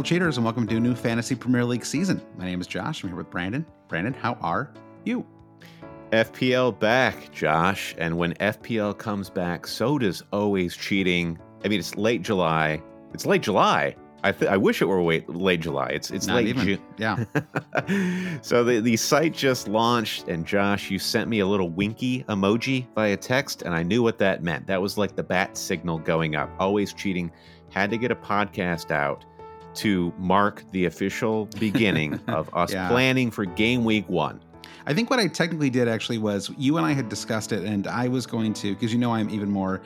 [0.00, 2.22] Hail cheaters and welcome to a new fantasy Premier League season.
[2.38, 3.02] My name is Josh.
[3.02, 3.66] I'm here with Brandon.
[3.86, 4.72] Brandon, how are
[5.04, 5.26] you?
[6.10, 7.94] FPL back, Josh.
[7.98, 11.38] And when FPL comes back, so does always cheating.
[11.66, 12.82] I mean, it's late July.
[13.12, 13.94] It's late July.
[14.24, 15.88] I, th- I wish it were wait, late July.
[15.88, 16.64] It's it's Not late even.
[16.64, 16.82] June.
[16.96, 17.22] Yeah.
[18.40, 22.86] so the the site just launched, and Josh, you sent me a little winky emoji
[22.94, 24.66] via text, and I knew what that meant.
[24.66, 26.50] That was like the bat signal going up.
[26.58, 27.30] Always cheating.
[27.70, 29.24] Had to get a podcast out
[29.74, 32.88] to mark the official beginning of us Yeah.
[32.88, 34.40] planning for game week one.
[34.86, 37.86] I think what I technically did actually was you and I had discussed it, and
[37.86, 39.82] I was going to, because you know I'm even more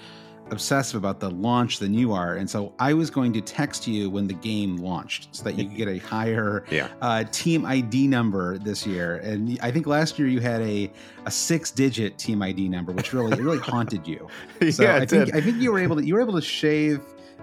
[0.50, 2.34] obsessive about the launch than you are.
[2.36, 5.64] And so I was going to text you when the game launched so that you
[5.66, 6.88] could get a higher Yeah.
[7.00, 9.16] uh, team ID number this year.
[9.16, 10.90] And I think last year you had a,
[11.24, 14.28] a six digit team ID number, which really, really haunted you.
[14.70, 15.34] So yeah, I think did.
[15.36, 17.00] I think you were able to you were able to shave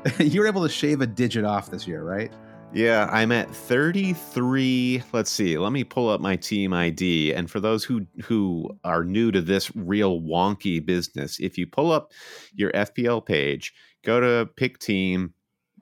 [0.20, 2.32] you were able to shave a digit off this year, right?
[2.74, 5.04] Yeah, I'm at 33.
[5.12, 5.58] Let's see.
[5.58, 7.34] Let me pull up my team ID.
[7.34, 11.92] And for those who who are new to this real wonky business, if you pull
[11.92, 12.14] up
[12.54, 13.74] your FPL page,
[14.06, 15.34] go to pick team,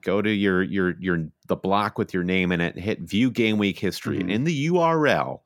[0.01, 3.59] go to your your your the block with your name in it, hit view game
[3.59, 4.17] week history.
[4.17, 4.21] Mhm.
[4.21, 5.41] And in the URL,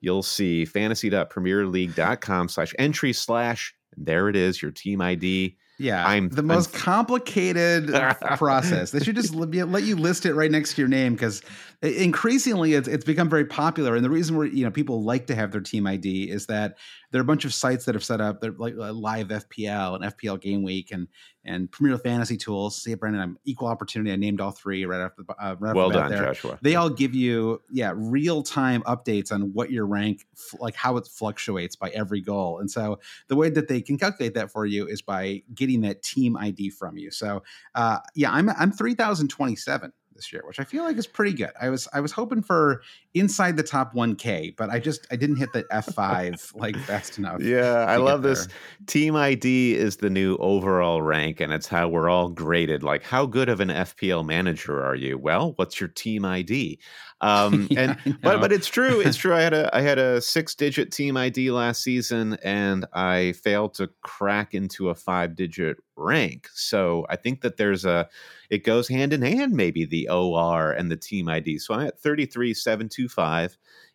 [0.00, 5.56] you'll see fantasy.premierleague.com slash entry slash and there it is, your team ID.
[5.82, 7.88] Yeah, I'm- the most complicated
[8.36, 8.92] process.
[8.92, 11.42] They should just let you list it right next to your name because
[11.82, 13.96] increasingly it's, it's become very popular.
[13.96, 16.78] And the reason where you know people like to have their team ID is that
[17.10, 19.96] there are a bunch of sites that have set up they're like uh, live FPL
[19.96, 21.08] and FPL Game Week and
[21.44, 22.80] and Premier Fantasy Tools.
[22.80, 24.12] See, Brandon, I'm equal opportunity.
[24.12, 26.26] I named all three right after the uh, right Well done, there.
[26.26, 26.56] Joshua.
[26.62, 30.24] They all give you yeah real time updates on what your rank
[30.60, 32.60] like how it fluctuates by every goal.
[32.60, 36.02] And so the way that they can calculate that for you is by getting that
[36.02, 37.10] team ID from you.
[37.10, 37.42] So
[37.74, 39.92] uh, yeah, I'm I'm three thousand twenty seven
[40.22, 41.50] this year, which I feel like is pretty good.
[41.60, 42.82] I was I was hoping for
[43.14, 46.76] inside the top one K, but I just I didn't hit the F five like
[46.76, 47.42] fast enough.
[47.42, 48.48] Yeah, I love this.
[48.86, 52.82] Team ID is the new overall rank, and it's how we're all graded.
[52.82, 55.18] Like, how good of an FPL manager are you?
[55.18, 56.78] Well, what's your team ID?
[57.22, 58.98] Um, Yeah, and but but it's true.
[58.98, 59.32] It's true.
[59.32, 63.74] I had a I had a six digit team ID last season, and I failed
[63.74, 66.48] to crack into a five digit rank.
[66.52, 68.08] So I think that there's a
[68.50, 69.52] it goes hand in hand.
[69.52, 71.58] Maybe the OR and the team ID.
[71.58, 72.26] So I'm at thirty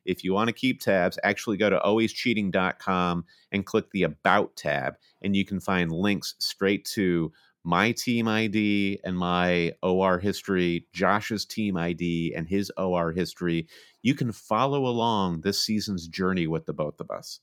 [0.05, 4.95] If you want to keep tabs, actually go to alwayscheating.com and click the About tab,
[5.21, 7.31] and you can find links straight to
[7.63, 13.67] my team ID and my OR history, Josh's team ID and his OR history.
[14.01, 17.41] You can follow along this season's journey with the both of us.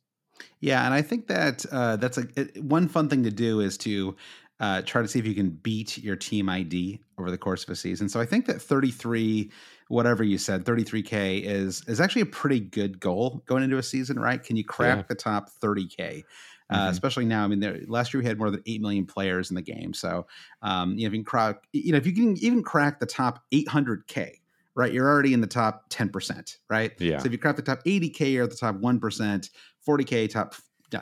[0.60, 3.76] Yeah, and I think that uh, that's a it, one fun thing to do is
[3.78, 4.16] to
[4.60, 7.70] uh, try to see if you can beat your team ID over the course of
[7.70, 8.08] a season.
[8.08, 9.50] So I think that 33,
[9.88, 14.18] whatever you said, 33k is is actually a pretty good goal going into a season,
[14.18, 14.42] right?
[14.42, 15.04] Can you crack Yeah.
[15.08, 16.24] the top 30k?
[16.70, 16.90] Uh, Mhm.
[16.90, 19.54] especially now, I mean, there, last year we had more than eight million players in
[19.54, 19.92] the game.
[19.92, 20.26] So,
[20.62, 23.06] um, you know, if you can crack, you know, if you can even crack the
[23.06, 24.40] top 800k,
[24.74, 26.92] right, you're already in the top 10%, right?
[26.98, 27.18] Yeah.
[27.18, 29.50] So if you crack the top 80k, you're at the top one percent.
[29.86, 30.54] 40k top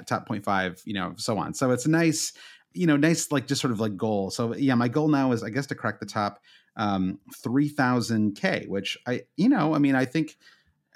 [0.07, 2.33] top 0.5 you know so on so it's a nice
[2.75, 4.31] you know nice like just sort of like goal.
[4.31, 6.41] So yeah my goal now is i guess to crack the top
[6.77, 10.37] um 3000k which i you know i mean i think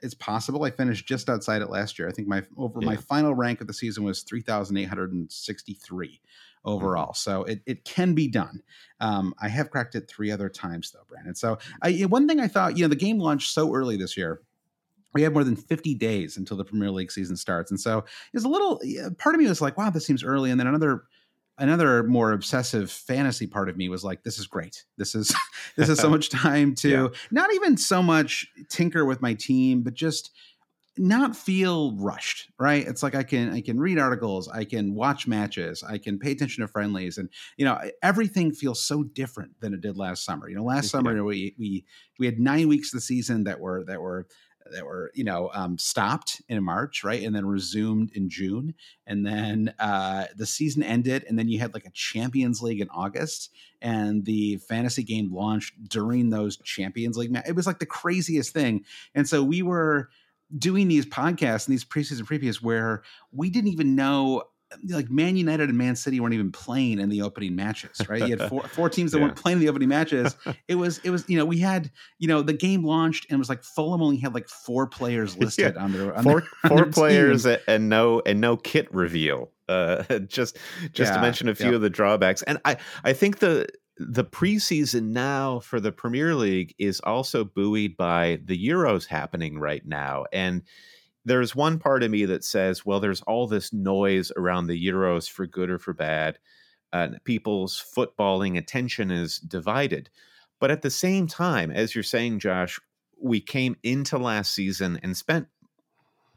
[0.03, 0.65] it's possible.
[0.65, 2.09] I finished just outside it last year.
[2.09, 6.21] I think my over my final rank of the season was 3863
[6.65, 7.15] overall.
[7.15, 8.63] So it, it can be done.
[9.01, 11.35] Um, i have cracked it three other times though brandon.
[11.35, 14.43] So I, one thing i thought you know the game launched so early this year.
[15.15, 17.71] We have more than 50 days until the Premier League season starts.
[17.71, 18.05] And so
[18.35, 18.83] it's a little
[19.17, 20.51] part of me was like, wow, this seems early.
[20.51, 21.05] And then another
[21.59, 24.85] another more obsessive fantasy part of me was like, this is great.
[24.97, 25.35] This is
[25.77, 27.09] this is so much time to Yeah.
[27.31, 30.31] not even so much tinker with my team, but just
[30.99, 35.27] not feel rushed right it's like i can i can read articles i can watch
[35.27, 37.29] matches i can pay attention to friendlies and
[37.59, 40.89] you know everything feels so different than it did last summer you know last Yeah.
[40.93, 41.85] summer we we
[42.19, 44.27] we had nine weeks of the season that were that were
[44.73, 48.75] that were you know um, stopped in March, right, and then resumed in June,
[49.07, 52.89] and then uh, the season ended, and then you had like a Champions League in
[52.91, 57.33] August, and the fantasy game launched during those Champions League.
[57.33, 58.85] Ma- it was like the craziest thing,
[59.15, 60.09] and so we were
[60.57, 63.03] doing these podcasts and these preseason previews where
[63.33, 64.45] we didn't even know
[64.89, 68.21] like Man United and Man City weren't even playing in the opening matches, right?
[68.23, 69.25] You had four, four teams that Yeah.
[69.25, 70.37] weren't playing in the opening matches.
[70.69, 73.39] It was it was you know we had you know the game launched and it
[73.39, 76.69] was like Fulham only had like four players listed on their on four their, on
[76.71, 77.57] four their players team.
[77.69, 79.51] and no and no kit reveal.
[79.69, 80.57] Uh, just
[80.93, 83.67] just to mention a few of the drawbacks, and I I think the
[83.99, 89.85] the preseason now for the Premier League is also buoyed by the Euros happening right
[89.87, 90.63] now, and
[91.27, 95.29] there's one part of me that says, well, there's all this noise around the Euros
[95.29, 96.39] for good or for bad,
[97.25, 100.09] people's footballing attention is divided.
[100.61, 102.81] But at the same time, as you're saying, Josh,
[103.21, 105.49] we came into last season and spent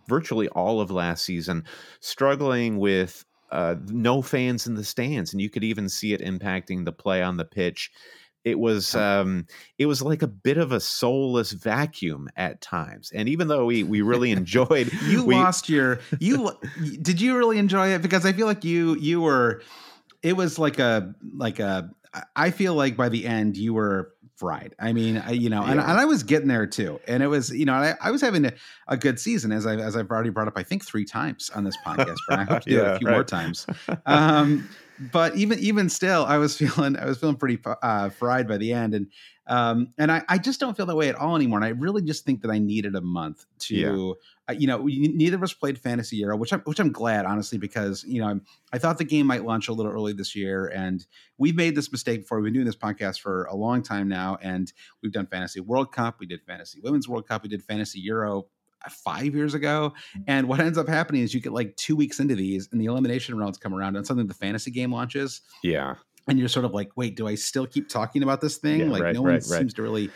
[0.08, 1.66] virtually all of last season
[2.00, 6.84] struggling with uh, no fans in the stands, and you could even see it impacting
[6.84, 7.92] the play on the pitch.
[8.46, 9.46] It was um,
[9.78, 13.84] it was like a bit of a soulless vacuum at times, and even though we
[13.84, 16.52] we really enjoyed, you we, lost your you
[17.02, 19.62] did you really enjoy it because I feel like you you were
[20.24, 21.90] it was like a like a
[22.36, 24.74] I feel like by the end you were fried.
[24.80, 25.92] I mean, I, you know, and, Yeah.
[25.92, 28.46] and I was getting there too, and it was you know I, I was having
[28.46, 28.54] a,
[28.88, 31.66] a good season as I as I've already brought up I think three times on
[31.66, 32.16] this podcast.
[32.30, 33.68] but I hope to do it a few more times.
[34.06, 34.70] Um,
[35.12, 38.74] but even even still, I was feeling I was feeling pretty uh, fried by the
[38.74, 39.08] end, and
[39.48, 41.58] um, and I, I just don't feel that way at all anymore.
[41.58, 44.14] And I really just think that I needed a month to, Yeah.
[44.48, 47.26] uh, you know, we, neither of us played Fantasy Euro, which I'm which I'm glad
[47.26, 50.36] honestly because you know I'm, I thought the game might launch a little early this
[50.36, 51.06] year, and
[51.38, 52.40] we've made this mistake before.
[52.40, 55.92] We've been doing this podcast for a long time now, and we've done Fantasy World
[55.92, 58.46] Cup, we did Fantasy Women's World Cup, we did Fantasy Euro
[58.90, 59.94] five years ago.
[60.28, 62.86] And what ends up happening is you get like two weeks into these, and the
[62.86, 65.96] elimination rounds come around, and suddenly the fantasy game launches, yeah,
[66.28, 68.82] and you're sort of like, wait, do I still keep talking about this thing?
[68.82, 69.60] Yeah, like right, no one right, right.
[69.60, 70.10] seems to really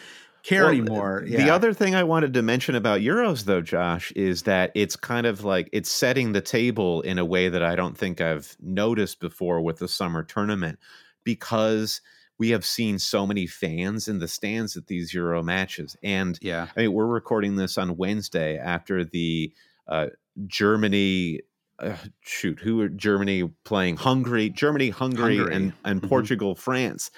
[0.43, 1.23] care Well, anymore.
[1.25, 5.25] The other thing I wanted to mention about Euros, though, Josh, is that it's kind
[5.25, 9.19] of like it's setting the table in a way that I don't think I've noticed
[9.19, 10.79] before with the summer tournament
[11.23, 12.01] because
[12.39, 15.95] we have seen so many fans in the stands at these Euro matches.
[16.03, 19.53] And yeah, I mean, we're recording this on Wednesday after the
[19.87, 20.07] uh,
[20.47, 21.41] Germany.
[21.79, 23.97] Uh, shoot, who are Germany playing?
[23.97, 25.55] Hungary, Germany, Hungary, Hungary.
[25.55, 26.07] and and Mhm.
[26.09, 27.09] Portugal, France,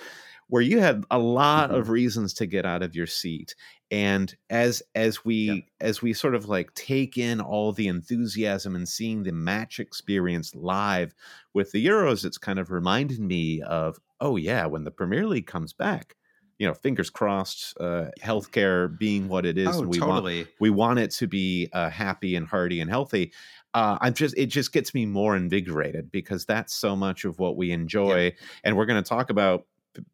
[0.48, 1.76] where you had a lot Mhm.
[1.80, 3.54] of reasons to get out of your seat.
[3.92, 5.64] And as as we Yep.
[5.82, 10.56] as we sort of like take in all the enthusiasm and seeing the match experience
[10.56, 11.14] live
[11.54, 15.48] with the Euros, it's kind of reminded me of oh yeah, when the Premier League
[15.48, 16.16] comes back,
[16.58, 21.00] you know, fingers crossed, uh, healthcare being what it is, oh, we want we want
[21.00, 23.34] it to be uh, happy and hearty and healthy.
[23.74, 27.58] Uh, I'm just it just gets me more invigorated because that's so much of what
[27.58, 28.34] we enjoy,
[28.64, 29.66] and we're going to talk about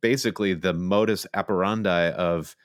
[0.01, 2.55] basically the modus operandi of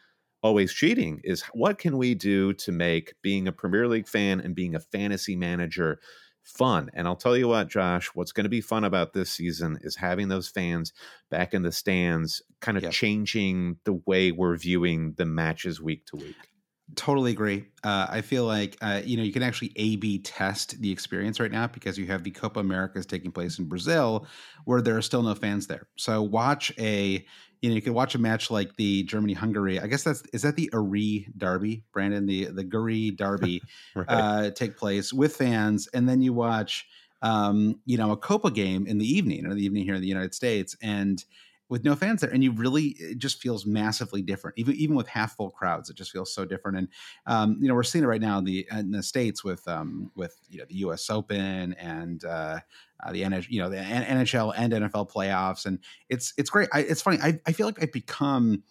[0.43, 4.55] always cheating is what can we do to make being a Premier League fan and
[4.55, 5.99] being a fantasy manager
[6.47, 6.91] fun.
[6.95, 9.97] And I'll tell you what, Josh, what's going to be fun about this season is
[9.97, 10.93] having those fans
[11.31, 12.93] back in the stands, kind of Yep.
[12.93, 16.49] changing the way we're viewing the matches week to week.
[16.95, 17.65] Totally agree.
[17.83, 21.51] Uh, I feel like uh, you know you can actually A/B test the experience right
[21.51, 24.29] now because you have the Copa Americas taking place in Brazil,
[24.67, 25.89] where there are still no fans there.
[25.97, 27.27] So watch a
[27.63, 29.81] you know you can watch a match like the Germany Hungary.
[29.81, 33.63] I guess that's is that the Ari Derby, Brandon the the Guri Derby
[33.95, 34.07] Right.
[34.09, 36.87] uh, take place with fans, and then you watch
[37.23, 40.09] um, you know a Copa game in the evening or the evening here in the
[40.09, 41.25] United States, and
[41.69, 44.59] with no fans there, and you really it just feels massively different.
[44.59, 46.79] Even even with half full crowds, it just feels so different.
[46.79, 46.89] And
[47.27, 50.11] um, you know we're seeing it right now in the in the states with um,
[50.15, 51.11] with you know the U.S.
[51.11, 52.61] Open and uh,
[53.05, 56.69] uh, the NHL, you know the NHL and NFL playoffs, and it's it's great.
[56.73, 57.19] I, it's funny.
[57.21, 58.63] I, I feel like I've become.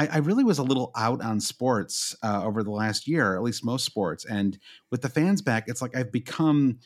[0.00, 3.42] I, I really was a little out on sports uh, over the last year, at
[3.42, 4.58] least most sports, and
[4.90, 6.78] with the fans back, it's like I've become.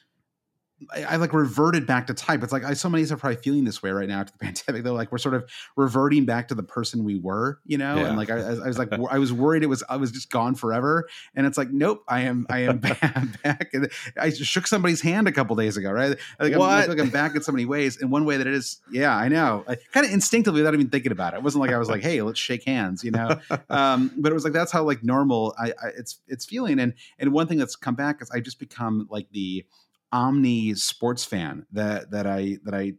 [0.94, 2.42] I, I like reverted back to type.
[2.42, 4.84] It's like I so many are probably feeling this way right now after the pandemic.
[4.84, 7.96] Though, like we're sort of reverting back to the person we were, you know.
[7.96, 8.06] Yeah.
[8.08, 10.54] And like I, I was like I was worried it was I was just gone
[10.54, 12.78] forever, and it's like nope, I am I am
[13.42, 13.70] back.
[13.72, 16.16] And I shook somebody's hand a couple days ago, right?
[16.38, 18.00] I think I'm, feel like I'm back in so many ways.
[18.00, 20.88] And one way that it is, yeah, I know, I, kind of instinctively without even
[20.88, 21.38] thinking about it.
[21.38, 23.40] It wasn't like I was like, hey, let's shake hands, you know.
[23.70, 26.78] um, but it was like that's how like normal I, I it's it's feeling.
[26.78, 29.64] And and one thing that's come back is I just become like the
[30.12, 32.94] omni sports fan that that I that I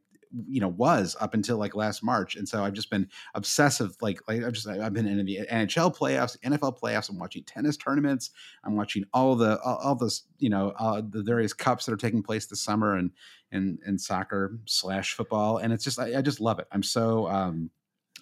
[0.47, 3.95] you know was up until like last March, and so I've just been obsessive.
[4.01, 7.09] Like, like I've just I've been in the NHL playoffs, NFL playoffs.
[7.09, 8.31] I'm watching tennis tournaments.
[8.63, 12.23] I'm watching all the all, all you know uh, the various cups that are taking
[12.23, 13.11] place this summer and
[13.51, 16.67] and and soccer slash football, and it's just I, I just love it.
[16.71, 17.69] I'm so um,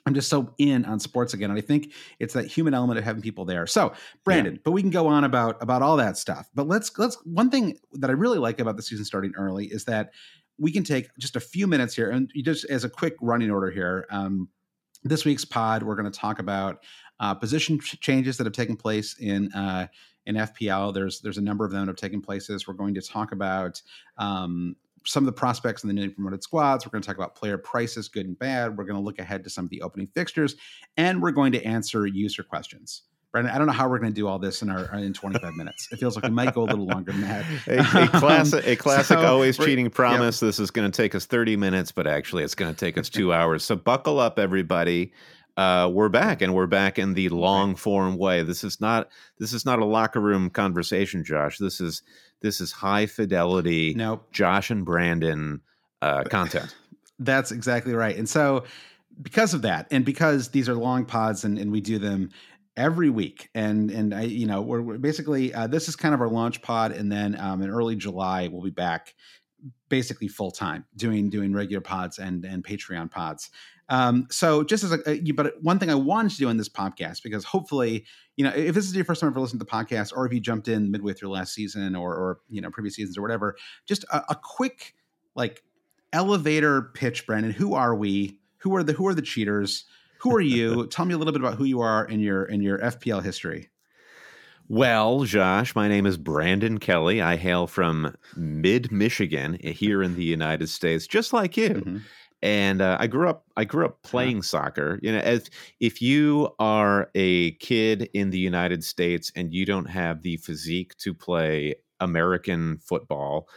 [0.06, 1.52] I'm just so in on sports again.
[1.52, 3.68] And I think it's that human element of having people there.
[3.68, 3.94] So,
[4.24, 4.62] Brandon, yeah.
[4.64, 6.50] but we can go on about about all that stuff.
[6.56, 9.86] But let's let's one thing that I really like about the season starting early is
[9.86, 10.12] that
[10.58, 13.72] we can take just a few minutes here and just as a quick running order
[13.72, 14.06] here.
[14.12, 14.50] Um,
[15.04, 16.84] this week's pod, we're going to talk about
[17.20, 19.88] uh, position changes that have taken place in uh,
[20.26, 20.94] in FPL.
[20.94, 22.68] There's there's a number of them that have taken places.
[22.68, 23.82] We're going to talk about
[24.18, 26.86] um, some of the prospects in the newly promoted squads.
[26.86, 28.78] We're going to talk about player prices, good and bad.
[28.78, 30.56] We're going to look ahead to some of the opening fixtures,
[30.98, 33.04] and we're going to answer user questions.
[33.32, 35.54] Brandon, I don't know how we're going to do all this in our in 25
[35.54, 35.88] minutes.
[35.92, 37.46] It feels like we might go a little longer than that.
[37.68, 40.42] a, a classic, a classic, so always cheating promise.
[40.42, 40.48] Yep.
[40.50, 43.08] This is going to take us 30 minutes, but actually, it's going to take us
[43.10, 43.64] two hours.
[43.64, 45.14] So buckle up, everybody.
[45.56, 48.44] Uh, we're back, and we're back in the long form way.
[48.44, 51.58] This is not this is not a locker room conversation, Josh.
[51.58, 52.04] This is
[52.42, 54.32] this is high fidelity, nope.
[54.32, 55.62] Josh and Brandon
[56.02, 56.76] uh, content.
[57.20, 58.16] That's exactly right.
[58.16, 58.64] And so,
[59.22, 62.30] because of that, and because these are long pods, and, and we do them
[62.76, 66.22] every week, and and I, you know, we're, we're basically uh, this is kind of
[66.22, 69.14] our launch pod, and then um, in early July we'll be back
[69.90, 73.50] basically full time doing doing regular pods and and Patreon pods.
[73.92, 76.70] Um, so just as a, a, but one thing I wanted to do in this
[76.70, 78.06] podcast because hopefully,
[78.38, 80.32] you know, if this is your first time ever listening to the podcast, or if
[80.32, 83.58] you jumped in midway through last season or or you know previous seasons or whatever,
[83.86, 84.96] just a, a quick
[85.36, 85.62] like
[86.14, 87.52] elevator pitch, Brandon.
[87.52, 88.40] Who are we?
[88.60, 89.84] Who are the who are the cheaters?
[90.20, 90.88] Who are you?
[90.92, 93.68] Tell me a little bit about who you are in your in your FPL history.
[94.70, 97.22] Well, Josh, my name is Brandon Kelly.
[97.22, 101.72] I hail from mid Michigan here in the United States, just like you.
[101.72, 101.98] Mm-hmm
[102.42, 103.46] and uh, I grew up.
[103.56, 104.44] I grew up playing yeah.
[104.44, 105.00] soccer.
[105.02, 109.86] You know, as if you are a kid in the United States and you don't
[109.86, 113.48] have the physique to play American football,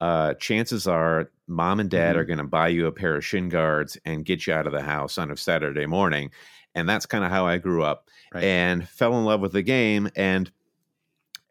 [0.00, 2.18] uh, chances are mom and dad mm-hmm.
[2.18, 4.72] are going to buy you a pair of shin guards and get you out of
[4.72, 6.30] the house on a Saturday morning.
[6.74, 8.44] And that's kind of how I grew up right.
[8.44, 10.10] and fell in love with the game.
[10.16, 10.50] And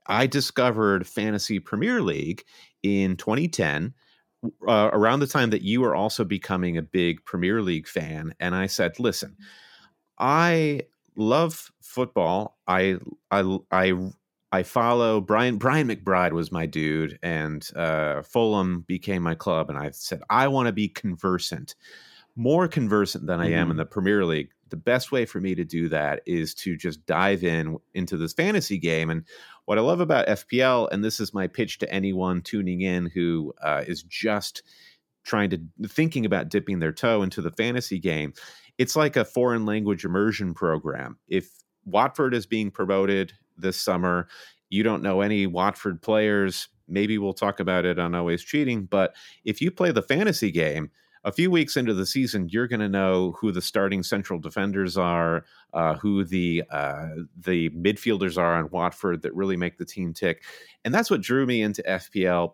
[0.05, 2.43] I discovered Fantasy Premier League
[2.83, 3.93] in 2010
[4.67, 8.55] uh, around the time that you were also becoming a big Premier League fan, and
[8.55, 9.37] I said, "Listen,
[10.17, 10.81] I
[11.15, 12.57] love football.
[12.67, 12.97] I
[13.31, 13.93] I I
[14.51, 19.69] I follow Brian Brian McBride was my dude, and uh, Fulham became my club.
[19.69, 21.75] And I said I want to be conversant,
[22.35, 23.53] more conversant than I mm-hmm.
[23.53, 23.77] am in mm-hmm.
[23.79, 24.51] the Premier League.
[24.69, 28.33] The best way for me to do that is to just dive in into this
[28.33, 29.09] fantasy game.
[29.09, 29.23] And
[29.65, 33.53] what I love about FPL, and this is my pitch to anyone tuning in who
[33.61, 34.63] uh, is just
[35.23, 38.33] trying to thinking about dipping their toe into the fantasy game,
[38.77, 41.17] it's like a foreign language immersion program.
[41.27, 41.49] If
[41.85, 44.27] Watford is being promoted this summer,
[44.69, 46.67] you don't know any Watford players.
[46.87, 48.85] Maybe we'll talk about it on Always Cheating.
[48.85, 50.91] But if you play the fantasy game,
[51.25, 54.95] a few weeks into the season, you're going to know who the starting central defenders
[54.95, 60.13] are, uh, who the uh, the midfielders are on Watford that really make the team
[60.13, 60.43] tick,
[60.85, 62.53] and that's what drew me into FPL.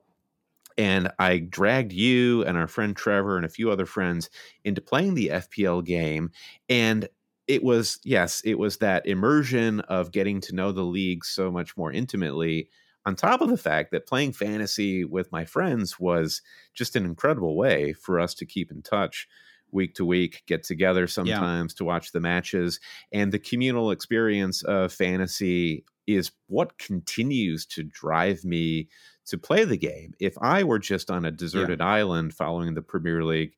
[0.78, 4.30] And I dragged you and our friend Trevor and a few other friends
[4.64, 6.32] into playing the FPL game,
[6.70, 7.10] and
[7.48, 11.76] it was yes, it was that immersion of getting to know the league so much
[11.76, 12.70] more intimately
[13.06, 16.42] on top of the fact that playing fantasy with my friends was
[16.74, 19.28] just an incredible way for us to keep in touch
[19.72, 21.78] week to week, get together sometimes yeah.
[21.78, 22.80] to watch the matches.
[23.12, 28.90] And the communal experience of fantasy is what continues to drive me
[29.26, 30.14] to play the game.
[30.20, 31.88] If I were just on a deserted yeah.
[31.88, 33.56] island following the Premier League,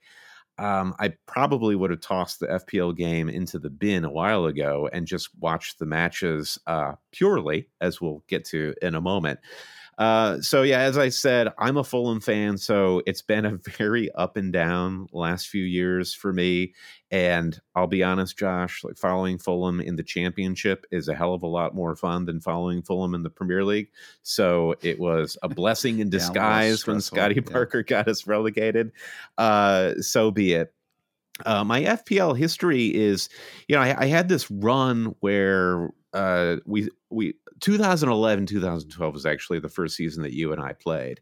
[0.57, 4.89] um, I probably would have tossed the FPL game into the bin a while ago
[4.93, 9.39] and just watched the matches uh, purely, as we'll get to in a moment.
[9.97, 14.11] Uh, so yeah, as I said, I'm a Fulham fan, so it's been a very
[14.13, 16.73] up and down last few years for me.
[17.11, 21.43] And I'll be honest, Josh, like following Fulham in the championship is a hell of
[21.43, 23.89] a lot more fun than following Fulham in the Premier League.
[24.23, 27.97] So it was a blessing in disguise yeah, when Scotty Parker yeah.
[27.97, 28.91] got us relegated.
[29.37, 30.73] Uh, so be it.
[31.45, 33.27] Uh, my FPL history is,
[33.67, 39.59] you know, I, I had this run where uh, we we 2011 2012 was actually
[39.59, 41.21] the first season that you and I played,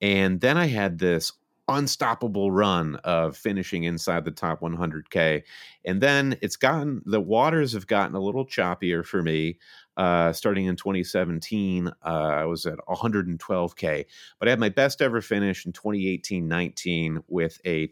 [0.00, 1.32] and then I had this
[1.68, 5.42] unstoppable run of finishing inside the top 100k
[5.84, 9.58] and then it's gotten the waters have gotten a little choppier for me
[9.96, 14.04] uh, starting in 2017 uh, i was at 112k
[14.40, 17.86] but i had my best ever finish in 2018-19 with a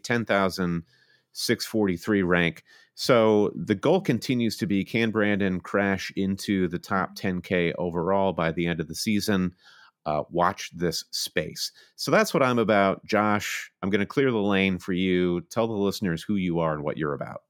[1.33, 7.73] 10643 rank so the goal continues to be can brandon crash into the top 10k
[7.77, 9.53] overall by the end of the season
[10.05, 11.71] uh, watch this space.
[11.95, 13.05] So that's what I'm about.
[13.05, 15.41] Josh, I'm going to clear the lane for you.
[15.41, 17.43] Tell the listeners who you are and what you're about.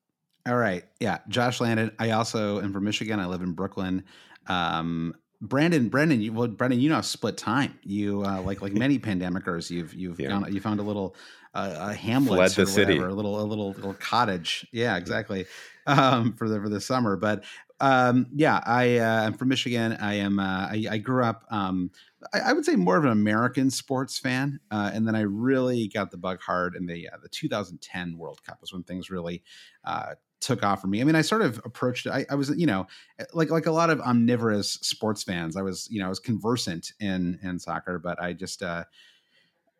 [0.48, 0.84] All right.
[1.00, 1.20] Yeah.
[1.28, 1.92] Josh Landon.
[2.00, 3.20] I also am from Michigan.
[3.20, 4.04] I live in Brooklyn.
[4.48, 7.80] Um, Brandon, Brandon, you, well, Brandon, you know, split time.
[7.84, 10.30] You uh, like like many pandemicers, you've you've yeah.
[10.30, 11.16] gone, you found a little
[11.53, 14.67] uh, a hamlet, fled the city, a little a little little cottage.
[14.72, 15.46] Yeah, exactly.
[15.88, 17.43] Um, for the for the summer, but
[17.79, 19.93] um, yeah, I uh, I'm from Michigan.
[19.93, 21.89] I am uh, I, I grew up um,
[22.34, 25.88] I, I, would say more of an American sports fan, uh, and then I really
[25.88, 29.43] got the bug hard in the uh, the 2010 World Cup was when things really
[29.84, 31.01] uh, took off for me.
[31.01, 32.12] I mean, I sort of approached it.
[32.12, 32.88] I, I, was, you know,
[33.34, 35.58] like like a lot of omnivorous sports fans.
[35.58, 38.84] I was, you know, I was conversant in in soccer, but I just uh,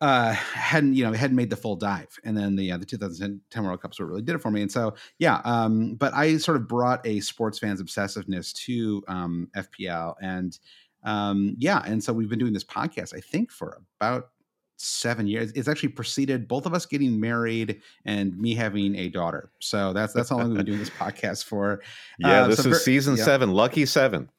[0.02, 3.64] uh, hadn't you know hadn't made the full dive, and then the uh, the 2010
[3.64, 4.60] World Cups what really did it for me.
[4.60, 9.48] And so yeah, um, but I sort of brought a sports fans obsessiveness to um,
[9.56, 10.58] FPL, and
[11.04, 14.30] um, yeah, and so we've been doing this podcast, I think, for about
[14.76, 15.52] seven years.
[15.52, 19.52] It's actually preceded both of us getting married and me having a daughter.
[19.60, 21.80] So that's that's how long we've been doing this podcast for.
[22.18, 23.24] Yeah, uh, this so is season yeah.
[23.24, 24.30] seven, lucky seven.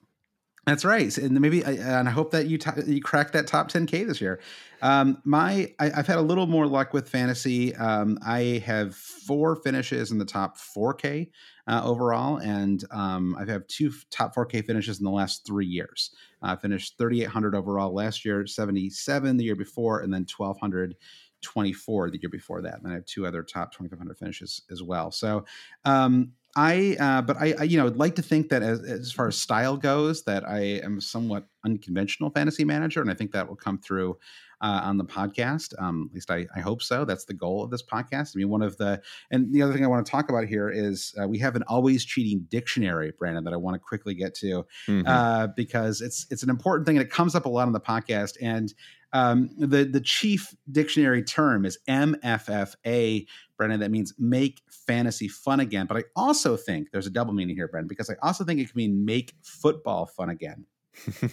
[0.65, 4.07] That's right, and maybe and I hope that you t- you crack that top 10k
[4.07, 4.39] this year.
[4.81, 7.75] Um, my I, have had a little more luck with fantasy.
[7.75, 11.29] Um, I have four finishes in the top 4k
[11.67, 16.11] uh, overall, and um, I've had two top 4k finishes in the last three years.
[16.41, 22.29] I finished 3,800 overall last year, 77 the year before, and then 1,224 the year
[22.29, 22.75] before that.
[22.75, 25.11] And then I have two other top 2,500 finishes as well.
[25.11, 25.43] So
[25.83, 29.11] um, I, uh, but I, I, you know, I'd like to think that as, as
[29.11, 33.47] far as style goes, that I am somewhat unconventional fantasy manager, and I think that
[33.47, 34.17] will come through
[34.61, 35.73] uh, on the podcast.
[35.81, 37.03] Um, at least I, I, hope so.
[37.03, 38.31] That's the goal of this podcast.
[38.33, 40.69] I mean, one of the, and the other thing I want to talk about here
[40.69, 44.33] is uh, we have an always cheating dictionary, Brandon, that I want to quickly get
[44.35, 45.05] to mm-hmm.
[45.05, 47.81] uh, because it's it's an important thing and it comes up a lot on the
[47.81, 48.37] podcast.
[48.41, 48.73] And
[49.11, 53.25] um, the the chief dictionary term is MFFA,
[53.57, 53.79] Brandon.
[53.79, 55.85] That means make fantasy fun again.
[55.85, 58.69] But I also think there's a double meaning here, Brandon, because I also think it
[58.71, 60.65] can mean make football fun again.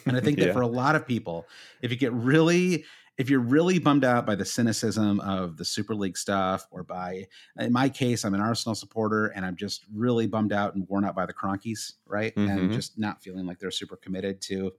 [0.07, 0.53] and I think that yeah.
[0.53, 1.47] for a lot of people,
[1.83, 2.85] if you get really
[3.21, 7.27] if you're really bummed out by the cynicism of the Super League stuff, or by,
[7.59, 11.05] in my case, I'm an Arsenal supporter and I'm just really bummed out and worn
[11.05, 12.35] out by the Kroenkes, right?
[12.35, 12.51] Mm-hmm.
[12.51, 14.73] And just not feeling like they're super committed to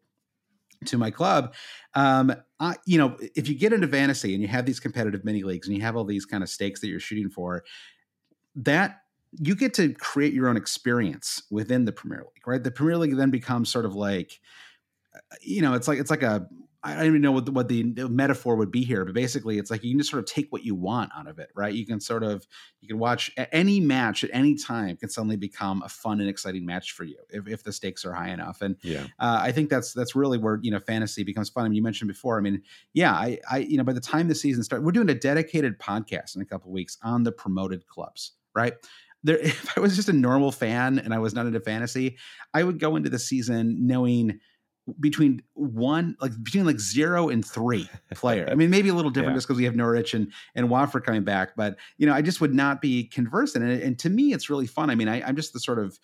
[0.86, 1.54] to my club.
[1.94, 5.44] Um, I, you know, if you get into fantasy and you have these competitive mini
[5.44, 7.64] leagues and you have all these kind of stakes that you're shooting for,
[8.56, 9.02] that
[9.40, 12.64] you get to create your own experience within the Premier League, right?
[12.64, 14.40] The Premier League then becomes sort of like,
[15.16, 16.48] uh, you know, it's like it's like a
[16.84, 19.70] I don't even know what the, what the metaphor would be here, but basically, it's
[19.70, 21.74] like you can just sort of take what you want out of it, right?
[21.74, 22.48] You can sort of
[22.80, 26.66] you can watch any match at any time can suddenly become a fun and exciting
[26.66, 28.62] match for you if, if the stakes are high enough.
[28.62, 31.66] And yeah, uh, I think that's that's really where you know fantasy becomes fun.
[31.66, 32.40] I mean, you mentioned before.
[32.40, 32.64] I mean,
[32.94, 35.78] yeah, I, I you know by the time the season starts, we're doing a dedicated
[35.78, 38.74] podcast in a couple weeks on the promoted clubs, right?
[39.24, 42.18] There, if I was just a normal fan and I was not into fantasy,
[42.56, 44.40] I would go into the season knowing
[45.00, 48.48] between one like between like zero and three player.
[48.50, 49.38] I mean, maybe a little different yeah.
[49.38, 52.42] just because we have Norwich and and Watford coming back, but you know, I just
[52.42, 53.64] would not be conversant.
[53.64, 54.90] And, and to me, it's really fun.
[54.90, 56.00] I mean, I, I'm just the sort of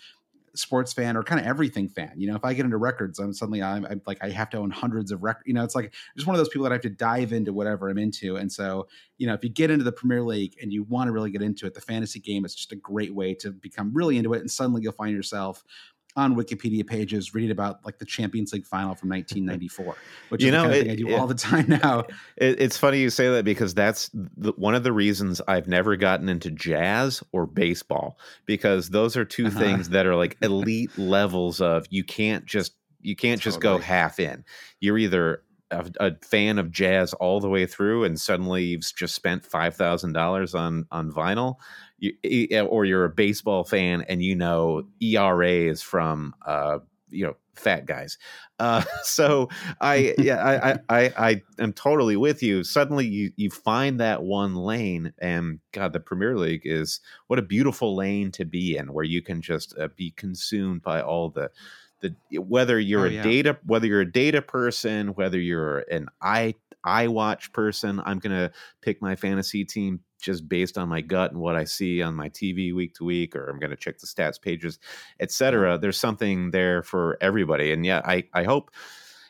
[0.57, 2.11] sports fan or kind of everything fan.
[2.15, 4.57] You know, if I get into records, I'm suddenly I'm, I'm like I have to
[4.57, 5.47] own hundreds of records.
[5.47, 7.53] You know, it's like just one of those people that I have to dive into
[7.53, 8.37] whatever I'm into.
[8.37, 8.87] And so,
[9.17, 11.41] you know, if you get into the Premier League and you want to really get
[11.41, 14.41] into it, the fantasy game is just a great way to become really into it.
[14.41, 15.63] And suddenly you'll find yourself
[16.17, 19.95] on Wikipedia pages reading about like the Champions League final from 1994,
[20.29, 22.03] which you is know, the kind of thing I do it, all the time now.
[22.37, 25.95] It, it's funny you say that because that's the, one of the reasons I've never
[25.95, 29.59] gotten into jazz or baseball because those are 2 uh-huh.
[29.59, 33.53] things that are like elite levels of you can't just you can't totally.
[33.53, 34.43] just go half in.
[34.79, 39.15] You're either a, a, fan of jazz all the way through and suddenly you've just
[39.15, 41.57] spent $5,000 on on vinyl
[41.99, 46.79] you, or you're a baseball fan and you know ERA is from uh,
[47.09, 48.17] you know fat guys.
[48.59, 49.49] Uh, so
[49.81, 52.63] I yeah I, I I I am totally with you.
[52.63, 57.43] Suddenly you you find that one lane, and God, the Premier League is what a
[57.43, 61.51] beautiful lane to be in, where you can just uh, be consumed by all the
[62.01, 63.23] the whether you're oh, a yeah.
[63.23, 66.55] data whether you're a data person, whether you're an I
[66.87, 68.01] I watch person.
[68.05, 71.65] I'm going to pick my fantasy team just based on my gut and what I
[71.65, 74.79] see on my TV week to week, or I'm going to check the stats pages,
[75.19, 75.77] etc.
[75.77, 77.71] There's something there for everybody.
[77.71, 78.71] And yeah, I, I hope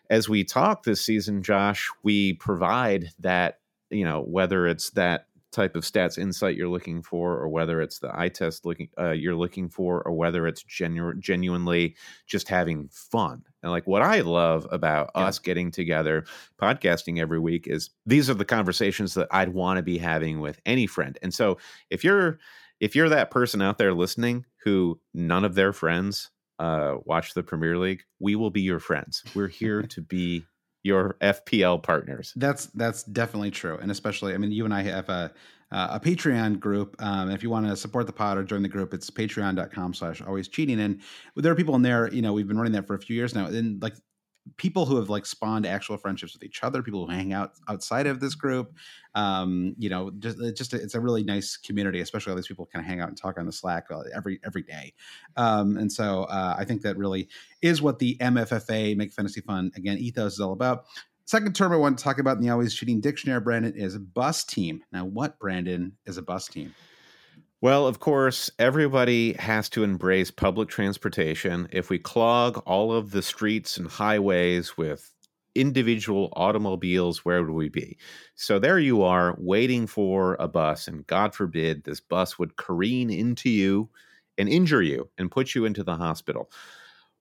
[0.09, 5.75] as we talk this season, Josh, we provide that, you know, whether it's that type
[5.75, 9.35] of stats insight you're looking for, or whether it's the eye test looking uh, you're
[9.35, 13.43] looking for, or whether it's genu- genuinely just having fun.
[13.63, 15.23] And like what I love about yeah.
[15.23, 16.25] us getting together,
[16.61, 20.59] podcasting every week is these are the conversations that I'd want to be having with
[20.65, 21.17] any friend.
[21.21, 21.57] And so
[21.89, 22.39] if you're
[22.79, 26.29] if you're that person out there listening who none of their friends
[26.59, 29.23] uh, watch the Premier League, we will be your friends.
[29.35, 30.45] We're here to be
[30.87, 32.33] your FPL partners.
[32.35, 35.31] That's that's definitely true, and especially, I mean, you and I have a
[35.71, 36.95] uh, a Patreon group.
[36.99, 40.21] Um, if you want to support the pod or join the group, it's patreon.com slash
[40.21, 40.79] always cheating.
[40.79, 41.01] And
[41.35, 43.35] there are people in there, you know, we've been running that for a few years
[43.35, 43.47] now.
[43.47, 43.95] And like
[44.55, 48.07] people who have like spawned actual friendships with each other, people who hang out outside
[48.07, 48.73] of this group.
[49.15, 52.65] Um, you know, just it's just it's a really nice community, especially all these people
[52.65, 54.93] kind of hang out and talk on the Slack uh, every every day.
[55.35, 57.27] Um, and so uh, I think that really
[57.61, 60.85] is what the MFFA Make Fantasy Fun again ethos is all about.
[61.25, 63.99] Second term I want to talk about in the Always Cheating Dictionary, Brandon, is a
[63.99, 64.81] bus team.
[64.93, 66.73] Now, what, Brandon, is a bus team?
[67.59, 71.67] Well, of course, everybody has to embrace public transportation.
[71.71, 75.11] If we clog all of the streets and highways with
[75.55, 77.97] individual automobiles, where would we be?
[78.35, 83.09] So there you are waiting for a bus, and God forbid this bus would careen
[83.09, 83.89] into you
[84.37, 86.51] and injure you and put you into the hospital.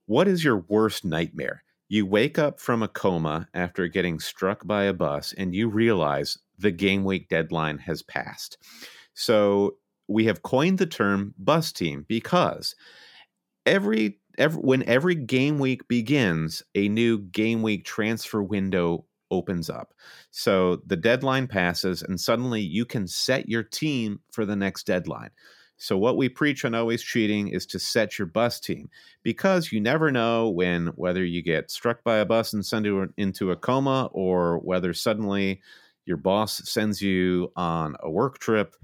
[0.04, 1.64] What is your worst nightmare?
[1.88, 6.36] You wake up from a coma after getting struck by a bus and you realize
[6.58, 8.58] the game week deadline has passed.
[9.14, 9.76] So
[10.08, 12.74] we have coined the term bus team because
[13.64, 19.92] every, every when every game week begins, a new game week transfer window opens up.
[20.30, 25.30] So the deadline passes and suddenly you can set your team for the next deadline.
[25.78, 28.88] So, what we preach on Always Cheating is to set your bus team
[29.22, 33.12] because you never know when, whether you get struck by a bus and send you
[33.18, 35.60] into a coma or whether suddenly
[36.06, 38.74] your boss sends you on a work trip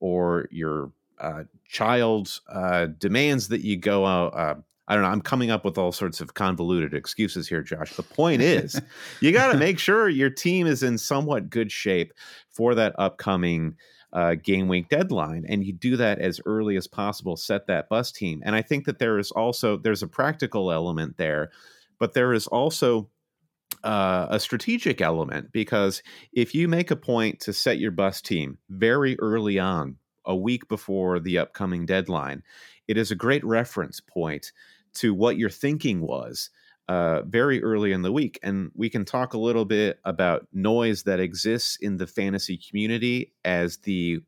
[0.00, 4.34] or your uh, child uh, demands that you go out.
[4.36, 4.54] Uh,
[4.88, 5.10] I don't know.
[5.10, 7.94] I'm coming up with all sorts of convoluted excuses here, Josh.
[7.94, 8.80] The point is,
[9.20, 12.12] you got to make sure your team is in somewhat good shape
[12.50, 13.76] for that upcoming
[14.12, 18.10] uh, game week deadline and you do that as early as possible set that bus
[18.10, 21.52] team and i think that there is also there's a practical element there
[22.00, 23.08] but there is also
[23.84, 28.58] uh, a strategic element because if you make a point to set your bus team
[28.68, 32.42] very early on a week before the upcoming deadline
[32.88, 34.52] it is a great reference point
[34.92, 36.50] to what your thinking was
[36.90, 38.40] uh, very early in the week.
[38.42, 43.32] And we can talk a little bit about noise that exists in the fantasy community
[43.44, 44.22] as the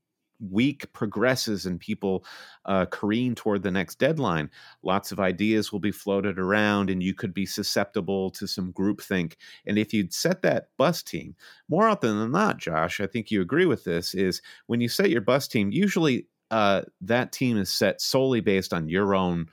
[0.50, 2.24] week progresses and people
[2.64, 4.50] uh, careen toward the next deadline.
[4.82, 9.34] Lots of ideas will be floated around, and you could be susceptible to some groupthink.
[9.66, 11.36] And if you'd set that bus team,
[11.68, 15.10] more often than not, Josh, I think you agree with this, is when you set
[15.10, 19.48] your bus team, usually uh, that team is set solely based on your own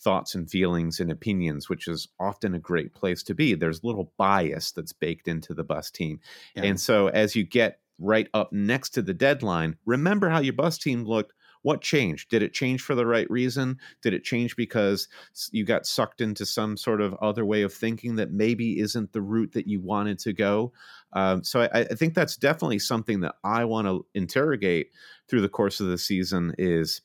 [0.00, 3.54] thoughts and feelings and opinions, which is often a great place to be.
[3.54, 6.20] There's little bias that's baked into the bus team.
[6.54, 6.64] Yeah.
[6.64, 10.78] And so as you get right up next to the deadline, remember how your bus
[10.78, 11.32] team looked.
[11.62, 12.30] What changed?
[12.30, 13.78] Did it change for the right reason?
[14.00, 15.08] Did it change because
[15.50, 19.20] you got sucked into some sort of other way of thinking that maybe isn't the
[19.20, 20.72] route that you wanted to go?
[21.12, 24.90] Um, so I, I think that's definitely something that I want to interrogate
[25.28, 26.54] through the course of the season.
[26.58, 27.00] Is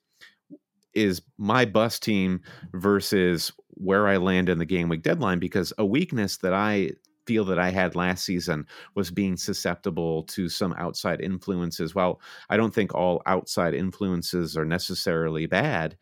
[0.93, 2.41] is my bus team
[2.73, 6.91] versus where I land in the game week deadline because a weakness that I
[7.25, 11.95] feel that I had last season was being susceptible to some outside influences.
[11.95, 15.97] While I don't think all outside influences are necessarily bad,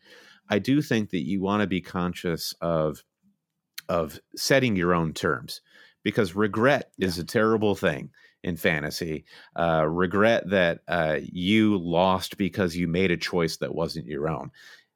[0.48, 3.02] I do think that you want to be conscious of
[3.88, 5.60] of setting your own terms
[6.02, 7.08] because regret yeah.
[7.08, 8.10] is a terrible thing
[8.42, 9.24] in fantasy.
[9.58, 14.50] Uh, regret that uh, you lost because you made a choice that wasn't your own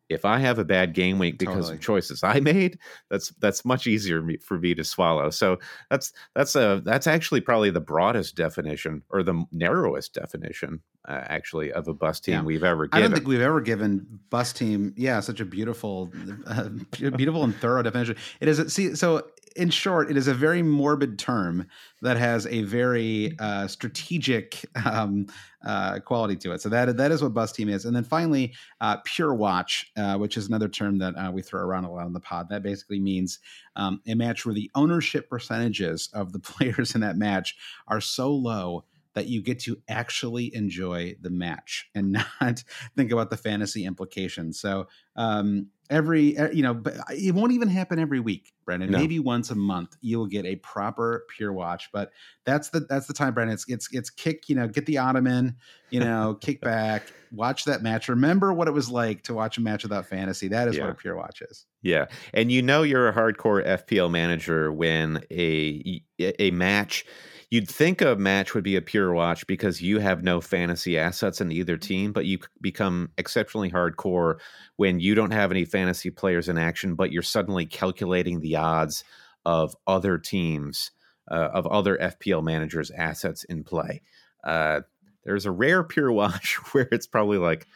[0.09, 1.75] if I have a bad game week because totally.
[1.75, 2.79] of choices I made,
[3.11, 5.31] that's that's much easier for me to swallow.
[5.31, 5.59] So
[5.91, 11.73] that's that's a that's actually probably the broadest definition or the narrowest definition uh, actually
[11.73, 12.43] of a bus team yeah.
[12.43, 12.99] we've ever given.
[12.99, 14.95] I don't think we've ever given bus team.
[14.97, 16.13] Yeah, such a beautiful,
[16.47, 18.17] uh, beautiful and thorough definition.
[18.41, 18.73] It is.
[18.73, 21.67] See, so in short, it is a very morbid term
[22.03, 25.27] that has a very uh, strategic um,
[25.65, 26.61] uh, quality to it.
[26.61, 27.85] So that that is what bus team is.
[27.85, 31.61] And then finally, uh, pure watch, uh, which is another term that uh, we throw
[31.61, 32.49] around a lot on the pod.
[32.51, 33.39] That basically means
[33.75, 37.57] um, a match where the ownership percentages of the players in that match
[37.89, 38.85] are so low
[39.17, 42.63] that you get to actually enjoy the match and not
[42.97, 44.61] think about the fantasy implications.
[44.61, 48.91] So um, every you know, but it won't even happen every week, Brandon.
[48.91, 48.99] No.
[48.99, 51.89] Maybe once a month you will get a proper pure watch.
[51.93, 52.13] But
[52.45, 53.55] that's the that's the time, Brandon.
[53.55, 54.49] It's it's it's kick.
[54.49, 55.57] You know, get the ottoman.
[55.91, 58.09] You know, kick back, watch that match.
[58.09, 60.49] Remember what it was like to watch a match without fantasy.
[60.49, 60.83] That is yeah.
[60.83, 61.67] what a pure watch is.
[61.83, 67.05] Yeah, and you know you're a hardcore FPL manager when a a match
[67.51, 71.41] You'd think a match would be a pure watch because you have no fantasy assets
[71.41, 74.39] in either team, but you become exceptionally hardcore
[74.77, 79.05] when you don't have any fantasy players in action, but you're suddenly calculating the odds
[79.45, 80.91] of other teams,
[81.31, 84.03] uh, of other FPL managers' assets in play.
[84.43, 84.81] Uh,
[85.25, 87.69] there's a rare pure watch where it's probably like,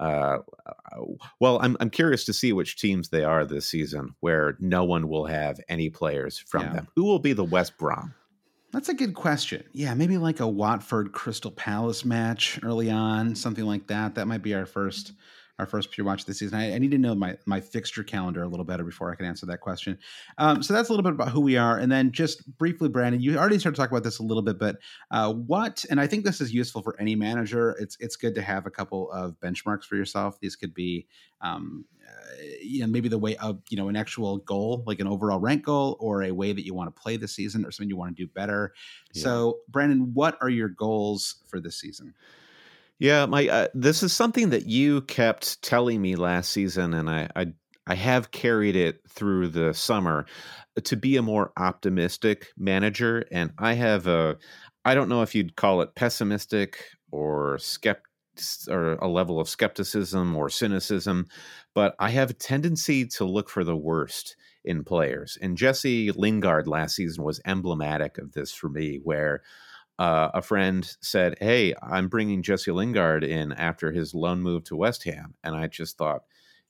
[0.00, 0.38] uh,
[1.40, 5.08] well, I'm I'm curious to see which teams they are this season, where no one
[5.08, 6.72] will have any players from yeah.
[6.72, 6.88] them.
[6.94, 8.14] Who will be the West Brom?
[8.72, 9.64] That's a good question.
[9.72, 14.14] Yeah, maybe like a Watford Crystal Palace match early on, something like that.
[14.14, 15.12] That might be our first
[15.58, 16.58] our first pure watch this season.
[16.58, 19.26] I, I, need to know my my fixture calendar a little better before I can
[19.26, 19.98] answer that question.
[20.38, 23.20] Um, so that's a little bit about who we are, and then just briefly, Brandon,
[23.20, 24.76] you already started to talk about this a little bit, but
[25.10, 25.84] uh, what?
[25.90, 27.76] And I think this is useful for any manager.
[27.80, 30.38] It's it's good to have a couple of benchmarks for yourself.
[30.40, 31.06] These could be
[31.40, 31.84] um,
[32.62, 35.64] you know maybe the way of you know an actual goal like an overall rank
[35.64, 38.16] goal or a way that you want to play the season or something you want
[38.16, 38.72] to do better
[39.12, 39.22] yeah.
[39.22, 42.14] so brandon what are your goals for this season
[42.98, 47.28] yeah my uh, this is something that you kept telling me last season and i
[47.36, 47.46] i
[47.88, 50.26] I have carried it through the summer
[50.84, 53.24] to be a more optimistic manager.
[53.32, 54.36] And I have a,
[54.84, 58.04] I don't know if you'd call it pessimistic or skeptical
[58.68, 61.26] or a level of skepticism or cynicism,
[61.74, 65.36] but I have a tendency to look for the worst in players.
[65.42, 69.42] And Jesse Lingard last season was emblematic of this for me, where
[69.98, 74.76] uh, a friend said, Hey, I'm bringing Jesse Lingard in after his loan move to
[74.76, 75.34] West Ham.
[75.42, 76.22] And I just thought,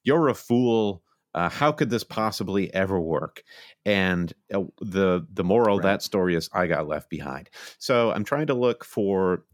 [0.02, 1.02] You're a fool.
[1.34, 3.42] Uh, how could this possibly ever work?
[3.84, 5.76] And uh, the the moral right.
[5.76, 7.50] of that story is I got left behind.
[7.78, 9.44] So I'm trying to look for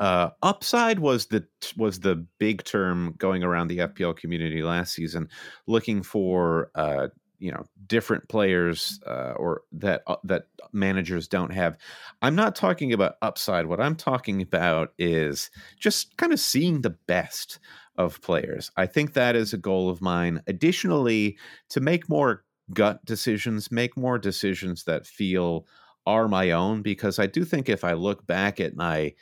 [0.00, 5.28] uh, upside was the was the big term going around the FPL community last season,
[5.66, 7.08] looking for uh,
[7.44, 11.76] you know different players uh, or that uh, that managers don't have.
[12.22, 13.66] I'm not talking about upside.
[13.66, 17.58] What I'm talking about is just kind of seeing the best
[17.98, 18.70] of players.
[18.78, 20.40] I think that is a goal of mine.
[20.46, 21.36] Additionally,
[21.68, 25.66] to make more gut decisions, make more decisions that feel
[26.06, 29.12] are my own, because I do think if I look back at my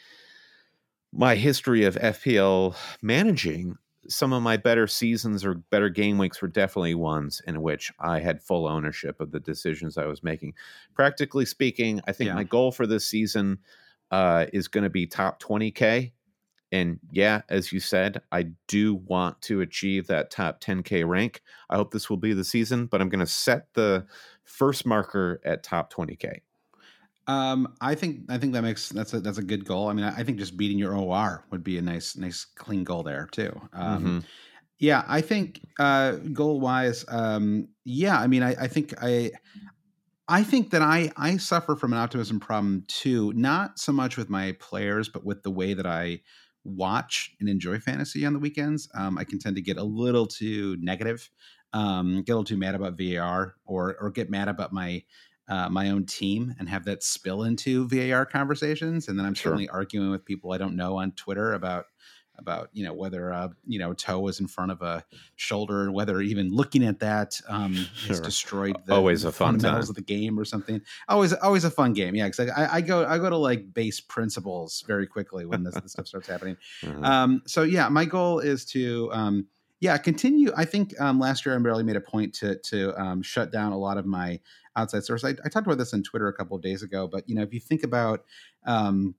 [1.13, 3.75] my history of FPL managing,
[4.09, 8.21] some of my better seasons or better game weeks were definitely ones in which I
[8.21, 10.55] had full ownership of the decisions I was making.
[10.95, 12.35] Practically speaking, I think yeah.
[12.35, 13.59] my goal for this season
[14.11, 16.13] uh, is going to be top 20K.
[16.73, 21.43] And yeah, as you said, I do want to achieve that top 10K rank.
[21.69, 24.07] I hope this will be the season, but I'm going to set the
[24.45, 26.41] first marker at top 20K.
[27.27, 29.89] Um, I think I think that makes that's a that's a good goal.
[29.89, 32.85] I mean, I, I think just beating your OR would be a nice nice clean
[32.85, 33.61] goal there too.
[33.73, 34.19] Um, mm-hmm.
[34.79, 38.19] Yeah, I think uh, goal wise, um, yeah.
[38.19, 39.31] I mean, I, I think I
[40.27, 43.33] I think that I I suffer from an optimism problem too.
[43.35, 46.21] Not so much with my players, but with the way that I
[46.65, 48.89] watch and enjoy fantasy on the weekends.
[48.95, 51.29] Um, I can tend to get a little too negative,
[51.73, 55.03] um, get a little too mad about VAR, or or get mad about my
[55.49, 59.51] uh, my own team and have that spill into VAR conversations, and then I'm sure.
[59.51, 61.87] certainly arguing with people I don't know on Twitter about
[62.39, 65.05] about you know whether uh, you know toe was in front of a
[65.37, 68.09] shoulder, and whether even looking at that um, sure.
[68.09, 70.81] has destroyed the, always a fun fundamentals of the game or something.
[71.09, 72.27] Always always a fun game, yeah.
[72.27, 75.93] Because I, I, go I go to like base principles very quickly when this, this
[75.93, 76.57] stuff starts happening.
[76.83, 77.05] Mm-hmm.
[77.05, 79.11] Um, so yeah, my goal is to.
[79.13, 79.47] Um,
[79.83, 80.53] yeah, continue.
[80.57, 83.73] I think um, last year I barely made a point to to um, shut down
[83.73, 84.39] a lot of my
[84.77, 85.25] outside source.
[85.25, 87.43] I, I, talked about this on Twitter a couple of days ago, but you know,
[87.43, 88.25] if you think about
[88.65, 89.17] um,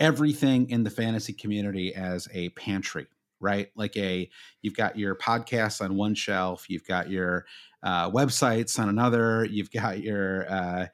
[0.00, 3.08] everything in the fantasy community as a pantry,
[3.40, 3.68] right?
[3.76, 4.30] Like a
[4.62, 7.44] you've got your podcasts on one shelf, you've got your
[7.82, 10.86] uh, websites on another, you've got your uh,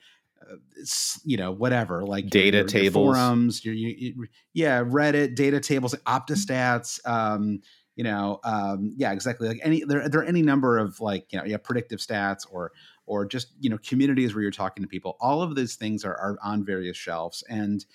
[1.25, 5.93] you know whatever like data your, tables your forums your, your, yeah reddit data tables
[6.07, 7.61] optastats um
[7.97, 11.39] you know um yeah exactly like any there, there are any number of like you
[11.39, 12.73] know yeah predictive stats or
[13.07, 16.17] or just you know communities where you're talking to people all of those things are,
[16.17, 17.87] are on various shelves and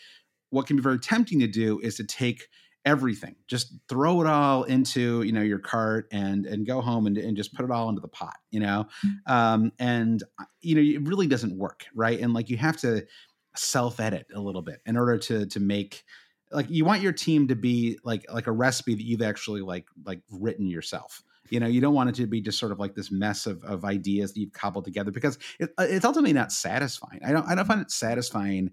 [0.49, 2.47] what can be very tempting to do is to take
[2.83, 7.15] everything just throw it all into you know your cart and and go home and,
[7.17, 8.87] and just put it all into the pot you know?
[9.27, 12.19] Um and uh, you know it really doesn't work right?
[12.19, 13.05] And like you have to
[13.55, 16.03] self edit a little bit in order to to make
[16.51, 19.87] like you want your team to be like like a recipe that you've actually like
[20.05, 22.95] like written yourself you know you don't want it to be just sort of like
[22.95, 26.51] this mess of, of ideas that you've cobbled together because it, uh, it's ultimately not
[26.51, 28.71] satisfying i don't i don't find it satisfying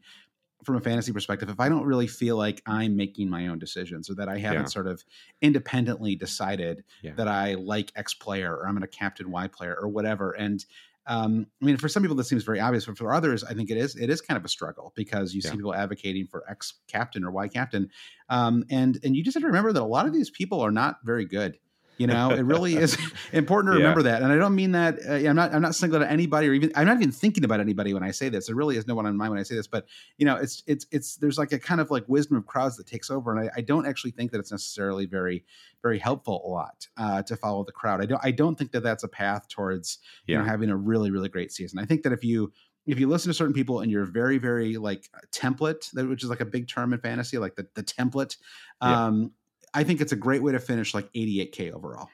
[0.64, 4.10] from a fantasy perspective if i don't really feel like i'm making my own decisions
[4.10, 4.66] or that i haven't Yeah.
[4.66, 5.04] sort of
[5.40, 7.12] independently decided Yeah.
[7.14, 10.64] that i like x player or i'm going to captain y player or whatever and
[11.08, 13.70] um, I mean, for some people, this seems very obvious, but for others, I think
[13.70, 13.96] it is.
[13.96, 17.30] It is kind of a struggle because you see people advocating for X captain or
[17.30, 17.90] Y captain,
[18.28, 20.70] um, and and you just have to remember that a lot of these people are
[20.70, 21.58] not very good.
[21.98, 22.96] You know, it really is
[23.32, 23.84] important to Yeah.
[23.88, 24.22] remember that.
[24.22, 26.70] And I don't mean that uh, I'm not I'm not singling out anybody or even
[26.76, 28.46] I'm not even thinking about anybody when I say this.
[28.46, 29.66] There really is no one on mind when I say this.
[29.66, 32.76] But you know, it's it's it's there's like a kind of like wisdom of crowds
[32.76, 35.44] that takes over, and I, I don't actually think that it's necessarily very
[35.82, 38.00] very helpful a lot uh, to follow the crowd.
[38.00, 41.10] I don't I don't think that that's a path towards you know having a really
[41.10, 41.78] really great season.
[41.78, 42.52] I think that if you
[42.86, 46.30] if you listen to certain people and you're very very like template, that- which is
[46.30, 48.36] like a big term in fantasy, like the the template.
[48.82, 49.06] Yeah.
[49.06, 49.32] Um,
[49.74, 52.08] I think it's a great way to finish like 88k overall.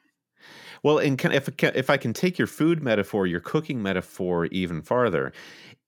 [0.82, 3.82] Well, and can, if I can- if I can take your food metaphor, your cooking
[3.82, 5.32] metaphor even farther,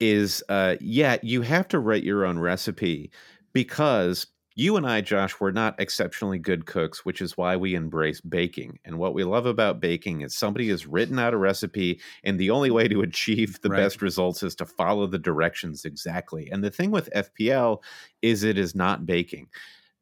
[0.00, 3.10] is uh, yeah, you have to write your own recipe
[3.52, 4.26] because
[4.58, 8.78] you and I, Josh, we're not exceptionally good cooks, which is why we embrace baking.
[8.86, 12.48] And what we love about baking is somebody has written out a recipe, and the
[12.48, 13.76] only way to achieve the Right.
[13.76, 16.48] best results is to follow the directions exactly.
[16.50, 17.82] And the thing with FPL
[18.22, 19.48] is it is not baking.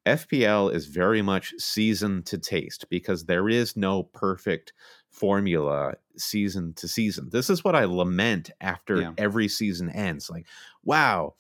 [0.06, 4.72] FPL is very much season to taste because there is no perfect
[5.10, 7.28] formula season to season.
[7.30, 9.12] This is what I lament after Yeah.
[9.16, 10.28] every season ends.
[10.28, 10.46] Like,
[10.82, 11.34] wow,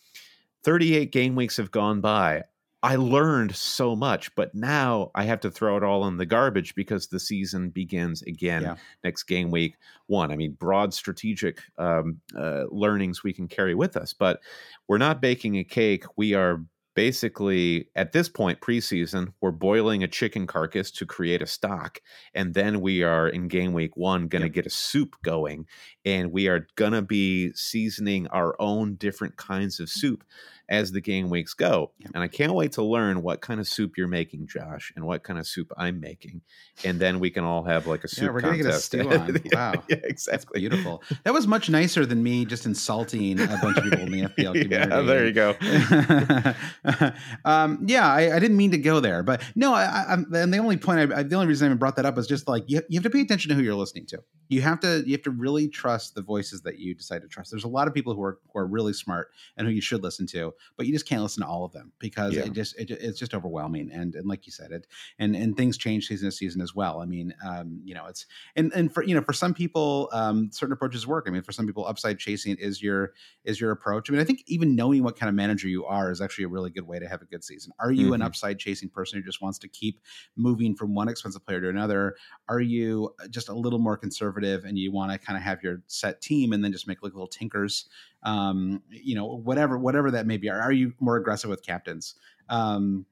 [0.62, 2.44] 38 game weeks have gone by.
[2.82, 6.74] I learned so much, but now I have to throw it all in the garbage
[6.74, 8.76] because the season begins again Yeah.
[9.02, 10.30] next game week one.
[10.30, 14.40] I mean, broad strategic um, uh, learnings we can carry with us, but
[14.86, 16.04] we're not baking a cake.
[16.16, 16.62] We are
[16.94, 22.00] basically at this point preseason we're boiling a chicken carcass to create a stock
[22.34, 24.52] and then we are in game week one going to Yep.
[24.52, 25.66] get a soup going
[26.04, 30.24] and we are going to be seasoning our own different kinds of soup
[30.68, 33.92] as the game weeks go and i can't wait to learn what kind of soup
[33.96, 36.40] you're making josh and what kind of soup i'm making
[36.84, 39.40] and then we can all have like a soup we're gonna get a stew on.
[39.52, 39.72] Wow.
[39.88, 41.02] yeah, That's exactly beautiful.
[41.24, 44.60] That was much nicer than me just insulting a bunch of people in the FPL
[44.60, 44.68] community.
[44.70, 45.54] yeah there you go
[47.44, 50.58] um, yeah, I, I didn't mean to go there, but no, I, I, and the
[50.58, 52.64] only point, I, I, the only reason I even brought that up is just like
[52.66, 54.22] you, you have to pay attention to who you're listening to.
[54.48, 57.50] You have to, you have to really trust the voices that you decide to trust.
[57.50, 60.02] There's a lot of people who are who are really smart and who you should
[60.02, 62.44] listen to, but you just can't listen to all of them because Yeah.
[62.44, 63.90] it just it, it's just overwhelming.
[63.90, 64.86] And and like you said, it
[65.18, 67.00] and and things change season to season as well.
[67.00, 70.50] I mean, um, you know, it's and and for you know for some people, um,
[70.52, 71.24] certain approaches work.
[71.26, 74.10] I mean, for some people, upside chasing is your is your approach.
[74.10, 76.48] I mean, I think even knowing what kind of manager you are is actually a
[76.48, 77.72] really good way to have a good season.
[77.78, 78.22] Are you an Mhm.
[78.22, 80.00] upside chasing person who just wants to keep
[80.36, 82.16] moving from one expensive player to another?
[82.48, 85.82] Are you just a little more conservative and you want to kind of have your
[85.86, 87.88] set team and then just make like little tinkers?
[88.22, 90.48] Um, you know, whatever whatever that may be.
[90.48, 92.14] Are, are you more aggressive with captains?
[92.48, 93.06] Um,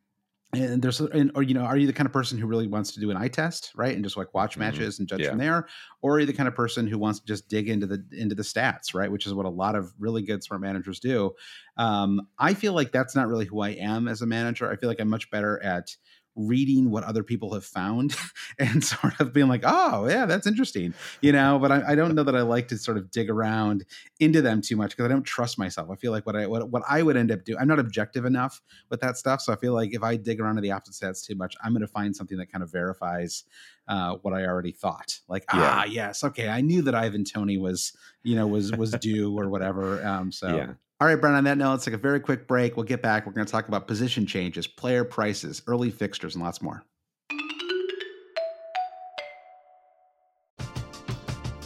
[0.55, 2.93] and there's and, or you know are you the kind of person who really wants
[2.93, 4.59] to do an eye test right and just like watch Mhm.
[4.59, 5.31] matches and judge Yeah.
[5.31, 5.67] from there
[6.03, 8.35] or are you the kind of person who wants to just dig into the into
[8.35, 11.33] the stats right which is what a lot of really good smart managers do
[11.79, 14.91] um, i feel like that's not really who i am as a manager i feel
[14.91, 15.97] like i'm much better at
[16.35, 18.17] reading what other people have found
[18.59, 22.15] and sort of being like oh yeah that's interesting you know but I, I don't
[22.15, 23.85] know that i like to sort of dig around
[24.21, 26.71] into them too much because i don't trust myself i feel like what i what,
[26.71, 29.41] what i would end up doing i'm not objective enough with that stuff.
[29.41, 31.73] So I feel like if I dig around to the opposite stats too much, I'm
[31.73, 33.45] going to find something that kind of verifies
[33.89, 35.19] uh, what I already thought.
[35.29, 37.93] Like, ah, yes, okay, I knew that Ivan Toney was,
[38.23, 40.05] you know, was was due or whatever.
[40.07, 40.57] Um, so.
[40.57, 40.73] Yeah.
[41.03, 42.77] All right, Brian, on that note, let's take a very quick break.
[42.77, 43.27] We'll get back.
[43.27, 46.85] We're going to talk about position changes, player prices, early fixtures, and lots more.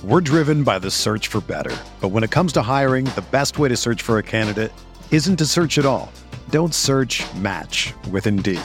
[0.02, 1.76] We're driven by the search for better.
[2.00, 4.72] But when it comes to hiring, the best way to search for a candidate
[5.10, 6.10] isn't to search at all.
[6.48, 8.62] Don't search match with Indeed.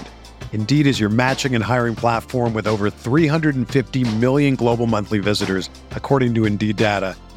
[0.53, 6.33] Indeed is your matching and hiring platform with over 350 million global monthly visitors, according
[6.35, 7.17] to Indeed data,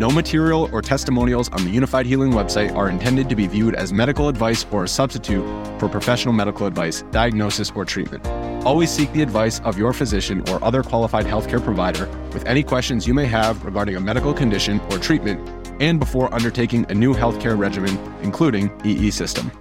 [0.00, 3.92] No material or testimonials on the Unifyd Healing website are intended to be viewed as
[3.92, 5.44] medical advice or a substitute
[5.78, 8.26] for professional medical advice, diagnosis, or treatment.
[8.64, 13.06] Always seek the advice of your physician or other qualified healthcare provider with any questions
[13.06, 15.46] you may have regarding a medical condition or treatment
[15.82, 19.52] and before undertaking a new healthcare regimen, including EE system.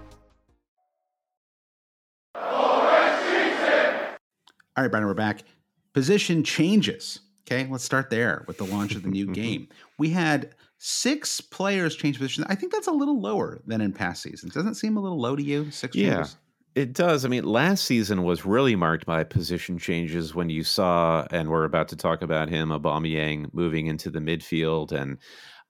[2.33, 2.85] All
[4.77, 5.43] right, Brandon, we're back.
[5.91, 7.19] Position changes.
[7.45, 9.67] Okay, let's start there with the launch of the new game.
[9.99, 12.47] We had six players change positions.
[12.49, 14.53] I think that's a little lower than in past seasons.
[14.53, 15.69] Doesn't it seem a little low to you?
[15.71, 16.15] Six Yeah.
[16.15, 16.37] changes?
[16.75, 17.25] It does.
[17.25, 21.65] I mean, last season was really marked by position changes when you saw, and we're
[21.65, 25.17] about to talk about him, Aubameyang moving into the midfield, and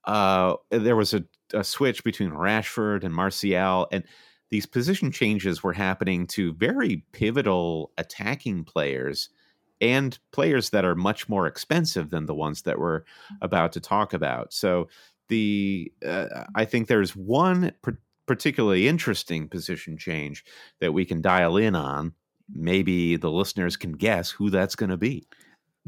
[0.06, 1.24] uh, there was a,
[1.54, 4.04] a switch between Rashford and Martial, and
[4.52, 9.30] these position changes were happening to very pivotal attacking players
[9.82, 13.02] and players that are much more expensive than the ones that we're
[13.42, 14.54] about to talk about.
[14.54, 14.90] So
[15.30, 20.46] the uh, I think there's one par- particularly interesting position change
[20.80, 22.14] that we can dial in on.
[22.54, 25.28] Maybe the listeners can guess who that's going to be.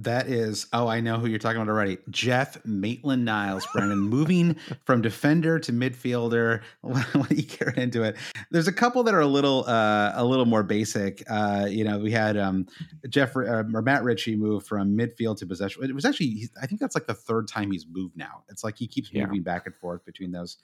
[0.03, 1.99] That is, oh, I know who you're talking about already.
[2.09, 6.61] Jeff Maitland Niles, Brandon, moving from defender to midfielder.
[6.83, 8.15] Let you get into it.
[8.49, 11.23] There's a couple that are a little, uh, a little more basic.
[11.29, 12.65] Uh, you know, we had um,
[13.09, 15.83] Jeff uh, or Matt Ritchie move from midfield to possession.
[15.83, 18.43] It was actually, I think that's like the third time he's moved now.
[18.49, 19.25] It's like he keeps Yeah.
[19.25, 20.57] moving back and forth between those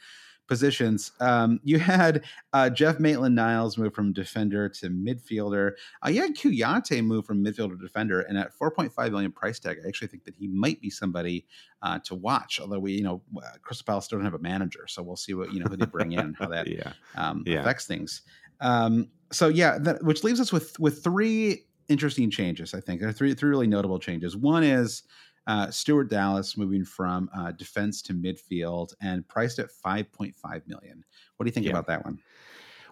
[0.47, 1.11] positions.
[1.19, 2.23] Um, you had
[2.53, 5.71] uh, Jeff Maitland Niles move from defender to midfielder.
[6.05, 9.77] Uh, you had Kouyaté move from midfielder to defender, and at 4.5 million price tag,
[9.83, 11.45] I actually think that he might be somebody
[11.81, 12.59] uh, to watch.
[12.59, 15.33] Although we, you know, uh, Crystal Palace still don't have a manager, so we'll see
[15.33, 16.93] what you know who they bring in, how that yeah.
[17.15, 17.61] um, Yeah.
[17.61, 18.21] affects things.
[18.61, 22.73] Um, so yeah, that, which leaves us with with three interesting changes.
[22.73, 24.35] I think there are three three really notable changes.
[24.35, 25.03] One is
[25.47, 30.67] uh, Stuart Dallas moving from uh, defense to midfield and priced at five point five
[30.67, 31.03] million.
[31.37, 31.69] What do you think Yeah.
[31.69, 32.19] about that one?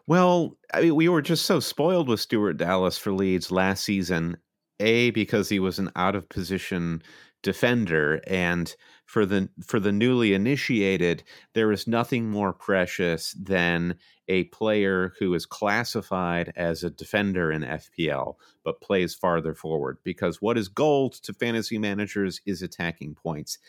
[0.07, 4.37] Well, I mean, we were just so spoiled with Stuart Dallas for Leeds last season.
[4.81, 7.01] A because he was an out of position
[7.43, 8.75] defender, and
[9.05, 13.95] for the for the newly initiated, there is nothing more precious than
[14.27, 19.99] a player who is classified as a defender in FPL but plays farther forward.
[20.03, 23.59] Because what is gold to fantasy managers is attacking points.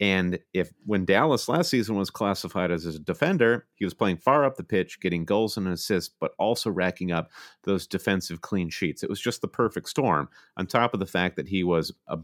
[0.00, 4.44] And if when Dallas last season was classified as a defender, he was playing far
[4.44, 7.30] up the pitch, getting goals and assists, but also racking up
[7.62, 9.02] those defensive clean sheets.
[9.02, 10.28] It was just the perfect storm.
[10.56, 12.18] On top of the fact that he was a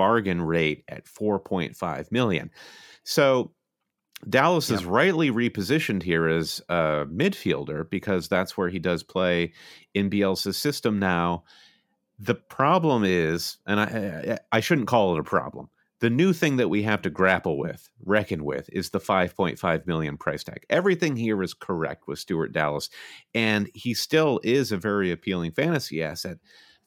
[0.00, 2.50] bargain rate at 4.5 million.
[3.04, 3.52] So
[4.26, 9.52] Dallas is rightly repositioned here as a midfielder because that's where he does play
[9.92, 11.44] in Bielsa's system now.
[12.18, 15.68] The problem is, and I I shouldn't call it a problem.
[15.98, 20.16] The new thing that we have to grapple with, reckon with, is the 5.5 million
[20.16, 20.64] price tag.
[20.70, 22.88] Everything here is correct with Stuart Dallas,
[23.34, 26.38] and he still is a very appealing fantasy asset.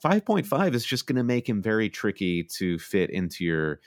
[0.03, 3.79] 5.5 is just going to make him very tricky to fit into your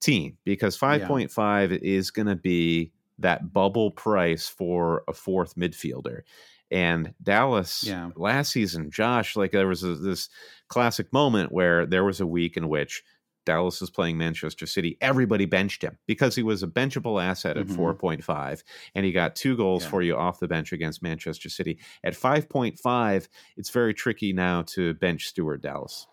[0.00, 6.20] team because 5.5 is going to be that bubble price for a fourth midfielder.
[6.70, 8.10] And Dallas Yeah.
[8.16, 10.28] last season, Josh, like there was a, this
[10.68, 13.02] classic moment where there was a week in which
[13.48, 14.98] Dallas is playing Manchester City.
[15.00, 17.76] Everybody benched him because he was a benchable asset at Mhm.
[17.76, 18.62] 4.5,
[18.94, 19.90] and he got two goals Yeah.
[19.90, 21.78] for you off the bench against Manchester City.
[22.04, 26.06] At 5.5, it's very tricky now to bench Stuart Dallas.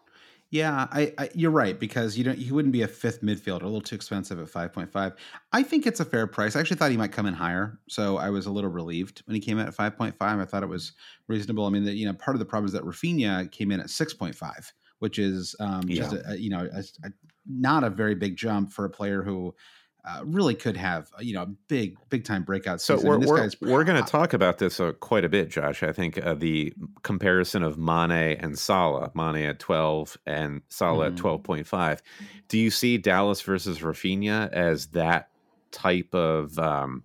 [0.52, 3.66] Yeah, I, I you're right because you don't he wouldn't be a fifth midfielder, a
[3.66, 5.14] little too expensive at 5.5.
[5.52, 6.56] I think it's a fair price.
[6.56, 9.36] I actually thought he might come in higher, so I was a little relieved when
[9.36, 10.14] he came in at 5.5.
[10.22, 10.94] I thought it was
[11.28, 11.66] reasonable.
[11.66, 13.88] I mean, the, you know, part of the problem is that Raphinha came in at
[13.88, 17.12] 6.5, which is um, just a, a, you know a, a,
[17.48, 19.54] not a very big jump for a player who
[20.08, 23.10] uh, really could have you know a big big time breakout So season.
[23.10, 25.82] we're this we're, guy's- we're going to talk about this uh, quite a bit, Josh.
[25.82, 31.12] I think uh, the comparison of Mane and Salah, Mane at twelve and Salah Mhm.
[31.14, 32.04] at twelve point five.
[32.50, 35.30] Do you see Dallas versus Raphinha as that
[35.72, 37.04] type of um,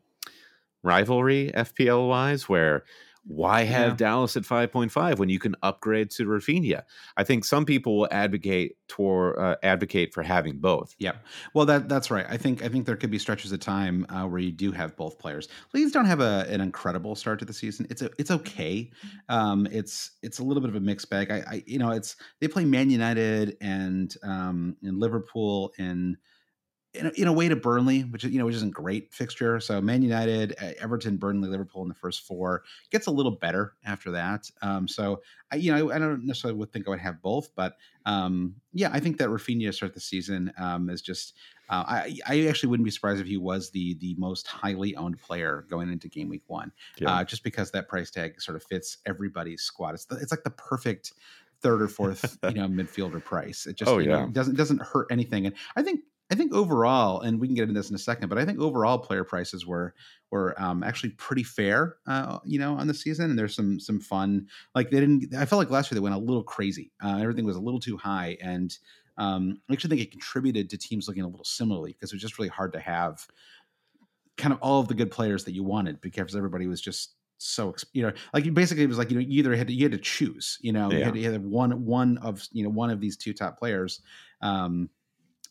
[0.82, 2.84] rivalry, FPL wise, where
[3.30, 3.96] why have Yeah.
[3.96, 6.82] Dallas at five point five when you can upgrade to Raphinha?
[7.16, 10.96] I think some people will advocate toward uh, advocate for having both.
[10.98, 11.12] Yeah,
[11.54, 12.26] well, that that's right.
[12.28, 14.96] I think I think there could be stretches of time uh, where you do have
[14.96, 15.48] both players.
[15.72, 17.86] Leeds don't have a, an incredible start to the season.
[17.88, 18.90] It's a, it's okay.
[19.28, 21.30] Um, it's it's a little bit of a mixed bag.
[21.30, 26.16] I, I you know it's they play Man United and um, and Liverpool in.
[26.92, 29.60] In a, in a way to Burnley, which is you know which isn't great fixture.
[29.60, 34.10] So Man United, Everton, Burnley, Liverpool in the first four gets a little better after
[34.10, 34.50] that.
[34.60, 35.22] Um, so
[35.52, 37.76] I you know I don't necessarily would think I would have both, but
[38.06, 41.34] um, yeah, I think that Raphinha to start the season um, is just.
[41.68, 45.20] Uh, I I actually wouldn't be surprised if he was the the most highly owned
[45.20, 47.18] player going into game week one, Yeah.
[47.18, 49.94] uh, just because that price tag sort of fits everybody's squad.
[49.94, 51.12] It's the, it's like the perfect
[51.62, 53.66] third or fourth you know midfielder price.
[53.66, 56.00] It just Oh, you know, doesn't doesn't hurt anything, and I think.
[56.30, 58.60] I think overall, and we can get into this in a second, but I think
[58.60, 59.94] overall player prices were
[60.30, 63.30] were um, actually pretty fair, uh, you know, on the season.
[63.30, 64.48] And there's some some fun.
[64.74, 65.34] Like they didn't.
[65.34, 66.92] I felt like last year they went a little crazy.
[67.02, 68.76] Uh, everything was a little too high, and
[69.16, 72.22] um, I actually think it contributed to teams looking a little similarly because it was
[72.22, 73.26] just really hard to have
[74.36, 77.74] kind of all of the good players that you wanted because everybody was just so
[77.92, 79.92] you know like basically it was like you know you either had to you had
[79.92, 81.06] to choose you know you Yeah.
[81.06, 84.02] had to have one one of you know one of these two top players
[84.42, 84.90] um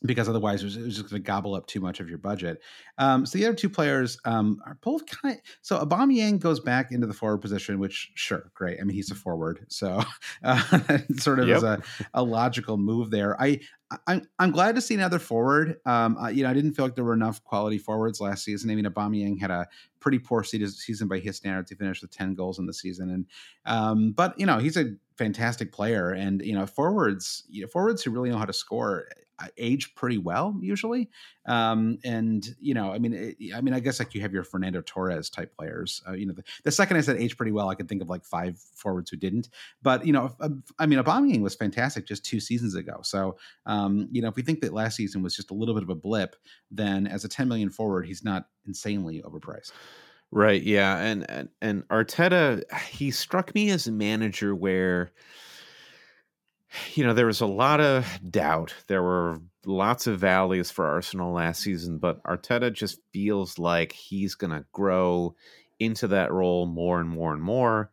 [0.04, 2.18] because otherwise it was, it was just going to gobble up too much of your
[2.18, 2.62] budget.
[2.98, 6.90] Um, so the other two players um, are both kind of so Aubameyang goes back
[6.90, 8.78] into the forward position, which sure, great.
[8.80, 10.02] I mean, he's a forward, so
[10.44, 10.78] uh,
[11.18, 11.82] sort of is a,
[12.14, 13.40] a logical move there.
[13.40, 13.60] I,
[14.06, 15.76] I I'm glad to see another forward.
[15.84, 18.70] Um, I, you know, I didn't feel like there were enough quality forwards last season.
[18.70, 19.66] I mean, Aubameyang had a
[19.98, 21.70] pretty poor season by his standards.
[21.70, 23.26] He finished with ten goals in the season, and
[23.66, 28.02] um, but you know he's a fantastic player, and you know forwards, you know, forwards
[28.02, 29.20] who really know how to score uh,
[29.56, 31.10] age pretty well usually.
[31.46, 34.44] Um, and you know, I mean, it, I mean, I guess like you have your
[34.44, 36.02] Fernando Torres type players.
[36.06, 38.08] Uh, you know, the, the second I said age pretty well, I could think of
[38.08, 39.48] like five forwards who didn't.
[39.82, 43.00] But you know, if, I mean, Aubameyang was fantastic just two seasons ago.
[43.02, 43.36] So
[43.66, 45.90] um, you know, if we think that last season was just a little bit of
[45.90, 46.36] a blip,
[46.70, 49.72] then as a 10 million forward, he's not insanely overpriced.
[50.32, 50.62] Right.
[50.62, 50.96] Yeah.
[50.98, 55.10] And, and and Arteta, he struck me as a manager where,
[56.94, 58.74] you know, there was a lot of doubt.
[58.86, 64.34] There were lots of valleys for Arsenal last season, but Arteta just feels like he's
[64.34, 65.34] going to grow
[65.78, 67.90] into that role more and more and more.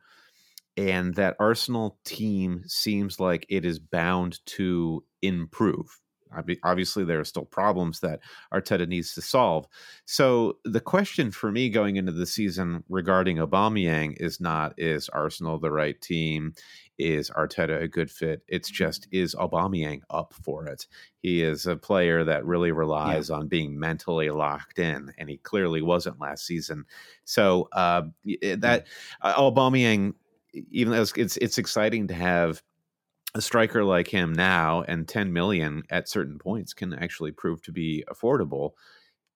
[0.75, 5.99] And that Arsenal team seems like it is bound to improve.
[6.35, 8.19] Obvi- Obviously, there are still problems that
[8.53, 9.67] Arteta needs to solve.
[10.05, 15.59] So the question for me going into the season regarding Aubameyang is not is Arsenal
[15.59, 16.53] the right team?
[16.97, 18.41] Is Arteta a good fit?
[18.47, 20.87] It's just is Aubameyang up for it?
[21.21, 25.81] He is a player that really relies on being mentally locked in, and he clearly
[25.81, 26.85] wasn't last season.
[27.23, 28.87] So uh, that
[29.21, 30.13] uh, Aubameyang,
[30.53, 32.63] even though it's, it's it's exciting to have
[33.35, 37.71] a striker like him now and 10 million at certain points can actually prove to
[37.71, 38.71] be affordable.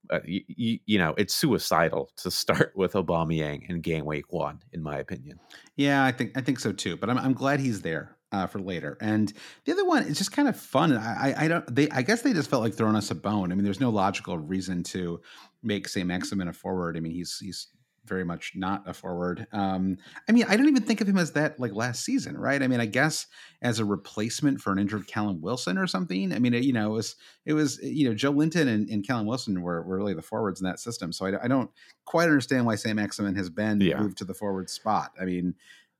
[0.10, 4.82] Uh, you, you, you know, it's suicidal to start with Aubameyang game week one, in
[4.82, 5.40] my opinion.
[5.76, 6.98] Yeah, I think I think so too.
[6.98, 8.98] But I'm I'm glad he's there uh, for later.
[9.02, 9.32] And
[9.66, 10.98] the other one is just kind of fun.
[10.98, 13.52] I, I don't they I guess they just felt like throwing us a bone.
[13.52, 15.22] I mean, there's no logical reason to
[15.62, 16.98] make Saint Maximin a forward.
[16.98, 17.68] I mean, he's he's
[18.06, 19.46] very much not a forward.
[19.52, 19.98] Um,
[20.28, 22.62] I mean, I don't even think of him as that like last season, right?
[22.62, 23.28] I mean, I guess
[23.62, 26.34] as a replacement for an injured Callum Wilson or something.
[26.34, 29.28] I mean, it, you know, it was it was you know Joelinton and, and Callum
[29.28, 31.14] Wilson were, were really the forwards in that system.
[31.14, 31.70] So I, I don't
[32.06, 34.00] quite understand why Saint Maximin has been Yeah.
[34.02, 35.12] moved to the forward spot.
[35.22, 35.54] I mean,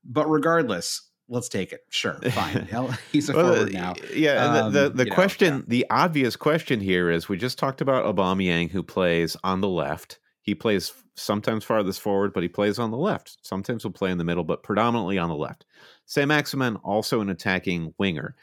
[0.04, 1.82] but regardless, let's take it.
[1.88, 2.66] Sure, fine.
[3.12, 3.94] He's a Well, forward now.
[4.12, 5.62] Yeah, and Um, the the, the you know, question, yeah.
[5.68, 10.18] the obvious question here is: we just talked about Aubameyang, who plays on the left.
[10.42, 13.38] He plays sometimes farthest forward, but he plays on the left.
[13.42, 15.64] Sometimes he'll play in the middle, but predominantly on the left.
[16.04, 18.34] Saint Maximin also an attacking winger,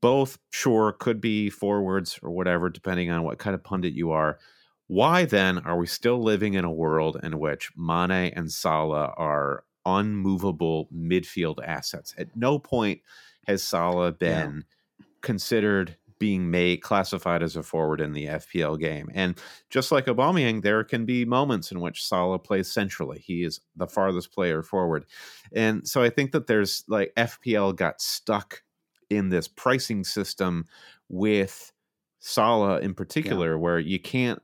[0.00, 4.38] both sure could be forwards or whatever, depending on what kind of pundit you are.
[4.86, 9.64] Why then are we still living in a world in which Mane and Salah are
[9.84, 12.14] unmovable midfield assets?
[12.16, 13.00] At no point
[13.48, 14.64] has Salah been
[14.98, 15.06] yeah.
[15.22, 19.10] considered being made classified as a forward in the FPL game.
[19.12, 19.40] And
[19.70, 23.18] just like Aubameyang, there can be moments in which Salah plays centrally.
[23.18, 25.04] He is the farthest player forward.
[25.52, 28.62] And so I think that there's like FPL got stuck
[29.10, 30.64] in this pricing system
[31.08, 31.72] with
[32.18, 33.60] Salah in particular, yeah.
[33.60, 34.40] where you can't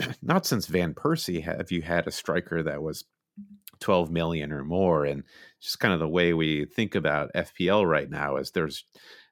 [0.22, 3.04] not since Van Persie have you had a striker that was
[3.80, 5.22] 12 million or more and
[5.60, 8.84] just kind of the way we think about FPL right now is there's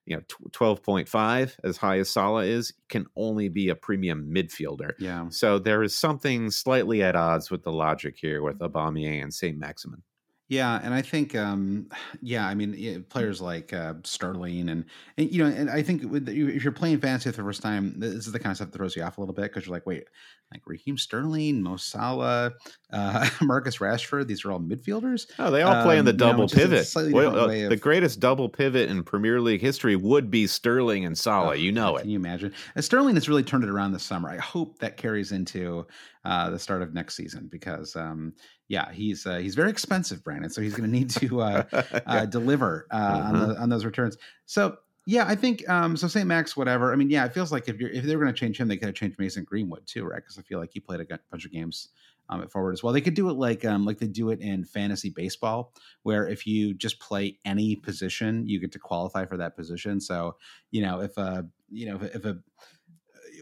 [0.09, 4.93] you know 12.5 as high as Salah is can only be a premium midfielder.
[4.99, 5.29] Yeah.
[5.29, 8.77] So there is something slightly at odds with the logic here with mm-hmm.
[8.77, 10.03] Aubameyang and Saint Maximin.
[10.49, 11.89] Yeah, and I think, um,
[12.23, 14.85] yeah, I mean, players like uh, Sterling and,
[15.17, 17.95] and you know, and I think with, if you're playing fantasy for the first time,
[17.99, 19.77] this is the kind of stuff that throws you off a little bit because you're
[19.77, 20.05] like, wait,
[20.53, 22.53] like Raheem Sterling, Mo Salah,
[22.93, 25.27] uh, Marcus Rashford, these are all midfielders.
[25.39, 27.13] Oh, they all um, play in the double you know, pivot.
[27.13, 31.17] Well, uh, of, the greatest double pivot in Premier League history would be Sterling and
[31.17, 31.51] Salah.
[31.51, 32.03] Oh, you know it.
[32.03, 32.55] Can you imagine?
[32.75, 34.31] And Sterling has really turned it around this summer.
[34.31, 35.87] I hope that carries into
[36.25, 38.33] uh, the start of next season because um,
[38.69, 40.51] yeah, he's uh, he's very expensive, Brandon.
[40.51, 41.65] So he's going to need to uh,
[42.07, 43.37] uh, deliver uh, mm-hmm.
[43.37, 44.17] on, the, on those returns.
[44.47, 46.07] So yeah, I think um, so.
[46.07, 46.27] St.
[46.27, 46.93] Max, whatever.
[46.93, 48.69] I mean, yeah, it feels like if you're if they were going to change him,
[48.69, 50.23] they could have changed Mason Greenwood too, right?
[50.23, 51.89] Because I feel like he played a bunch of games
[52.29, 52.93] um, at forward as well.
[52.93, 56.47] They could do it like um, like they do it in fantasy baseball, where if
[56.47, 59.99] you just play any position, you get to qualify for that position.
[60.01, 60.37] So
[60.71, 62.39] you know if a you know if, if a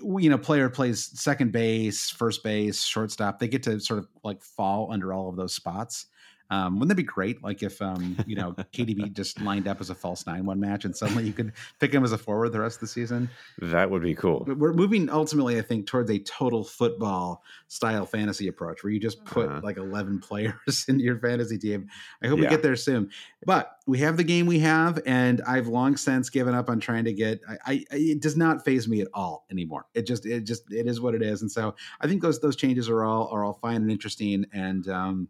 [0.03, 4.43] you know player plays second base, first base, shortstop, they get to sort of like
[4.43, 6.07] fall under all of those spots.
[6.51, 7.43] Um, wouldn't that be great?
[7.43, 10.85] Like if um, you know KDB just lined up as a false nine one match,
[10.85, 13.29] and suddenly you could pick him as a forward the rest of the season.
[13.59, 14.45] That would be cool.
[14.47, 19.25] We're moving ultimately, I think, towards a total football style fantasy approach, where you just
[19.25, 19.61] put uh-huh.
[19.63, 21.89] like eleven players in your fantasy team.
[22.23, 22.45] I hope yeah.
[22.45, 23.11] we get there soon.
[23.45, 27.05] But we have the game we have, and I've long since given up on trying
[27.05, 27.41] to get.
[27.49, 29.87] I, I it does not phase me at all anymore.
[29.95, 32.57] It just it just it is what it is, and so I think those those
[32.57, 35.29] changes are all are all fine and interesting, and um,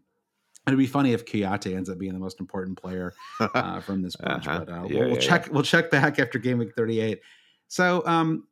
[0.67, 4.17] It'd be funny if Kouyaté ends up being the most important player uh, from this
[4.17, 4.65] bunch, uh-huh.
[4.65, 5.47] but uh, yeah, we'll, we'll yeah, check.
[5.47, 5.53] Yeah.
[5.53, 7.21] We'll check back after game week thirty-eight.
[7.69, 8.47] So um,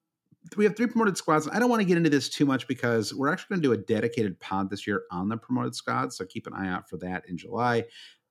[0.56, 1.48] we have three promoted squads.
[1.52, 3.74] I don't want to get into this too much because we're actually going to do
[3.74, 6.18] a dedicated pod this year on the promoted squads.
[6.18, 7.86] So keep an eye out for that in July.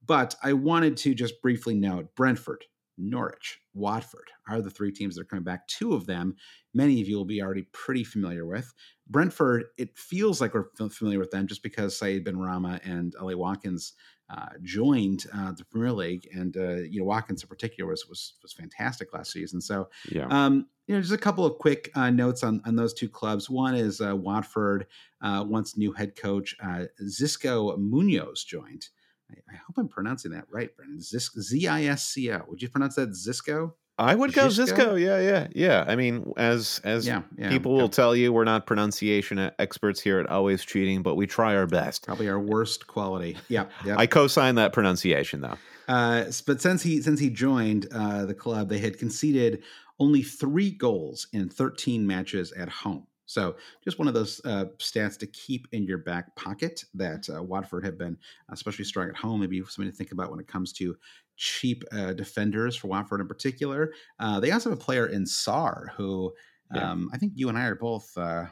[0.06, 2.64] But I wanted to just briefly note Brentford,
[2.96, 5.66] Norwich, Watford are the three teams that are coming back.
[5.66, 6.36] Two of them,
[6.72, 8.72] many of you will be already pretty familiar with.
[9.08, 13.34] Brentford, it feels like we're familiar with them just because Saeed Said Benrahma and Ollie
[13.34, 13.94] Watkins
[14.30, 18.34] uh, joined uh, the Premier League, and uh, you know Watkins in particular was was,
[18.42, 19.60] was fantastic last season.
[19.60, 20.26] So, yeah.
[20.28, 23.50] um, you know, just a couple of quick uh, notes on on those two clubs.
[23.50, 24.86] One is uh, Watford,
[25.20, 26.56] uh, once new head coach
[27.02, 28.88] Xisco Munoz joined.
[29.30, 31.00] I, hope I'm pronouncing that right, Brandon.
[31.00, 32.44] Z I S C O.
[32.48, 33.72] Would you pronounce that Zisco?
[33.96, 35.00] I would go Zisco.
[35.00, 35.84] Yeah, yeah, yeah.
[35.86, 40.18] I mean, as as yeah, yeah, people will tell you, we're not pronunciation experts here
[40.18, 42.04] at Always Cheating, but we try our best.
[42.04, 43.36] Probably our worst quality.
[43.48, 43.94] Yeah, yeah.
[43.96, 45.56] I co-sign that pronunciation though.
[45.86, 49.62] Uh, but since he since he joined uh, the club, they had conceded
[50.00, 53.06] only three goals in 13 matches at home.
[53.26, 57.42] So, just one of those uh, stats to keep in your back pocket that uh,
[57.42, 58.18] Watford have been
[58.50, 59.40] especially strong at home.
[59.40, 60.96] Maybe something to think about when it comes to
[61.36, 63.92] cheap uh, defenders for Watford in particular.
[64.18, 66.32] Uh, they also have a player in Sarr who
[66.74, 66.92] yeah.
[66.92, 68.16] um, I think you and I are both.
[68.16, 68.46] Uh,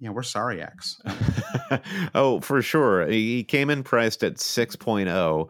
[0.00, 1.00] yeah, we're sorry, X.
[2.14, 3.06] oh, for sure.
[3.06, 5.48] He came in priced at 6.0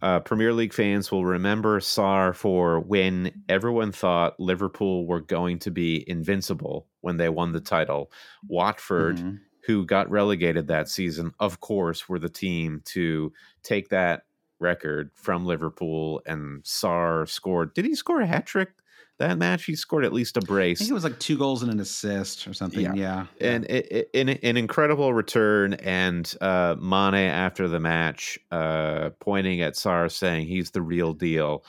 [0.00, 5.70] uh, Premier League fans will remember Sarr for when everyone thought Liverpool were going to
[5.70, 8.12] be invincible when they won the title.
[8.46, 9.36] Watford, mm-hmm.
[9.66, 13.32] who got relegated that season, of course, were the team to
[13.62, 14.22] take that
[14.60, 16.22] record from Liverpool.
[16.26, 17.74] And Sarr scored.
[17.74, 18.70] Did he score a hat trick
[19.18, 20.78] that match he scored at least a brace.
[20.78, 22.80] I think it was like two goals and an assist or something.
[22.80, 23.26] Yeah, yeah.
[23.40, 25.74] and it, it, an, incredible return.
[25.74, 31.64] And uh, Mane after the match, uh, pointing at Sarr, saying he's the real deal.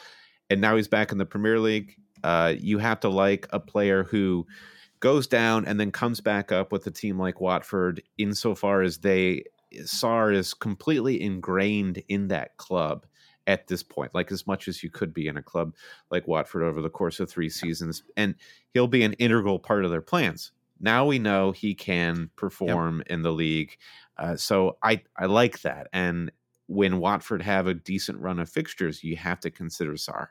[0.50, 1.96] And now he's back in the Premier League.
[2.24, 4.46] Uh, you have to like a player who
[5.00, 9.44] goes down and then comes back up with a team like Watford, insofar as they
[9.82, 13.06] Sarr is completely ingrained in that club
[13.50, 15.74] at this point, like as much as you could be in a club
[16.12, 18.04] like Watford over the course of three seasons.
[18.16, 18.36] And
[18.76, 20.52] he'll be an integral part of their plans.
[20.80, 23.08] Now we know he can perform yep.
[23.08, 23.76] in the league.
[24.18, 25.88] Uh, so I, I like that.
[25.92, 26.32] And
[26.68, 30.28] when Watford have a decent run of fixtures, you have to consider Sarr.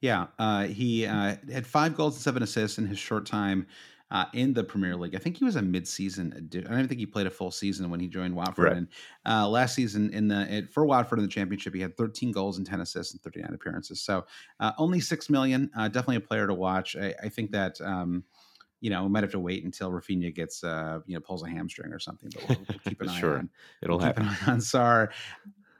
[0.00, 3.66] Yeah, uh, he uh, had five goals and seven assists in his short time
[4.10, 5.14] uh, in the Premier League.
[5.14, 6.34] I think he was a mid-season.
[6.36, 8.64] Addi- I don't think he played a full season when he joined Watford.
[8.64, 8.76] Right.
[8.76, 8.88] And
[9.26, 12.58] uh, last season in the it, for Watford in the Championship, he had 13 goals
[12.58, 14.00] and 10 assists and 39 appearances.
[14.00, 14.26] So
[14.58, 15.70] uh, only six million.
[15.76, 16.96] Uh, definitely a player to watch.
[16.96, 17.80] I, I think that.
[17.80, 18.24] Um,
[18.82, 21.48] you know, we might have to wait until Raphinha gets, uh, you know, pulls a
[21.50, 22.30] hamstring or something.
[22.34, 23.36] But we'll, we'll keep an eye Sure.
[23.36, 23.50] on.
[23.82, 24.24] It'll We'll happen.
[24.46, 25.08] on Sarr.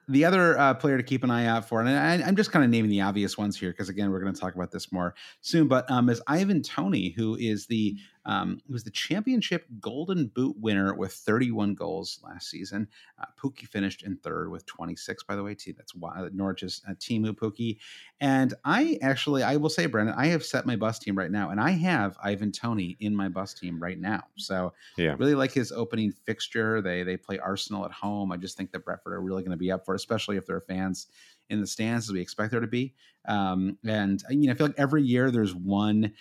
[0.09, 2.63] The other uh, player to keep an eye out for, and I, I'm just kind
[2.63, 5.15] of naming the obvious ones here because again, we're going to talk about this more
[5.41, 5.67] soon.
[5.67, 7.97] But um, is Ivan Toney, who is the
[8.27, 12.87] um, who was the championship Golden Boot winner with 31 goals last season.
[13.19, 15.23] Uh, Pukki finished in third with 26.
[15.25, 17.79] By the way, T- that's why Norwich's uh, Teemu Pukki.
[18.21, 21.51] And I actually, I will say, Brandon, I have set my bus team right now,
[21.51, 24.25] and I have Ivan Toney in my bus team right now.
[24.37, 25.17] So Yeah.
[25.19, 26.83] really like his opening fixture.
[26.83, 28.33] They they play Arsenal at home.
[28.33, 30.47] I just think that Brentford are really going to be up for, it, especially if
[30.47, 31.07] there are fans
[31.49, 32.95] in the stands as we expect there to be.
[33.27, 36.13] Um, and you know, I feel like every year there's one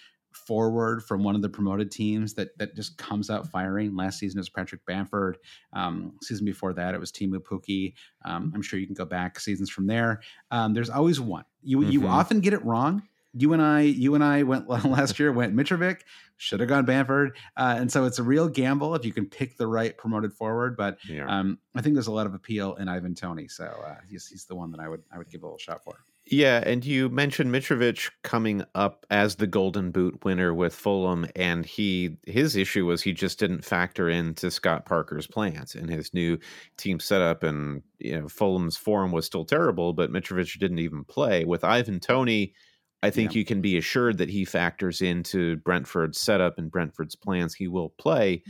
[0.47, 3.95] forward from one of the promoted teams that that just comes out firing.
[3.95, 5.37] Last season it was Patrick Bamford.
[5.73, 7.93] Um, season before that it was Teemu Pukki.
[8.25, 10.21] Um, I'm sure you can go back seasons from there.
[10.51, 11.45] Um, there's always one.
[11.63, 12.09] You you Mhm.
[12.09, 13.03] often get it wrong.
[13.33, 15.31] You and I, you and I went last year.
[15.31, 16.01] Went Mitrovic,
[16.37, 19.55] should have gone Bamford, uh, and so it's a real gamble if you can pick
[19.55, 20.75] the right promoted forward.
[20.75, 21.27] But Yeah.
[21.27, 24.45] um, I think there's a lot of appeal in Ivan Toney, so uh, he's he's
[24.45, 25.99] the one that I would I would give a little shot for.
[26.31, 31.65] Yeah, and you mentioned Mitrovic coming up as the Golden Boot winner with Fulham, and
[31.65, 36.37] he his issue was he just didn't factor into Scott Parker's plans and his new
[36.77, 41.45] team setup, and you know Fulham's form was still terrible, but Mitrovic didn't even play.
[41.45, 42.53] With Ivan Toney,
[43.01, 47.55] I think you can be assured that he factors into Brentford's setup and Brentford's plans.
[47.55, 48.43] He will play.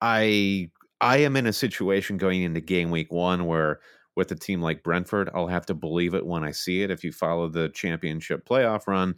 [0.00, 0.70] I
[1.00, 3.80] I am in a situation going into game week one where
[4.16, 6.90] with a team like Brentford, I'll have to believe it when I see it.
[6.90, 9.14] If you follow the championship playoff run,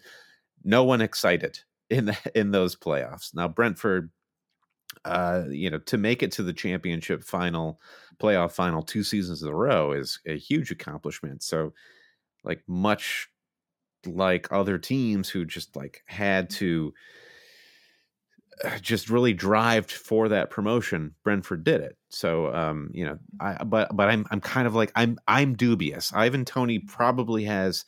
[0.65, 3.35] no one excited in the, in those playoffs.
[3.35, 4.11] Now Brentford,
[5.05, 7.81] uh, you know, to make it to the championship final,
[8.19, 11.43] playoff final two seasons in a row is a huge accomplishment.
[11.43, 11.73] So,
[12.45, 13.29] like much
[14.07, 16.93] like other teams who just like had to
[18.81, 21.97] just really drived for that promotion brentford did it.
[22.11, 26.13] So um you know i but but i'm i'm kind of like i'm i'm dubious.
[26.15, 27.85] Ivan toney probably has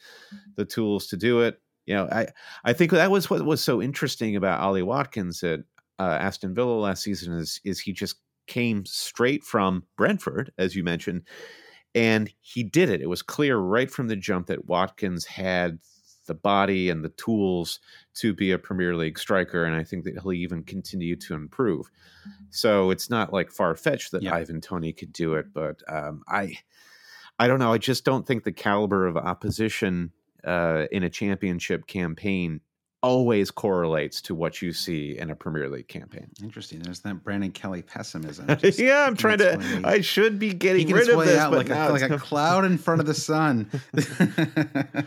[0.56, 1.60] the tools to do it.
[1.86, 2.26] You know i
[2.64, 5.60] i think that was what was so interesting about ollie watkins at
[5.98, 8.16] uh, aston villa last season is is he just
[8.46, 11.22] came straight from brentford as you mentioned
[11.94, 13.00] and he did it.
[13.00, 15.78] It was clear right from the jump that watkins had
[16.30, 17.80] the body and the tools
[18.14, 21.90] to be a Premier League striker, and I think that he'll even continue to improve.
[22.50, 24.36] So it's not like far fetched that Yeah.
[24.36, 26.56] Ivan Toney could do it, but um, I,
[27.40, 27.72] I don't know.
[27.72, 30.12] I just don't think the caliber of opposition
[30.44, 32.60] uh, in a championship campaign
[33.02, 36.28] always correlates to what you see in a Premier League campaign.
[36.42, 36.80] Interesting.
[36.80, 38.46] There's that Brandon Kelly pessimism.
[38.80, 39.56] Yeah, I'm trying to.
[39.56, 42.64] way- I should be getting rid of this, out but like a, like a cloud
[42.64, 43.70] in front of the sun.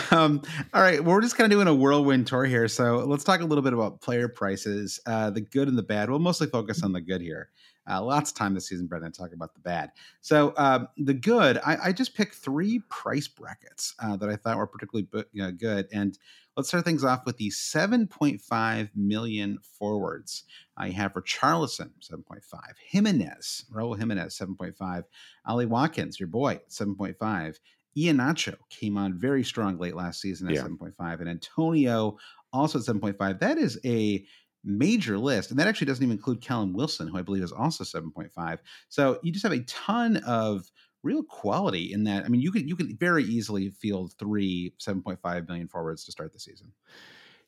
[0.10, 2.66] um, all right, well, we're just kind of doing a whirlwind tour here.
[2.68, 6.10] So let's talk a little bit about player prices, uh, the good and the bad.
[6.10, 7.50] We'll mostly focus on the good here.
[7.88, 9.90] Uh, lots of time this season, Brandon, to talk about the bad.
[10.22, 14.56] So um, the good, I, I just picked three price brackets uh, that I thought
[14.56, 15.86] were particularly you know, good.
[15.92, 16.18] And
[16.56, 20.44] let's start things off with the 7.5 million forwards.
[20.76, 22.40] I have Richarlison, 7.5.
[22.88, 25.04] Jimenez, Raul Jimenez, 7.5.
[25.46, 27.56] Ollie Watkins, your boy, 7.5.
[27.96, 30.62] Iheanacho came on very strong late last season at Yeah.
[30.62, 31.20] 7.5.
[31.20, 32.18] And Antonio
[32.52, 33.40] also at 7.5.
[33.40, 34.24] That is a
[34.64, 35.50] major list.
[35.50, 38.58] And that actually doesn't even include Callum Wilson, who I believe is also 7.5.
[38.88, 40.70] So you just have a ton of
[41.04, 42.24] real quality in that.
[42.24, 46.32] I mean, you could you could very easily field three 7.5 million forwards to start
[46.32, 46.72] the season.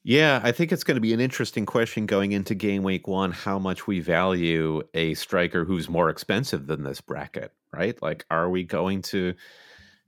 [0.04, 3.32] Yeah, I think it's going to be an interesting question going into game week one
[3.32, 8.00] how much we value a striker who's more expensive than this bracket, right?
[8.00, 9.34] Like, are we going to,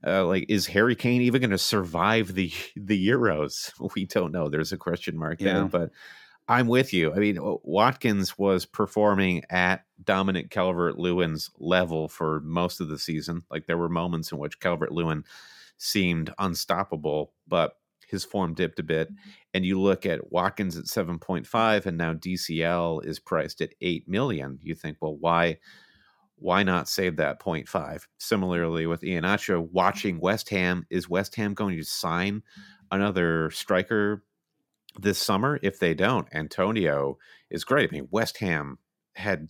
[0.07, 3.73] uh, like, is Harry Kane even going to survive the the Euros?
[3.95, 4.47] We don't know.
[4.47, 5.53] There's a question mark Yeah.
[5.53, 5.91] there, but
[6.49, 7.13] I'm with you.
[7.13, 13.43] I mean, Watkins was performing at Dominic Calvert Lewin's level for most of the season.
[13.51, 15.23] Like, there were moments in which Calvert Lewin
[15.77, 17.73] seemed unstoppable, but
[18.07, 19.11] his form dipped a bit.
[19.11, 19.29] Mm-hmm.
[19.53, 24.57] And you look at Watkins at 7.5 and now DCL is priced at 8 million.
[24.63, 25.59] You think, well, why
[26.41, 28.07] why not save that 0.5?
[28.17, 32.43] Similarly with Iheanacho, watching West Ham, is West Ham going to sign
[32.91, 34.23] another striker
[35.01, 35.59] this summer?
[35.63, 37.17] If they don't, Antonio
[37.49, 37.89] is great.
[37.89, 38.79] I mean, West Ham
[39.15, 39.49] had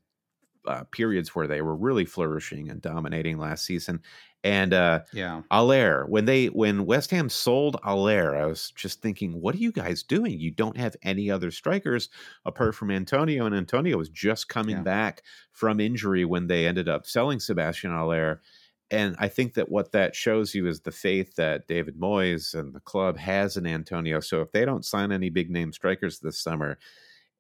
[0.68, 4.02] uh, periods where they were really flourishing and dominating last season.
[4.44, 9.42] And uh, yeah, Haller, when they when West Ham sold Haller, I was just thinking,
[9.42, 10.40] what are you guys doing?
[10.40, 12.10] You don't have any other strikers
[12.46, 14.84] apart from Antonio, and Antonio was just coming Yeah.
[14.84, 18.42] back from injury when they ended up selling Sebastian Haller.
[18.92, 22.74] And I think that what that shows you is the faith that David Moyes and
[22.74, 24.20] the club has in Antonio.
[24.20, 26.80] So if they don't sign any big name strikers this summer,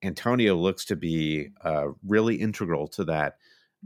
[0.03, 3.37] Antonio looks to be uh, really integral to that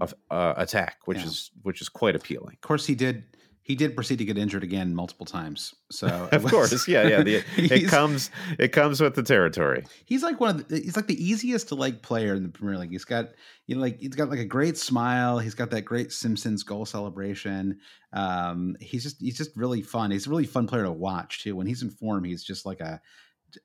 [0.01, 1.25] of, uh, attack, which Yeah.
[1.25, 2.55] is which is quite appealing.
[2.55, 3.23] of course he did.
[3.65, 5.73] He did proceed to get injured again multiple times.
[5.89, 7.23] So Of was- course, yeah, yeah.
[7.23, 9.85] The, it comes it comes with the territory.
[10.05, 12.77] He's like one of the, he's like the easiest to like player in the Premier
[12.77, 12.91] League.
[12.91, 13.29] He's got
[13.67, 15.39] you know like he's got like a great smile.
[15.39, 17.79] He's got that great Simpsons goal celebration.
[18.11, 20.11] Um, he's just he's just really fun.
[20.11, 21.55] He's a really fun player to watch too.
[21.55, 22.99] When he's in form, he's just like a,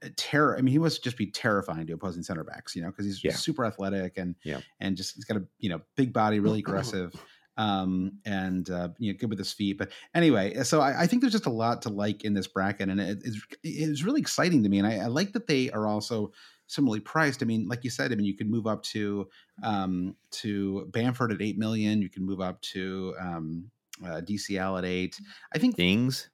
[0.02, 0.56] a terror.
[0.56, 2.76] I mean, he must just be terrifying to opposing center backs.
[2.76, 3.32] You know, because he's Yeah.
[3.32, 4.60] super athletic and Yeah.
[4.80, 7.12] and just he's got a you know big body, really aggressive.
[7.58, 11.20] Um and uh, you know good with his feet, but anyway, so I, I think
[11.20, 14.62] there's just a lot to like in this bracket, and it, it's it's really exciting
[14.62, 16.32] to me, and I, I like that they are also
[16.68, 17.42] similarly priced.
[17.42, 19.28] I mean, like you said, I mean, you can move up to
[19.62, 22.00] um, to Bamford at eight million.
[22.00, 23.70] You can move up to um,
[24.04, 25.20] uh, DCL at eight.
[25.52, 26.30] I think Ings.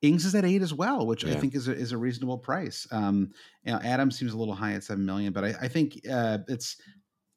[0.00, 2.86] Ings is at eight as well, which I think is a, is a reasonable price.
[2.92, 3.32] Um,
[3.64, 6.38] you know, Adams seems a little high at seven million, but I, I think uh,
[6.46, 6.76] it's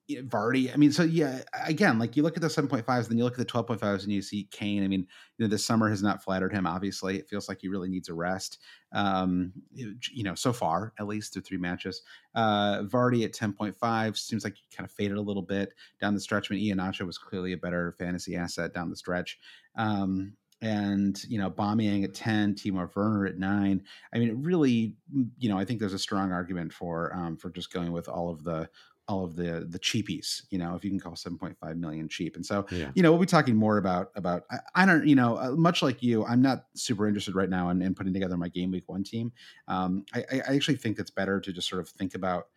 [0.10, 0.74] Vardy.
[0.74, 3.24] I mean, so yeah, again, like you look at the seven point fives, then you
[3.24, 4.84] look at the twelve point fives, and you see Kane.
[4.84, 6.68] I mean, you know, this summer has not flattered him.
[6.68, 8.60] Obviously, it feels like he really needs a rest.
[8.93, 12.02] Um, you know, so far at least through three matches.
[12.36, 15.74] Uh, Vardy at ten point five seems like he kind of faded a little bit
[15.99, 16.52] down the stretch.
[16.52, 19.39] I mean, was clearly a better fantasy asset down the stretch.
[19.76, 23.84] Um, and you know, Bombing at ten, Timo Werner at nine.
[24.14, 24.95] I mean, it really,
[25.39, 28.30] you know, I think there's a strong argument for um, for just going with all
[28.30, 28.70] of the
[29.08, 30.43] all of the the cheapies.
[30.52, 32.93] You know, if you can call 7.5 million cheap, and so Yeah.
[32.93, 34.43] you know, we'll be talking more about about.
[34.52, 37.70] I, I don't, you know, uh, much like you, I'm not super interested right now
[37.70, 39.34] in, in putting together my game week one team.
[39.68, 42.47] Um, I, I actually think it's better to just sort of think about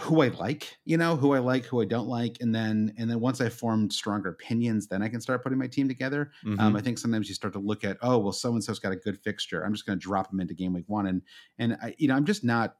[0.00, 3.10] who I like, you know, who I like, who I don't like, and then and
[3.10, 6.30] then once I formed stronger opinions, then I can start putting my team together.
[6.58, 6.76] Um, Mhm.
[6.76, 8.96] I think sometimes you start to look at, oh, well, so and so's got a
[8.96, 9.62] good fixture.
[9.64, 11.22] I'm just going to drop them into game week one, and
[11.58, 12.76] and I, you know, I'm just not.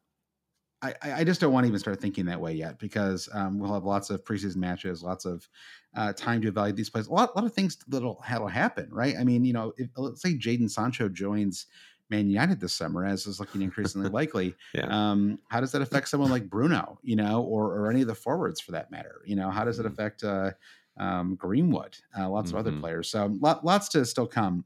[0.83, 3.73] I, I just don't want to even start thinking that way yet because um, we'll
[3.73, 5.49] have lots of preseason matches, lots of
[5.95, 7.07] uh, time to evaluate these players.
[7.07, 9.15] A lot, lot of things that'll that'll happen, right?
[9.17, 11.67] I mean, you know, if, let's say Jadon Sancho joins
[12.11, 14.57] Man United this summer, as is looking increasingly likely.
[14.75, 14.89] Yeah.
[14.89, 18.15] Um, how does that affect someone like Bruno, you know, or or any of the
[18.15, 19.23] forwards for that matter?
[19.25, 19.87] You know, how does it Mhm.
[19.87, 20.53] affect uh,
[20.97, 21.97] um, Greenwood?
[22.17, 22.81] Uh, lots of other Mhm.
[22.81, 23.09] players.
[23.09, 24.65] So lot, lots to still come.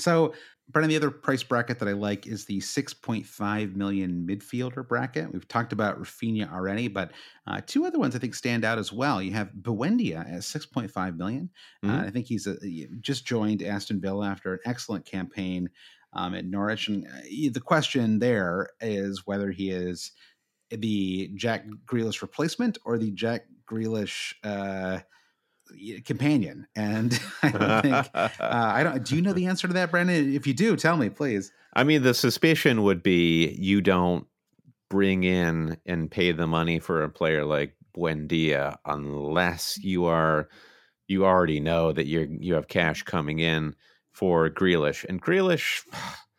[0.00, 0.34] So,
[0.68, 5.32] Brennan, the other price bracket that I like is the 6.5 million midfielder bracket.
[5.32, 7.12] We've talked about Raphinha already, but
[7.46, 9.20] uh, two other ones I think stand out as well.
[9.20, 11.50] You have Buendia at 6.5 million.
[11.86, 12.06] Uh, Mhm.
[12.06, 15.68] I think he's a, he just joined Aston Villa after an excellent campaign
[16.12, 16.88] um, at Norwich.
[16.88, 17.20] And uh,
[17.52, 20.12] the question there is whether he is
[20.70, 25.00] the Jack Grealish replacement or the Jack Grealish uh,
[26.04, 26.66] companion.
[26.74, 28.06] And I don't think.
[28.40, 29.04] Uh, I don't.
[29.04, 30.34] Do you know the answer to that, Brandon?
[30.34, 31.52] If you do, tell me, please.
[31.74, 34.26] I mean, the suspicion would be you don't
[34.88, 40.48] bring in and pay the money for a player like Buendia unless you are
[41.06, 43.74] you already know that you're you have cash coming in
[44.12, 45.04] for Grealish.
[45.08, 45.82] And Grealish,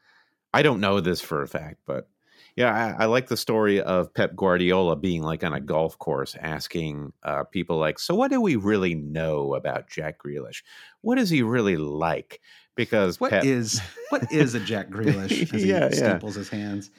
[0.53, 2.09] I don't know this for a fact, but
[2.55, 6.35] yeah, I, I like the story of Pep Guardiola being like on a golf course
[6.39, 10.63] asking uh, people like, "So what do we really know about Jack Grealish?
[11.01, 12.41] What is he really like?"
[12.75, 15.41] Because What Pep, is what is a Jack Grealish?
[15.53, 15.93] As he Yeah, yeah.
[15.93, 16.89] staples his hands.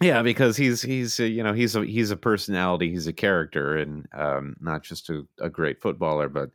[0.00, 3.76] Yeah, because he's he's a, you know he's a he's a personality, he's a character,
[3.76, 6.28] and um, not just a, a great footballer.
[6.28, 6.50] But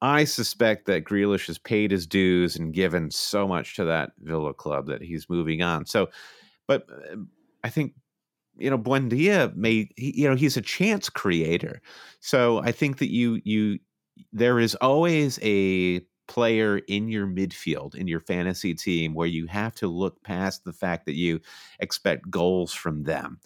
[0.00, 4.54] I suspect that Grealish has paid his dues and given so much to that Villa
[4.54, 5.86] club that he's moving on.
[5.86, 6.10] So,
[6.68, 7.16] but uh,
[7.66, 7.94] I think
[8.56, 11.82] you know Buendia may he, you know he's a chance creator.
[12.20, 13.80] So I think that you you
[14.32, 19.74] there is always a player in your midfield in your fantasy team where you have
[19.76, 21.40] to look past the fact that you
[21.80, 23.40] expect goals from them.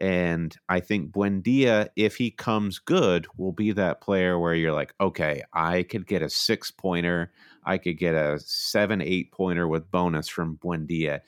[0.00, 4.94] And I think Buendia, if he comes good, will be that player where you're like,
[5.00, 7.32] okay, I could get a six pointer,
[7.64, 11.20] I could get a seven, eight pointer with bonus from Buendia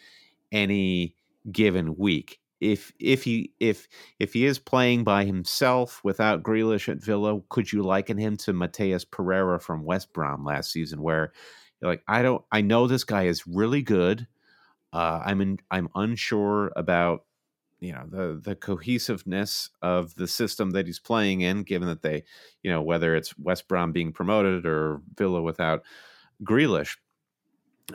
[0.52, 1.14] any
[1.50, 2.40] given week.
[2.60, 3.88] If if he if
[4.18, 8.52] if he is playing by himself without Grealish at Villa, could you liken him to
[8.52, 11.32] Matheus Pereira from West Brom last season, where
[11.80, 14.26] you're like, I don't, I know this guy is really good.
[14.92, 17.24] Uh, I'm in, I'm unsure about
[17.80, 22.24] you know the the cohesiveness of the system that he's playing in, given that they,
[22.62, 25.82] you know, whether it's West Brom being promoted or Villa without
[26.42, 26.96] Grealish.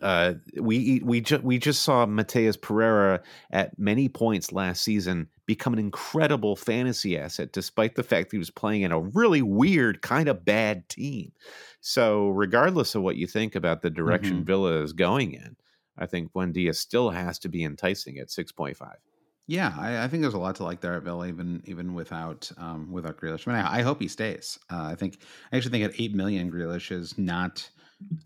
[0.01, 5.73] Uh, we we just we just saw Matheus Pereira at many points last season become
[5.73, 10.29] an incredible fantasy asset, despite the fact he was playing in a really weird, kind
[10.29, 11.31] of bad team.
[11.81, 14.45] So, regardless of what you think about the direction Mhm.
[14.45, 15.55] Villa is going in,
[15.97, 18.97] I think Buendia still has to be enticing at six point five.
[19.47, 22.51] Yeah, I, I think there's a lot to like there at Villa, even even without
[22.57, 23.47] um, without Grealish.
[23.47, 24.59] I mean, I, I hope he stays.
[24.71, 25.17] Uh, I think
[25.51, 27.67] I actually think at eight million, Grealish is not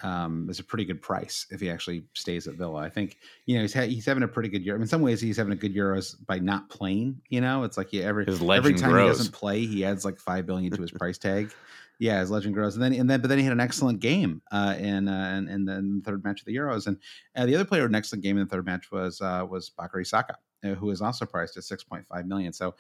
[0.02, 2.80] um, is a pretty good price if he actually stays at Villa.
[2.80, 4.76] I think you know he's ha- he's having a pretty good year.
[4.76, 7.22] I mean, in some ways he's having a good Euros by not playing.
[7.30, 9.04] You know, it's like he, every every time grows.
[9.04, 11.52] he doesn't play, he adds like five billion to his price tag.
[12.00, 14.42] Yeah, his legend grows, and then and then but then he had an excellent game
[14.52, 16.98] uh, in, uh, in in the third match of the Euros, and
[17.36, 19.72] uh, the other player with an excellent game in the third match was uh, was
[19.78, 22.52] Bukayo Saka, uh, who is also priced at six point five million.
[22.52, 22.76] So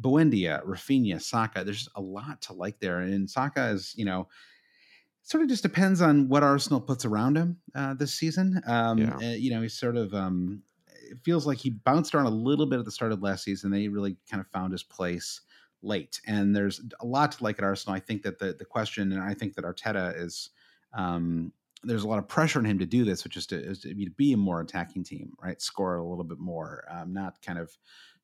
[0.00, 4.28] Buendia, Raphinha, Saka, there's a lot to like there, and Saka is you know
[5.28, 8.62] sort of just depends on what Arsenal puts around him uh, this season.
[8.66, 9.16] Um, Yeah.
[9.16, 10.62] uh, you know, he's sort of um,
[11.10, 13.70] it feels like he bounced around a little bit at the start of last season.
[13.70, 15.42] Then he really kind of found his place
[15.82, 17.94] late, and there's a lot to like at Arsenal.
[17.94, 20.50] I think that the the question, and I think that Arteta is.
[20.94, 21.52] Um,
[21.84, 23.94] there's a lot of pressure on him to do this, which is to, is to
[23.94, 25.62] be, to be a more attacking team, right?
[25.62, 27.70] Score a little bit more, um, not kind of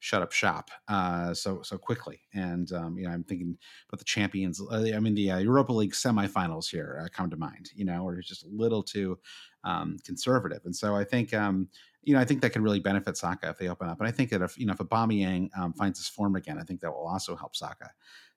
[0.04, 2.20] shut up shop uh, so so quickly.
[2.34, 3.56] And um, you know, I'm thinking
[3.88, 4.60] about the champions.
[4.60, 7.70] Uh, I mean, the uh, Europa League semifinals here uh, come to mind.
[7.74, 9.18] You know, he's just a little too
[9.64, 10.60] um, conservative.
[10.66, 11.68] And so I think um,
[12.02, 13.98] you know I think that could really benefit Saka if they open up.
[13.98, 16.64] And I think that if you know if Aubameyang um, finds his form again, I
[16.64, 17.90] think that will also help Saka.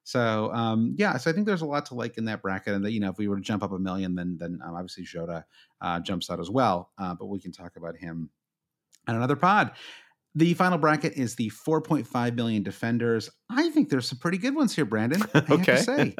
[0.05, 2.85] So um, yeah, so I think there's a lot to like in that bracket, and
[2.85, 5.03] that you know if we were to jump up a million, then then um, obviously
[5.03, 5.43] Jota
[5.81, 6.91] uh, jumps out as well.
[6.97, 8.29] Uh, but we can talk about him
[9.05, 9.71] on another pod.
[10.37, 13.31] The final bracket is the 4.5 million defenders.
[13.49, 15.23] I think there's some pretty good ones here, Brandon.
[15.33, 15.77] I have okay.
[15.77, 16.15] to say.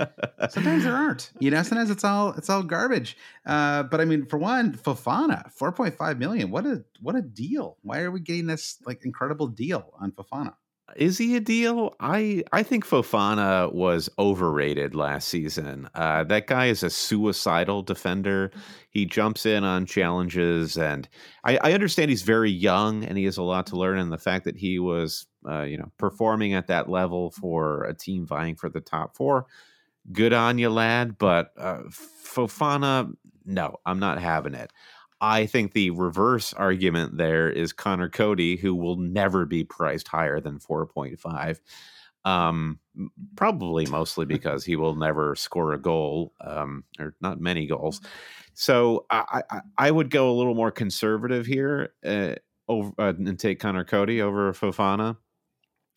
[0.50, 1.32] Sometimes there aren't.
[1.38, 3.16] You know, sometimes it's all it's all garbage.
[3.46, 6.50] Uh, but I mean, for one, Fofana, 4.5 million.
[6.50, 7.78] What a what a deal.
[7.84, 10.56] Why are we getting this like incredible deal on Fofana?
[10.96, 11.96] Is he a deal?
[12.00, 15.90] I I think Fofana was overrated last season.
[15.94, 18.52] Uh, that guy is a suicidal defender.
[18.90, 21.08] He jumps in on challenges, and
[21.44, 24.00] I, I understand he's very young and he has a lot to learn.
[24.00, 27.94] And the fact that he was, uh, you know, performing at that level for a
[27.94, 29.46] team vying for the top four,
[30.12, 31.18] good on you, lad.
[31.18, 33.14] But uh, Fofana,
[33.46, 34.72] no, I'm not having it.
[35.20, 40.40] I think the reverse argument there is Connor Cody, who will never be priced higher
[40.40, 41.60] than 4.5.
[42.26, 42.80] Um,
[43.36, 48.02] probably mostly because he will never score a goal, um, or not many goals.
[48.54, 52.36] So I, I, I would go a little more conservative here uh,
[52.68, 55.18] over, uh, and take Connor Cody over Fofana.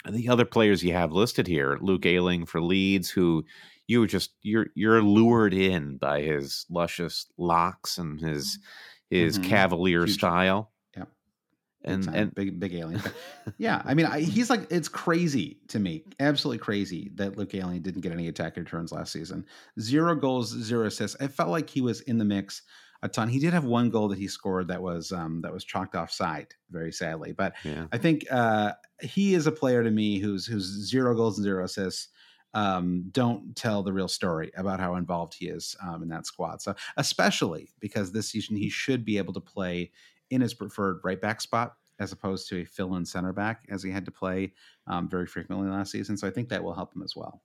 [0.04, 3.44] And the other players you have listed here, Luke Ayling for Leeds, who
[3.86, 8.58] you just you're you're lured in by his luscious locks and his
[9.10, 9.44] his Mhm.
[9.44, 10.14] cavalier Huge.
[10.14, 10.72] style.
[10.96, 11.04] Yeah.
[11.84, 13.02] And and big big alien.
[13.58, 17.82] yeah, I mean, I, he's like it's crazy to me, absolutely crazy that Luke Ayling
[17.82, 19.44] didn't get any attack returns last season.
[19.80, 21.16] Zero goals, zero assists.
[21.20, 22.62] I felt like he was in the mix
[23.02, 23.30] a ton.
[23.30, 26.48] He did have one goal that he scored that was um, that was chalked offside,
[26.70, 27.32] very sadly.
[27.32, 27.86] But yeah.
[27.92, 31.64] I think uh, he is a player to me who's who's zero goals and zero
[31.64, 32.08] assists.
[32.52, 36.60] Um, don't tell the real story about how involved he is um, in that squad.
[36.62, 39.92] So especially because this season he should be able to play
[40.30, 43.90] in his preferred right back spot as opposed to a fill-in center back as he
[43.90, 44.52] had to play
[44.86, 46.16] um, very frequently last season.
[46.16, 47.42] So I think that will help him as well.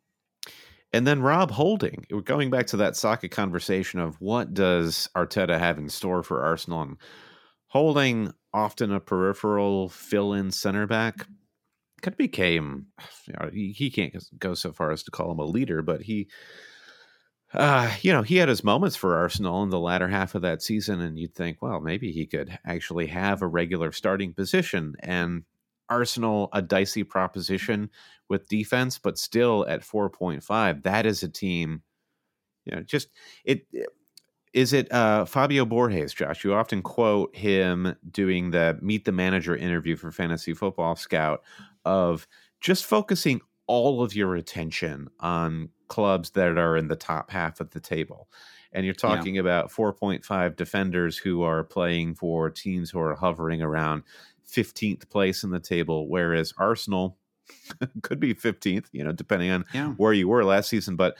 [0.93, 5.78] And then Rob Holding, going back to that Saka conversation of what does Arteta have
[5.78, 6.84] in store for Arsenal?
[6.84, 6.97] And
[7.68, 11.28] Holding, often a peripheral fill-in center back,
[12.01, 12.87] could became,
[13.27, 16.01] you know, he, he can't go so far as to call him a leader, but
[16.01, 16.27] he,
[17.53, 20.61] uh, you know, he had his moments for Arsenal in the latter half of that
[20.61, 24.95] season, and you'd think, well, maybe he could actually have a regular starting position.
[24.99, 25.43] And
[25.89, 27.89] Arsenal, a dicey proposition
[28.27, 31.81] with defense, but still at 4.5, that is a team,
[32.65, 33.09] you know, just
[33.43, 33.65] it.
[34.53, 36.45] Is it uh, Fabio Borges, Josh?
[36.45, 41.43] You often quote him doing the meet the manager interview for Fantasy Football Scout
[41.86, 42.27] of
[42.61, 47.71] just focusing all of your attention on clubs that are in the top half of
[47.71, 48.29] the table.
[48.71, 49.25] And you're Yeah.
[49.25, 54.03] talking about 4.5 defenders who are playing for teams who are hovering around
[54.45, 57.17] 15th place in the table, whereas Arsenal
[58.03, 59.95] could be 15th, you know, depending on Yeah.
[59.97, 60.95] where you were last season.
[60.95, 61.17] But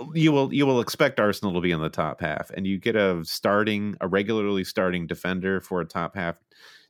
[0.00, 2.78] um, you will you will expect Arsenal to be in the top half, and you
[2.78, 6.38] get a starting a regularly starting defender for a top half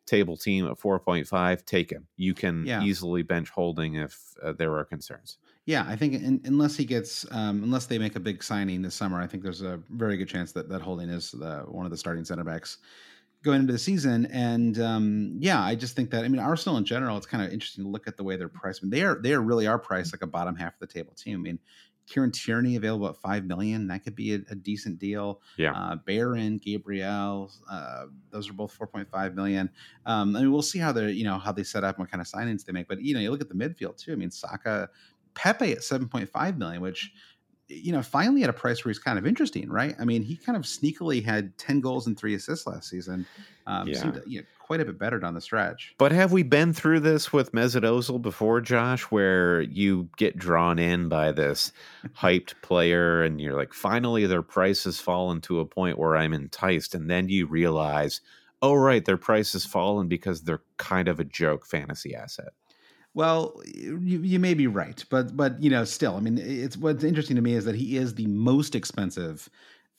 [0.07, 2.07] table team at 4.5, take him.
[2.17, 2.83] You can Yeah.
[2.83, 5.39] easily bench holding if uh, there are concerns.
[5.65, 8.95] Yeah, I think in, unless he gets, um, unless they make a big signing this
[8.97, 11.93] summer, I think there's a very good chance that that Holding is the, one of
[11.93, 12.79] the starting center backs
[13.45, 14.27] going into the season.
[14.27, 17.53] And um, yeah, I just think that I mean Arsenal in general, it's kind of
[17.53, 18.81] interesting to look at the way they're priced.
[18.83, 20.87] I mean, they are they are really are priced like a bottom half of the
[20.93, 21.39] table team.
[21.39, 21.59] I mean,
[22.07, 25.41] Kieran Tierney available at five million, that could be a, a decent deal.
[25.57, 25.73] Yeah.
[25.73, 29.71] uh, Barron, Gabriel, uh, those are both four point five million.
[30.07, 32.11] Um, I mean, we'll see how they you know how they set up, and what
[32.11, 32.89] kind of signings they make.
[32.89, 34.13] But you know, you look at the midfield too.
[34.13, 34.89] I mean, Saka,
[35.35, 37.13] Pepe at seven point five million, which
[37.69, 39.95] you know, finally at a price where he's kind of interesting, right?
[39.99, 43.27] I mean, he kind of sneakily had 10 goals and three assists last season.
[43.67, 43.99] Um, Yeah.
[43.99, 45.95] seemed you know, quite a bit better down the stretch.
[45.99, 50.79] But have we been through this with Mesut Ozil before, Josh, where you get drawn
[50.79, 51.73] in by this
[52.17, 56.33] hyped player and you're like, finally, their price has fallen to a point where I'm
[56.33, 56.95] enticed.
[56.95, 58.23] And then you realize,
[58.63, 62.55] oh, right, their price has fallen because they're kind of a joke fantasy asset.
[63.13, 67.05] Well, you, you may be right, but but you know, still, I mean, it's what's
[67.05, 69.51] interesting to me is that he is the most expensive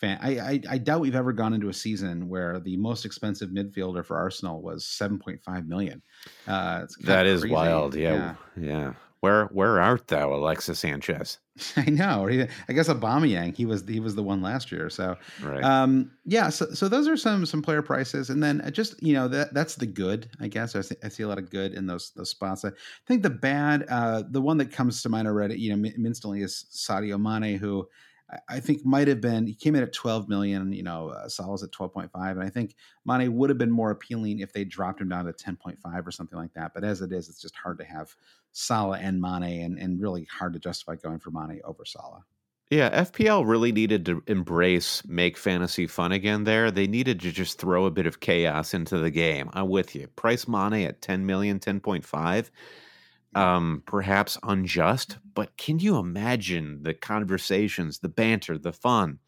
[0.04, 0.20] fan.
[0.22, 4.06] I, I I doubt we've ever gone into a season where the most expensive midfielder
[4.06, 6.02] for Arsenal was seven point five million.
[6.48, 7.54] Uh, that is crazy.
[7.54, 7.96] wild.
[7.96, 8.36] Yeah.
[8.60, 8.94] yeah.
[9.22, 11.40] Where where art thou, Alexis Sanchez?
[11.78, 12.28] I know.
[12.28, 14.90] I guess Aubameyang, he was he was the one last year.
[14.90, 15.64] So Right.
[15.64, 19.14] Um, yeah, so, so those are some some player prices, and then uh, just you
[19.14, 20.76] know that that's the good, I guess.
[20.76, 22.66] I see, I see a lot of good in those those spots.
[22.66, 22.72] I
[23.08, 26.66] think the bad, uh, the one that comes to mind already, you know, instantly is
[26.74, 27.88] Sadio Mane, who
[28.50, 30.72] I- think might have been he came in at twelve million.
[30.72, 32.76] You know, uh, Salah's at twelve point five, and I think
[33.06, 36.06] Mane would have been more appealing if they dropped him down to ten point five
[36.06, 36.74] or something like that.
[36.74, 38.16] But as it is, it's just hard to have
[38.52, 42.26] Salah and Mane, and and really hard to justify going for Mane over Salah.
[42.70, 46.72] Yeah, FPL really needed to embrace make fantasy fun again there.
[46.72, 49.50] They needed to just throw a bit of chaos into the game.
[49.54, 50.08] I'm with you.
[50.08, 52.50] Price Mane at 10 million, 10.5.
[53.36, 59.20] Um, perhaps unjust, but can you imagine the conversations, the banter, the fun?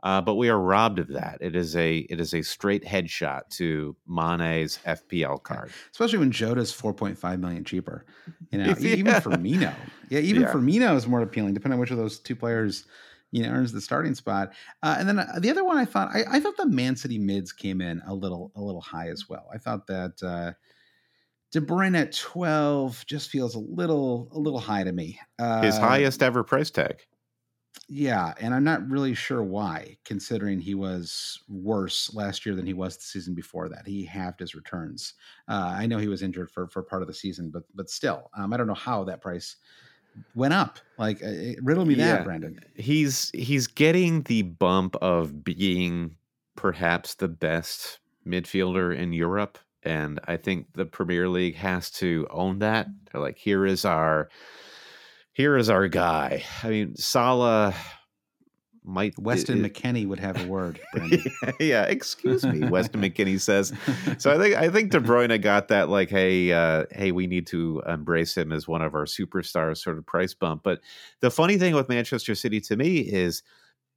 [0.00, 1.38] Uh, but we are robbed of that.
[1.40, 5.72] It is a it is a straight headshot to Mane's FPL card.
[5.90, 8.06] especially when Jota's 4.5 million cheaper.
[8.52, 8.94] You know, Yeah.
[8.94, 9.74] even Firmino.
[10.08, 10.52] Yeah, even Yeah.
[10.52, 12.86] Firmino is more appealing, depending on which of those two players
[13.32, 14.52] you know earns the starting spot.
[14.84, 17.18] Uh, and then uh, the other one, I thought I, I thought the Man City
[17.18, 19.48] mids came in a little a little high as well.
[19.52, 20.52] I thought that uh,
[21.50, 25.18] De Bruyne at 12 just feels a little a little high to me.
[25.38, 27.06] Uh, His highest ever price tag.
[27.88, 32.74] yeah, and I'm not really sure why, considering he was worse last year than he
[32.74, 33.86] was the season before that.
[33.86, 35.14] He halved his returns.
[35.48, 38.30] Uh, I know he was injured for for part of the season, but but still,
[38.36, 39.56] um, I don't know how that price
[40.34, 40.78] went up.
[40.98, 42.60] Like, uh, riddle me that, Brandon.
[42.74, 46.16] he's he's getting the bump of being
[46.56, 52.60] perhaps the best midfielder in Europe and I think the Premier League has to own
[52.60, 52.86] that.
[53.12, 54.28] They're like here is our
[55.32, 56.44] here is our guy.
[56.62, 57.74] I mean Salah
[58.84, 60.80] might Weston it- McKennie would have a word,
[61.60, 62.66] yeah, excuse me.
[62.68, 63.70] Weston McKennie says.
[64.16, 67.46] So I think I think De Bruyne got that like, hey, uh, hey, we need
[67.48, 70.62] to embrace him as one of our superstars sort of price bump.
[70.62, 70.80] But
[71.20, 73.42] the funny thing with Manchester City to me is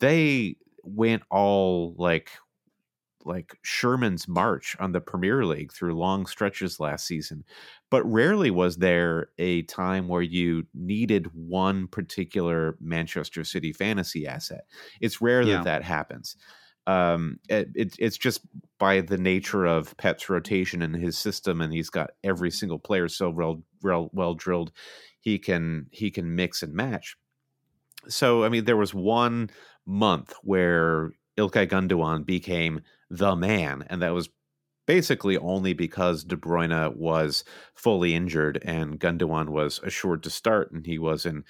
[0.01, 2.29] they went all like
[3.25, 7.43] like Sherman's march on the Premier League through long stretches last season.
[7.89, 14.65] But rarely was there a time where you needed one particular Manchester City fantasy asset.
[15.01, 15.63] It's rare that Yeah.
[15.63, 16.35] that happens.
[16.87, 18.41] Um, it, it, it's just
[18.79, 23.07] by the nature of Pep's rotation in his system, and he's got every single player
[23.07, 24.71] so well, well, well drilled,
[25.19, 27.15] he can he can mix and match.
[28.07, 29.49] So I mean, there was one
[29.85, 34.29] month where Ilkay Gundogan became the man, and that was
[34.87, 37.43] basically only because De Bruyne was
[37.75, 41.43] fully injured and Gundogan was assured to start, and he was in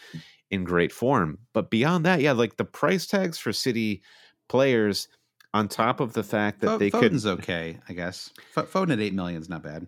[0.49, 1.38] in great form.
[1.53, 4.01] But beyond that, yeah, like the price tags for City
[4.49, 5.07] players,
[5.53, 8.32] on top of the fact that Fo- they could Foden's okay, I guess.
[8.55, 9.88] F- Foden at eight million is not bad.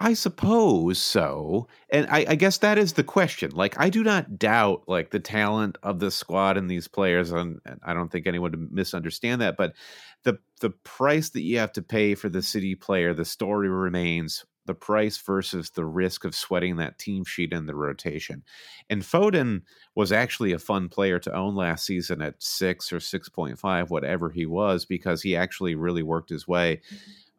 [0.00, 1.66] I suppose so.
[1.90, 3.50] And I, I guess that is the question.
[3.50, 7.60] Like, I do not doubt like the talent of the squad and these players, and,
[7.66, 9.56] and I don't think anyone would misunderstand that.
[9.56, 9.74] But
[10.22, 14.44] the the price that you have to pay for the city player, the story remains
[14.66, 18.44] the price versus the risk of sweating that team sheet in the rotation.
[18.90, 19.62] And Foden
[19.94, 23.90] was actually a fun player to own last season at six or six point five,
[23.90, 26.82] whatever he was, because he actually really worked his way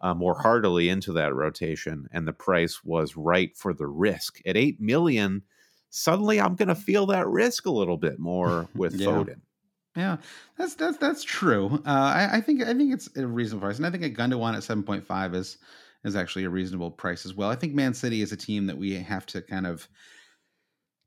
[0.01, 4.39] uh, more heartily into that rotation, and the price was right for the risk.
[4.45, 5.43] At eight million,
[5.89, 9.07] suddenly I'm going to feel that risk a little bit more with Yeah.
[9.07, 9.41] Foden.
[9.95, 10.17] Yeah,
[10.57, 11.81] that's that's that's true.
[11.85, 14.55] Uh, I, I think I think it's a reasonable price, and I think a Gundogan
[14.55, 15.57] at seven point five is
[16.05, 17.49] is actually a reasonable price as well.
[17.49, 19.89] I think Man City is a team that we have to kind of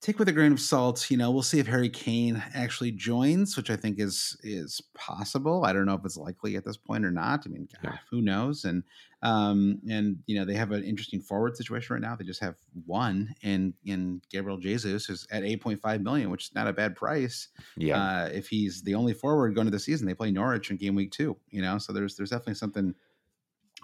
[0.02, 1.10] take with a grain of salt.
[1.10, 5.64] You know, we'll see if Harry Kane actually joins, which I think is is possible.
[5.64, 7.44] I don't know if it's likely at this point or not.
[7.46, 8.64] I mean, God, who knows?
[8.64, 8.82] And
[9.22, 12.16] um, and you know, they have an interesting forward situation right now.
[12.16, 16.46] They just have one in in Gabriel Jesus, who's at eight point five million, which
[16.46, 17.48] is not a bad price.
[17.76, 20.76] Yeah, uh, if he's the only forward going to the season, they play Norwich in
[20.76, 21.36] game week two.
[21.50, 22.94] You know, so there's there's definitely something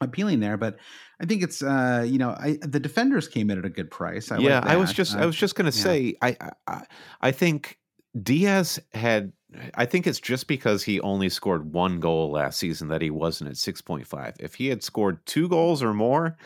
[0.00, 0.56] appealing there.
[0.56, 0.78] But
[1.20, 4.30] I think it's uh, you know I, the defenders came in at a good price.
[4.30, 5.82] I yeah, I was just uh, I was just gonna yeah.
[5.82, 6.82] say I, I
[7.20, 7.78] I think
[8.22, 9.32] Dias had
[9.74, 13.50] I think it's just because he only scored one goal last season that he wasn't
[13.50, 14.36] at six point five.
[14.38, 16.36] If he had scored two goals or more,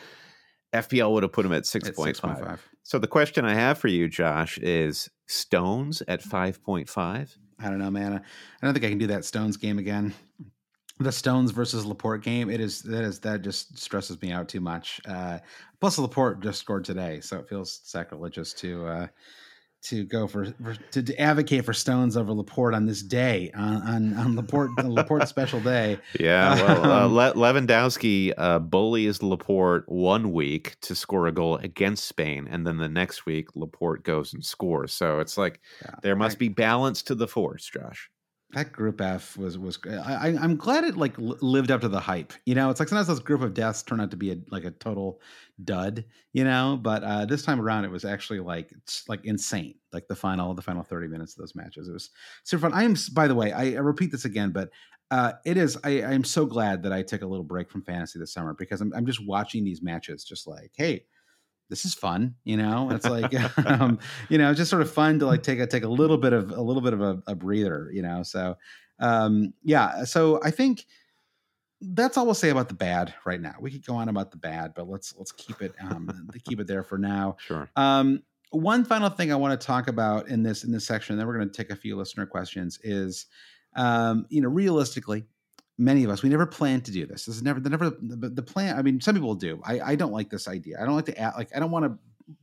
[0.73, 2.59] FPL would have put him at six At point 6.5.
[2.83, 7.37] So the question I have for you, Josh, is Stones at five point five.
[7.59, 8.13] I don't know, man.
[8.13, 10.13] I don't think I can do that Stones game again.
[10.99, 14.61] The Stones versus Laporte game, it is that is that just stresses me out too
[14.61, 15.01] much.
[15.07, 15.39] Uh,
[15.81, 19.07] plus, Laporte just scored today, so it feels sacrilegious to uh,
[19.85, 23.81] to go for, for to, to advocate for Stones over Laporte on this day on
[23.81, 25.97] on, on Laporte Laporte's special day.
[26.19, 31.57] Yeah, well, uh, Um, Le- Lewandowski uh, bullies Laporte one week to score a goal
[31.57, 34.93] against Spain, and then the next week Laporte goes and scores.
[34.93, 38.11] So it's like Yeah, there must I- be balance to the force, Josh.
[38.53, 42.33] That group F was was I, I'm glad it like lived up to the hype.
[42.45, 44.65] You know, it's like sometimes those group of deaths turn out to be a, like
[44.65, 45.21] a total
[45.63, 46.05] dud.
[46.31, 49.75] You know, but uh, this time around it was actually like it's like insane.
[49.91, 52.09] Like the final the final 30 minutes of those matches, it was
[52.43, 52.73] super fun.
[52.73, 54.69] I am by the way, I, I repeat this again, but
[55.11, 58.19] uh, it is I I'm so glad that I took a little break from fantasy
[58.19, 61.05] this summer because I'm I'm just watching these matches, just like hey.
[61.73, 62.91] This is fun, you know.
[62.91, 63.33] It's like,
[63.65, 63.97] um,
[64.29, 66.51] you know, just sort of fun to like take a take a little bit of
[66.51, 68.21] a little bit of a, a breather, you know.
[68.21, 68.57] So,
[68.99, 70.85] um yeah so i think
[71.81, 74.37] that's all we'll say about the bad right now we could go on about the
[74.37, 77.67] bad but let's let's keep it um keep it there for now Sure.
[77.75, 78.21] um
[78.51, 81.35] one final thing i want to talk about in this in this section then we're
[81.35, 83.25] going to take a few listener questions is
[83.75, 85.25] um you know realistically
[85.77, 87.25] many of us we never plan to do this.
[87.25, 89.61] This is never the never the, the plan i mean some people do.
[89.63, 90.77] I i don't like this idea.
[90.79, 91.97] I don't like to add like i don't want to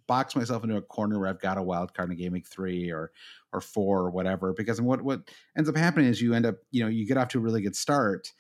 [0.07, 2.91] box myself into a corner where i've got a wild card in game week three
[2.91, 3.13] or
[3.53, 5.23] or four or whatever because what what
[5.57, 7.63] ends up happening is you end up you know you get off to a really
[7.63, 8.31] good start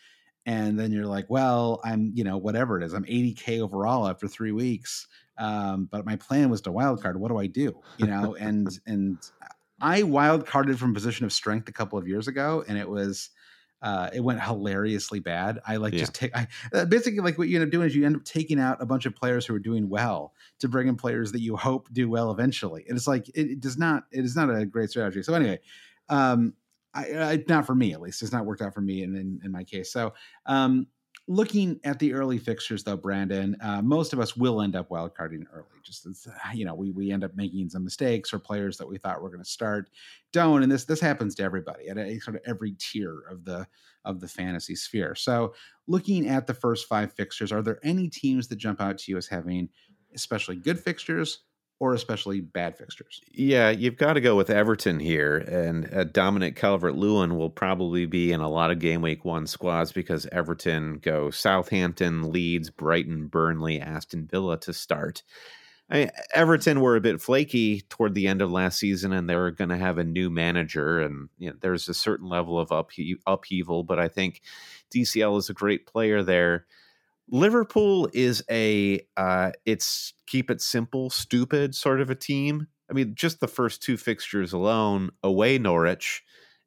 [0.44, 4.28] and then you're like well i'm you know whatever it is i'm 80k overall after
[4.28, 5.06] three weeks
[5.40, 7.18] um, but my plan was to wild card.
[7.18, 7.80] What do i do?
[7.96, 9.18] You know and and
[9.80, 13.30] i wild carded from position of strength a couple of years ago and it was
[13.82, 15.58] uh, it went hilariously bad.
[15.66, 16.00] I like Yeah.
[16.00, 16.36] just take.
[16.36, 18.82] I uh, basically like what you end up doing is you end up taking out
[18.82, 21.88] a bunch of players who are doing well to bring in players that you hope
[21.92, 22.84] do well eventually.
[22.88, 24.04] And it's like it, it does not.
[24.12, 25.22] It is not a great strategy.
[25.22, 25.60] So anyway,
[26.08, 26.54] um,
[26.92, 28.22] I, I not for me at least.
[28.22, 29.92] It's not worked out for me in in, in my case.
[29.92, 30.12] So
[30.46, 30.86] um,
[31.30, 35.44] looking at the early fixtures though, Brandon, uh, most of us will end up wildcarding
[35.52, 35.68] early.
[35.84, 38.98] Just as, you know, we we end up making some mistakes or players that we
[38.98, 39.90] thought were going to start
[40.32, 40.64] don't.
[40.64, 43.64] And this this happens to everybody at a, sort of every tier of the
[44.04, 45.14] of the fantasy sphere.
[45.14, 45.54] So
[45.86, 49.16] looking at the first five fixtures, are there any teams that jump out to you
[49.16, 49.68] as having
[50.12, 51.44] especially good fixtures
[51.80, 53.22] or especially bad fixtures?
[53.32, 58.06] Yeah, you've got to go with Everton here, and uh, Dominic Calvert Lewin will probably
[58.06, 63.26] be in a lot of game week one squads because Everton go Southampton, Leeds, Brighton,
[63.26, 65.22] Burnley, Aston Villa to start.
[65.90, 69.34] I, mean, Everton were a bit flaky toward the end of last season, and they
[69.34, 72.68] were going to have a new manager, and you know, there's a certain level of
[72.68, 73.82] uphe- upheaval.
[73.84, 74.42] But I think
[74.94, 76.66] DCL is a great player there.
[77.30, 82.66] Liverpool is a uh, it's keep it simple, stupid sort of a team.
[82.90, 86.22] I mean, just the first two fixtures alone, away Norwich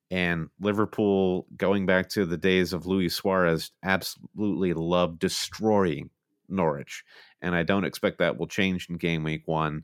[0.10, 6.10] and Liverpool, going back to the days of Luis Suarez, absolutely love destroying
[6.48, 7.04] Norwich,
[7.42, 9.84] and I don't expect that will change in game week one.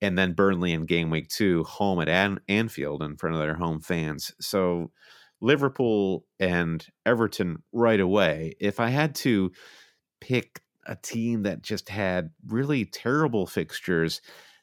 [0.00, 3.56] And then Burnley in game week two, home at An- Anfield in front of their
[3.56, 4.32] home fans.
[4.40, 4.92] So
[5.40, 8.54] Liverpool and Everton right away.
[8.60, 9.50] If I had to
[10.20, 14.20] pick a team that just had really terrible fixtures.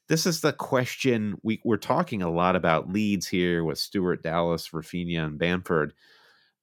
[0.07, 4.69] This is the question we, we're talking a lot about Leeds here with Stuart Dallas,
[4.69, 5.93] Raphinha, and Bamford,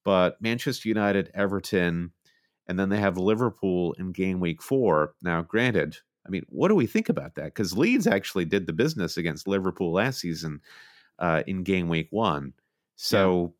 [0.03, 2.11] but Manchester United, Everton,
[2.67, 5.13] and then they have Liverpool in game week four.
[5.21, 7.45] Now, granted, I mean, what do we think about that?
[7.45, 10.61] Because Leeds actually did the business against Liverpool last season
[11.19, 12.53] uh, in game week one.
[12.95, 13.53] So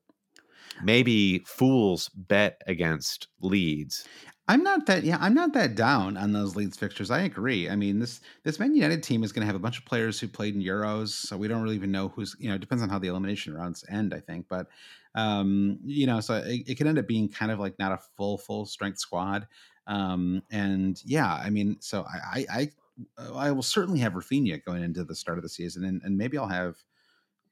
[0.82, 4.06] maybe fools bet against Leeds.
[4.48, 7.10] I'm not that yeah, I'm not that down on those Leeds fixtures.
[7.10, 7.70] I agree.
[7.70, 10.20] I mean, this this Man United team is going to have a bunch of players
[10.20, 12.56] who played in Euros, so we don't really even know who's you know.
[12.56, 14.48] It depends on how the elimination rounds end, I think.
[14.49, 14.68] But
[15.15, 17.99] um, you know, so it, it could end up being kind of like not a
[18.18, 19.48] full full strength squad.
[19.88, 22.72] Um, and yeah, I mean, so I I
[23.18, 26.18] I, I will certainly have Raphinha going into the start of the season, and, and
[26.18, 26.84] maybe I'll have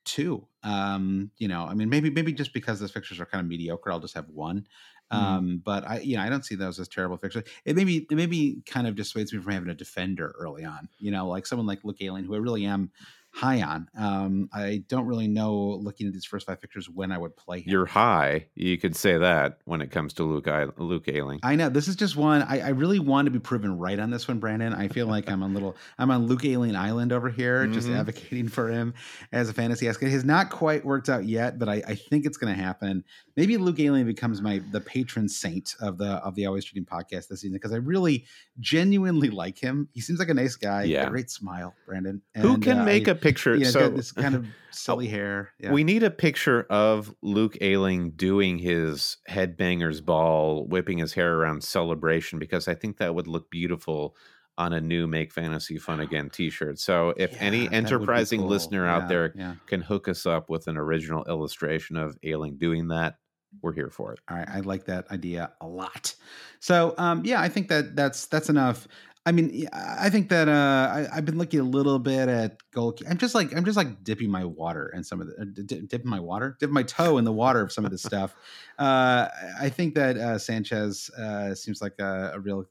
[0.03, 0.47] two.
[0.63, 3.91] Um, you know, I mean, maybe maybe just because those fixtures are kind of mediocre,
[3.91, 4.67] I'll just have one.
[5.11, 5.23] Mm-hmm.
[5.23, 7.43] Um, but I, you know, I don't see those as terrible fixtures.
[7.65, 10.87] It maybe it maybe kind of dissuades me from having a defender early on.
[10.99, 12.91] You know, like someone like Luke Ayling, who I really am
[13.33, 13.87] high on.
[13.97, 17.59] Um, I don't really know looking at these first five pictures when I would play
[17.59, 17.71] him.
[17.71, 18.47] You're high.
[18.55, 21.39] You could say that when it comes to Luke I- Luke Ayling.
[21.41, 22.41] I know this is just one.
[22.43, 24.73] I, I, really want to be proven right on this one, Brandon.
[24.73, 25.77] I feel like I'm a little.
[25.97, 27.73] I'm on Luke Ayling Island over here, mm-hmm.
[27.73, 28.93] just advocating for him
[29.31, 30.03] as a fantasy ask.
[30.03, 33.03] It has not quite worked out yet, but I, I think it's going to happen.
[33.37, 37.27] Maybe Luke Ayling becomes my the patron saint of the of the Always Cheating podcast
[37.29, 38.25] this season because I really
[38.59, 39.87] genuinely like him.
[39.93, 40.83] He seems like a nice guy.
[40.83, 42.21] Yeah, great smile, Brandon.
[42.35, 43.55] And, Who can uh, make I, a picture.
[43.55, 45.51] You know, so this kind of silly hair.
[45.59, 45.71] Yeah.
[45.71, 51.63] We need a picture of Luke Ayling doing his headbangers ball, whipping his hair around
[51.63, 54.15] celebration because I think that would look beautiful
[54.57, 56.79] on a new Make Fantasy Fun Again T-shirt.
[56.79, 58.49] So if yeah, any enterprising cool.
[58.49, 63.15] listener out there can hook us up with an original illustration of Ayling doing that,
[63.61, 64.19] we're here for it.
[64.29, 66.15] All right, I like that idea a lot.
[66.59, 68.87] So um, yeah, I think that that's that's enough.
[69.23, 72.97] I mean, I think that uh, I, have been looking a little bit at goal.
[73.07, 76.09] I'm just like I'm just like dipping my water in some of the uh, dipping
[76.09, 78.35] my water, dipping my toe in the water of some of this stuff.
[78.79, 79.27] Uh,
[79.59, 82.65] I think that uh, Sanchez uh, seems like a, a real.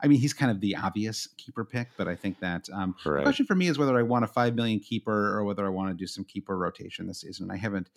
[0.00, 3.16] I mean, he's kind of the obvious keeper pick, but I think that um, right.
[3.16, 5.70] the question for me is whether I want a five million keeper or whether I
[5.70, 7.50] want to do some keeper rotation this season.
[7.50, 7.88] I haven't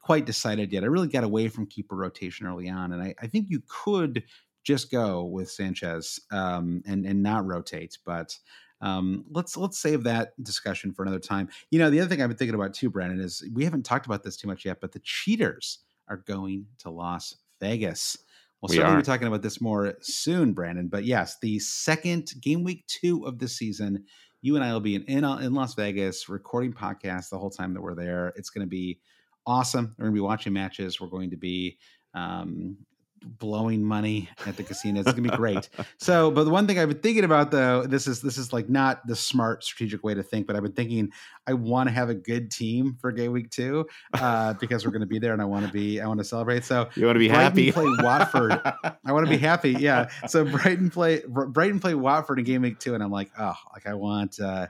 [0.00, 0.84] quite decided yet.
[0.84, 4.22] I really got away from keeper rotation early on, and I, I think you could
[4.66, 7.96] just go with Sanchez um, and and not rotate.
[8.04, 8.36] But
[8.80, 11.48] um, let's let's save that discussion for another time.
[11.70, 14.06] You know, the other thing I've been thinking about too, Brandon, is we haven't talked
[14.06, 15.78] about this too much yet, but the cheaters
[16.08, 18.18] are going to Las Vegas.
[18.60, 19.00] We'll we certainly are.
[19.00, 20.88] be talking about this more soon, Brandon.
[20.88, 24.04] But yes, the second game week two of the season,
[24.42, 27.72] you and I will be in in, in Las Vegas recording podcasts the whole time
[27.74, 28.32] that we're there.
[28.34, 28.98] It's going to be
[29.46, 29.94] awesome.
[29.96, 31.00] We're going to be watching matches.
[31.00, 31.78] We're going to be
[32.14, 32.78] um,
[33.22, 35.00] blowing money at the casino.
[35.00, 35.68] It's gonna be great.
[35.98, 38.68] so, but the one thing I've been thinking about though, this is this is like
[38.68, 41.10] not the smart strategic way to think, but I've been thinking
[41.46, 45.06] I want to have a good team for Gay week two uh, because we're gonna
[45.06, 46.64] be there and I want to be I want to celebrate.
[46.64, 47.72] So you want to be Brighton happy.
[47.72, 48.60] Play Watford.
[49.04, 49.76] I want to be happy.
[49.86, 50.08] Yeah.
[50.26, 53.86] So Brighton play Brighton play Watford in game week two, and I'm like, oh, like
[53.86, 54.40] I want.
[54.40, 54.66] uh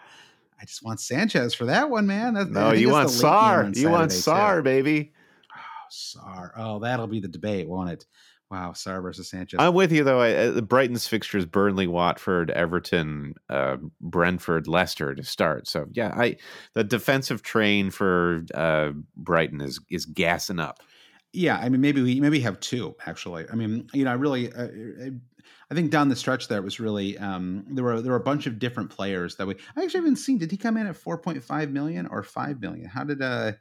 [0.61, 2.35] I just want Sanchez for that one, man.
[2.35, 3.77] That's, no, you want Sarr.
[3.77, 5.13] You want Sarr, baby.
[5.55, 6.51] Oh, Sarr.
[6.57, 8.07] Oh, that'll be the debate, won't it?
[8.51, 9.59] Wow, Sarr versus Sanchez.
[9.59, 10.21] I'm with you though.
[10.21, 15.67] I, uh, Brighton's fixtures: Burnley, Watford, Everton, uh, Brentford, Leicester to start.
[15.67, 16.37] So yeah, I
[16.75, 20.81] the defensive train for uh, Brighton is is gassing up.
[21.33, 23.47] Yeah, I mean maybe we maybe have two actually.
[23.51, 24.69] I mean you know I really uh,
[25.69, 28.47] I think down the stretch there was really um, there were there were a bunch
[28.47, 30.39] of different players that we I actually haven't seen.
[30.39, 32.89] Did he come in at 4.5 million or 5 million?
[32.89, 33.53] How did uh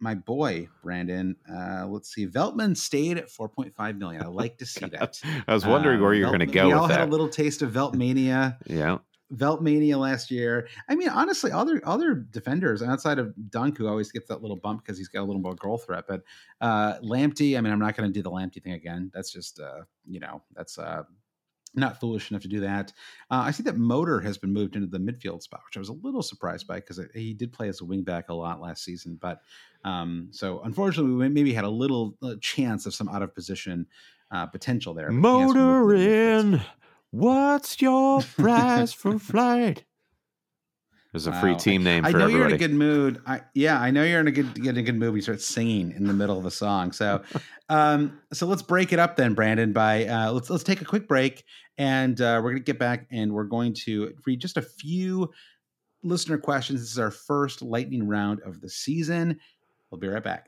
[0.00, 1.36] my boy Brandon.
[1.50, 4.22] Uh, let's see, Veltman stayed at 4.5 million.
[4.22, 5.20] I like to see that.
[5.46, 6.66] I was wondering uh, where you're going to go.
[6.66, 7.00] We all that.
[7.00, 8.56] had a little taste of Veltmania.
[8.66, 8.98] yeah.
[9.34, 10.68] Veltmania last year.
[10.88, 14.82] I mean, honestly, other other defenders outside of Dunk, who always gets that little bump
[14.82, 16.04] because he's got a little more goal threat.
[16.08, 16.22] But
[16.62, 19.10] uh Lamptey, I mean, I'm not going to do the Lamptey thing again.
[19.12, 21.02] That's just, uh, you know, that's uh,
[21.74, 22.92] not foolish enough to do that.
[23.30, 25.88] Uh, I see that Motor has been moved into the midfield spot, which I was
[25.88, 29.18] a little surprised by because he did play as a wingback a lot last season.
[29.20, 29.40] But
[29.84, 33.86] um, so unfortunately, we maybe had a little uh, chance of some out of position
[34.30, 35.10] uh, potential there.
[35.10, 36.60] Motor in.
[37.10, 39.84] What's your price for flight?
[41.24, 42.04] There's a free team name.
[42.04, 42.34] I, I know everybody.
[42.34, 43.20] you're in a good mood.
[43.26, 45.14] I, yeah, I know you're in a good get a good mood.
[45.14, 46.92] You start singing in the middle of a song.
[46.92, 47.22] So,
[47.68, 49.72] um, so let's break it up then, Brandon.
[49.72, 51.44] By uh, let's let's take a quick break,
[51.76, 55.30] and uh, we're gonna get back, and we're going to read just a few
[56.02, 56.80] listener questions.
[56.80, 59.40] This is our first lightning round of the season.
[59.90, 60.47] We'll be right back.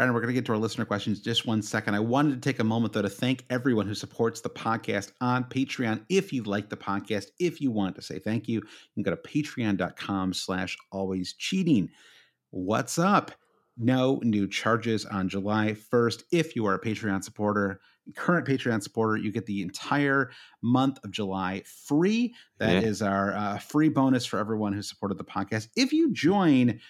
[0.00, 1.94] Brandon, we're going to get to our listener questions just one second.
[1.94, 5.44] I wanted to take a moment, though, to thank everyone who supports the podcast on
[5.44, 6.06] Patreon.
[6.08, 8.62] If you like the podcast, if you want to say thank you, you
[8.94, 11.90] can go to patreon.com slash always cheating.
[12.48, 13.32] What's up?
[13.76, 16.22] No new charges on July 1st.
[16.32, 17.82] If you are a Patreon supporter,
[18.16, 20.30] current Patreon supporter, you get the entire
[20.62, 22.34] month of July free.
[22.58, 22.88] That yeah.
[22.88, 25.68] is our uh, free bonus for everyone who supported the podcast.
[25.76, 26.80] If you join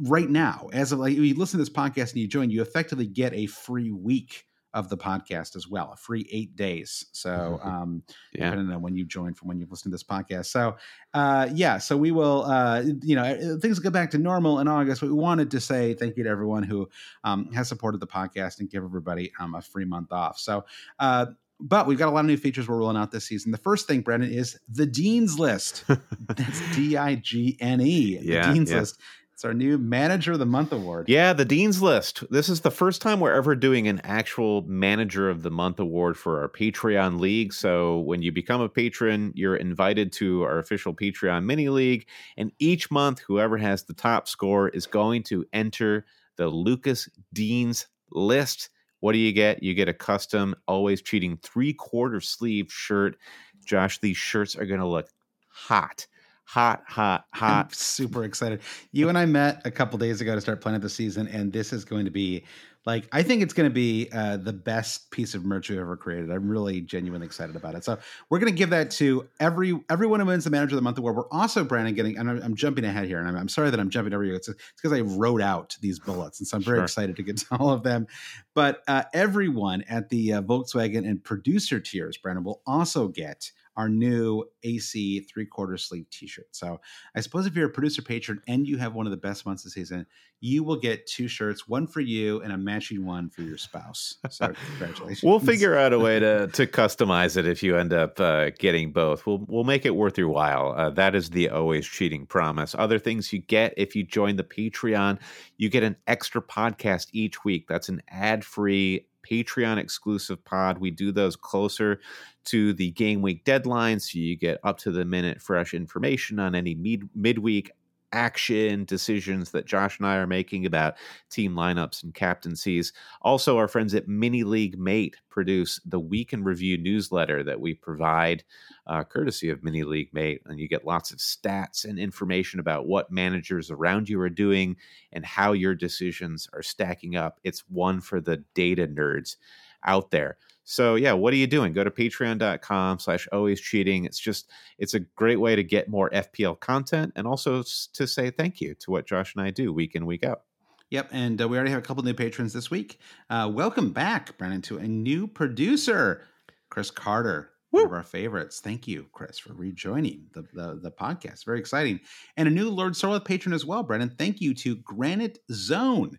[0.00, 3.06] right now, as of like you listen to this podcast and you join, you effectively
[3.06, 4.44] get a free week
[4.74, 7.06] of the podcast as well, a free eight days.
[7.12, 8.02] So, um,
[8.34, 8.50] Yeah.
[8.50, 10.46] depending on when you join from when you've listened to this podcast.
[10.46, 10.76] So,
[11.14, 15.00] uh, yeah, so we will, uh, you know, things go back to normal in August.
[15.00, 16.86] But we wanted to say thank you to everyone who
[17.24, 20.38] um, has supported the podcast and give everybody um, a free month off.
[20.38, 20.64] So,
[20.98, 21.26] uh,
[21.60, 23.50] but we've got a lot of new features we're rolling out this season.
[23.50, 25.84] The first thing, Brandon, is the Dean's List.
[26.28, 28.18] That's D I G N E.
[28.22, 28.78] Yeah, The Dean's yeah.
[28.80, 29.00] List.
[29.38, 31.08] It's our new Manager of the Month award.
[31.08, 32.24] Yeah, the Dean's List.
[32.28, 36.18] This is the first time we're ever doing an actual Manager of the Month award
[36.18, 37.52] for our Patreon league.
[37.52, 42.08] So when you become a patron, you're invited to our official Patreon mini league.
[42.36, 46.04] And each month, whoever has the top score is going to enter
[46.34, 48.70] the Lucas Digne's List.
[48.98, 49.62] What do you get?
[49.62, 53.16] You get a custom, always cheating three quarter sleeve shirt.
[53.64, 55.06] Josh, these shirts are going to look
[55.46, 56.08] hot,
[56.48, 57.74] hot, hot, I'm hot.
[57.74, 58.60] super excited.
[58.92, 61.72] You and I met a couple days ago to start planning the season, and this
[61.72, 62.44] is going to be
[62.86, 65.94] like I think it's going to be uh, the best piece of merch we've ever
[65.96, 66.30] created.
[66.30, 67.84] I'm really genuinely excited about it.
[67.84, 67.98] So
[68.30, 70.96] we're going to give that to every everyone who wins the Manager of the Month
[70.96, 71.16] award.
[71.16, 73.78] We're also Brandon getting, and I'm, I'm jumping ahead here, and I'm, I'm sorry that
[73.78, 74.34] I'm jumping over you.
[74.34, 76.84] It's because I wrote out these bullets, and so I'm very Sure.
[76.84, 78.06] excited to get to all of them.
[78.54, 83.88] But uh, everyone at the uh, Volkswagen and producer tiers, Brandon, will also get our
[83.88, 86.48] new AC three quarter sleeve T-shirt.
[86.50, 86.80] So
[87.14, 89.64] I suppose if you're a producer patron and you have one of the best months
[89.64, 90.04] of the season,
[90.40, 94.16] you will get two shirts, one for you and a matching one for your spouse.
[94.30, 95.22] So congratulations.
[95.22, 98.92] We'll figure out a way to to customize it if you end up uh, getting
[98.92, 99.26] both.
[99.26, 100.74] We'll we'll make it worth your while.
[100.76, 102.74] Uh, that is the always cheating promise.
[102.76, 105.20] Other things you get if you join the Patreon,
[105.56, 107.68] you get an extra podcast each week.
[107.68, 110.78] That's an ad free Patreon exclusive pod.
[110.78, 112.00] We do those closer
[112.46, 116.54] to the game week deadline, so you get up to the minute fresh information on
[116.54, 117.70] any mid midweek
[118.12, 120.94] action decisions that Josh and I are making about
[121.30, 122.92] team lineups and captaincies.
[123.22, 127.74] Also, our friends at Mini League Mate produce the Week in Review newsletter that we
[127.74, 128.44] provide
[128.86, 130.42] uh, courtesy of Mini League Mate.
[130.46, 134.76] And you get lots of stats and information about what managers around you are doing
[135.12, 137.40] and how your decisions are stacking up.
[137.44, 139.36] It's one for the data nerds
[139.84, 140.38] out there.
[140.70, 141.72] So yeah, what are you doing?
[141.72, 144.04] Go to patreon.com slash always cheating.
[144.04, 147.62] It's just it's a great way to get more FPL content and also
[147.94, 150.42] to say thank you to what Josh and I do week in, week out.
[150.90, 153.00] Yep, and uh, we already have a couple new patrons this week.
[153.30, 156.24] Uh, welcome back, Brandon, to a new producer,
[156.68, 158.60] Chris Carter, one of our favorites.
[158.60, 161.46] Thank you, Chris, for rejoining the, the the podcast.
[161.46, 161.98] Very exciting,
[162.36, 164.10] and a new Lord Sorleth patron as well, Brandon.
[164.18, 166.18] Thank you to Granite Zone.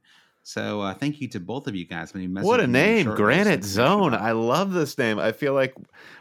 [0.49, 2.11] So uh, thank you to both of you guys.
[2.11, 4.15] What a name, Granite Zone.
[4.15, 5.19] I love this name.
[5.19, 5.75] I feel like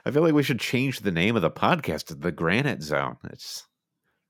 [0.04, 3.16] I feel like we should change the name of the podcast to the Granite Zone.
[3.30, 3.66] It's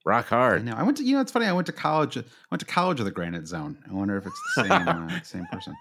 [0.06, 0.64] rock I hard.
[0.64, 0.74] know.
[0.76, 1.46] I went to you know it's funny.
[1.46, 2.16] I went to college.
[2.16, 3.76] I went to college of the Granite Zone.
[3.90, 5.74] I wonder if it's the same uh, same person.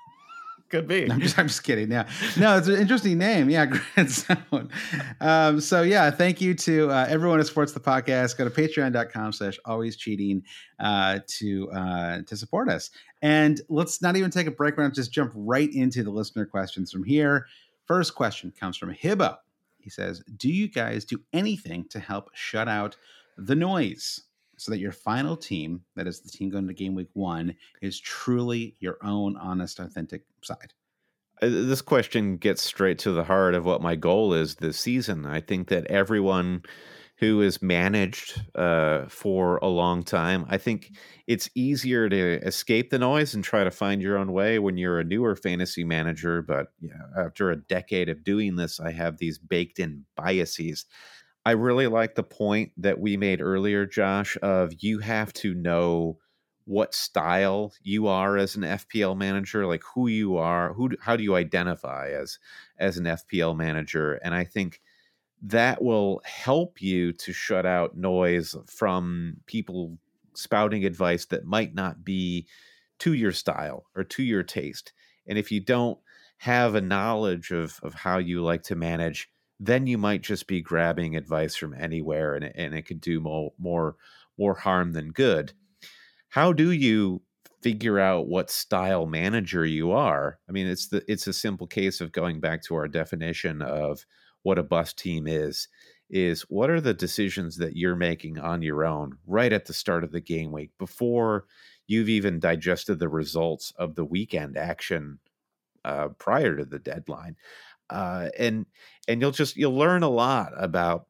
[0.70, 1.10] Could be.
[1.10, 1.90] I'm just, I'm just kidding.
[1.90, 3.50] Yeah, no, it's an interesting name.
[3.50, 3.66] Yeah,
[3.96, 4.70] Granite Zone.
[5.22, 8.38] Um, so yeah, thank you to uh, everyone who supports the podcast.
[8.38, 10.44] Go to Patreon.com/slash Always Cheating
[10.80, 12.90] uh, to uh, to support us.
[13.22, 14.76] And let's not even take a break.
[14.76, 17.48] We're just jump right into the listener questions from here.
[17.86, 19.38] First question comes from Hibbo.
[19.80, 22.98] He says, "Do you guys do anything to help shut out
[23.38, 24.27] the noise?"
[24.58, 28.00] So that your final team, that is the team going to game week one, is
[28.00, 30.74] truly your own honest, authentic side.
[31.42, 35.26] Uh, this question gets straight to the heart of what my goal is this season.
[35.26, 36.64] I think that everyone
[37.20, 43.00] who is managed uh, for a long time, I think it's easier to escape the
[43.00, 46.44] noise and try to find your own way when you're a newer fantasy manager.
[46.44, 46.68] But
[47.18, 50.86] after a decade of doing this, I have these baked in biases.
[51.48, 56.18] I really like the point that we made earlier, Josh, of you have to know
[56.66, 61.24] what style you are as an FPL manager, like who you are, who how do
[61.24, 62.38] you identify as
[62.78, 64.82] as an FPL manager, and I think
[65.42, 69.98] that will help you to shut out noise from people
[70.34, 72.46] spouting advice that might not be
[73.00, 74.92] to your style or to your taste.
[75.26, 75.98] And if you don't
[76.40, 80.62] have a knowledge of of how you like to manage, then you might just be
[80.62, 83.96] grabbing advice from anywhere, and it, and it could do more more
[84.38, 85.54] more harm than good.
[86.30, 87.22] How do you
[87.62, 90.40] figure out what style manager you are?
[90.48, 94.06] I mean it's the it's a simple case of going back to our definition of
[94.44, 95.68] what a bus team is
[96.10, 100.04] is what are the decisions that you're making on your own right at the start
[100.04, 101.46] of the game week before
[101.88, 105.20] you've even digested the results of the weekend action
[105.84, 107.36] uh, prior to the deadline
[107.90, 108.66] uh, and
[109.08, 111.08] and you'll just you'll learn a lot about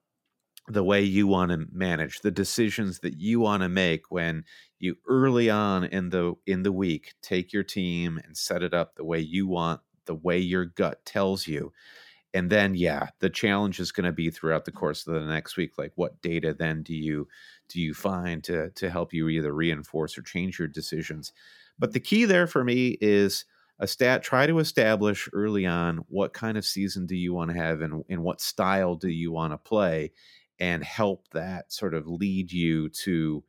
[0.68, 4.44] the way you want to manage the decisions that you want to make when
[4.80, 8.96] you early on in the in the week take your team and set it up
[8.96, 11.72] the way you want the way your gut tells you.
[12.34, 15.58] And then yeah, the challenge is going to be throughout the course of the next
[15.58, 17.28] week like what data then do you
[17.70, 21.32] do you find to to help you either reinforce or change your decisions.
[21.80, 23.46] But the key there for me is
[23.80, 27.58] a stat try to establish early on what kind of season do you want to
[27.58, 30.12] have and, and what style do you want to play
[30.60, 33.44] and help that sort of lead you to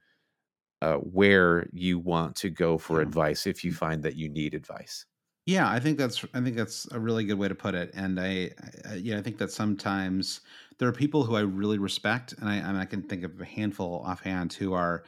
[0.83, 5.07] uh, where you want to go for advice if you find that you need advice
[5.47, 7.91] Yeah, I think that's I think that's a really good way to put it.
[7.95, 8.51] And I,
[8.87, 10.43] I yeah, I think that sometimes
[10.79, 13.45] there are people who I really respect, and I and I can think of a
[13.47, 15.05] handful offhand who are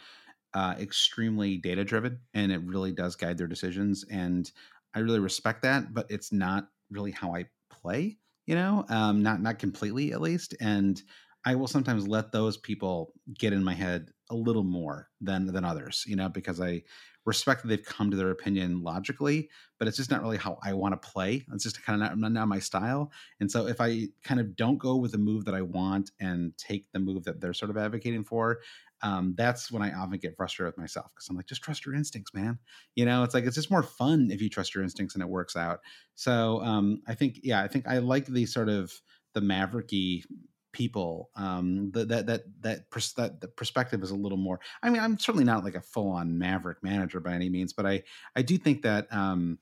[0.54, 4.04] uh, extremely data driven, and it really does guide their decisions.
[4.10, 4.50] And
[4.94, 8.18] I really respect that, but it's not really how I play.
[8.46, 10.54] You know, um, not not completely at least.
[10.60, 11.00] And
[11.44, 15.64] I will sometimes let those people get in my head a little more than than
[15.64, 16.04] others.
[16.06, 16.82] You know, because I
[17.24, 20.74] respect that they've come to their opinion logically but it's just not really how I
[20.74, 21.42] want to play.
[21.52, 23.10] It's just kind of not, not my style.
[23.40, 26.56] And so if I kind of don't go with the move that I want and
[26.58, 28.60] take the move that they're sort of advocating for,
[29.02, 31.94] um, that's when I often get frustrated with myself because I'm like, just trust your
[31.94, 32.58] instincts, man.
[32.94, 35.28] You know, it's like it's just more fun if you trust your instincts and it
[35.28, 35.80] works out.
[36.14, 38.92] So um, I think, yeah, I think I like the sort of
[39.34, 40.24] the mavericky
[40.72, 44.88] people um that that that that, pers- that the perspective is a little more i
[44.88, 48.00] mean i'm certainly not like a full-on maverick manager by any means but i
[48.36, 49.58] i do think that um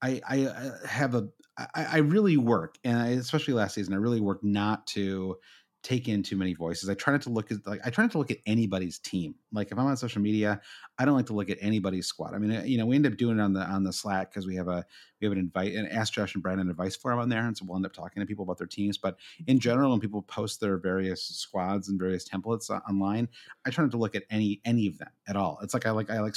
[0.00, 3.98] I, I I have a I, I really work, and I, especially last season, I
[3.98, 5.36] really work not to
[5.82, 6.88] take in too many voices.
[6.88, 9.34] I try not to look at like I try not to look at anybody's team.
[9.52, 10.60] Like if I'm on social media,
[10.98, 12.34] I don't like to look at anybody's squad.
[12.34, 14.30] I mean, uh, you know, we end up doing it on the on the Slack
[14.30, 14.84] because we have a
[15.20, 17.64] we have an invite and ask Josh and Brandon advice forum on there, and so
[17.66, 18.96] we'll end up talking to people about their teams.
[18.96, 23.28] But in general, when people post their various squads and various templates online,
[23.66, 25.58] I try not to look at any any of them at all.
[25.62, 26.36] It's like I like I like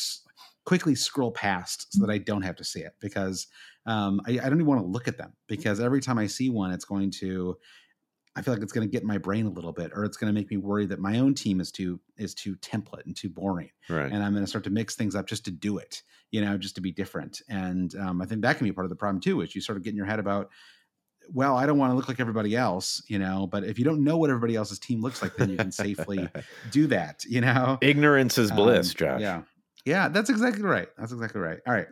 [0.66, 3.48] quickly scroll past so that I don't have to see it because
[3.86, 6.50] um, I, I don't even want to look at them because every time I see
[6.50, 7.56] one, it's going to
[8.36, 10.18] I feel like it's going to get in my brain a little bit, or it's
[10.18, 13.16] going to make me worry that my own team is too is too template and
[13.16, 15.78] too boring, right and I'm going to start to mix things up just to do
[15.78, 17.42] it, you know, just to be different.
[17.50, 19.78] And um, I think that can be part of the problem too, is you sort
[19.78, 20.50] of get in your head about,
[21.34, 24.04] well, I don't want to look like everybody else, you know, but if you don't
[24.04, 26.30] know what everybody else's team looks like, then you can safely
[26.72, 27.78] do that, you know.
[27.82, 29.42] ignorance is bliss Um, josh Yeah.
[29.86, 30.90] Yeah, that's exactly right.
[30.98, 31.60] That's exactly right.
[31.68, 31.88] All right.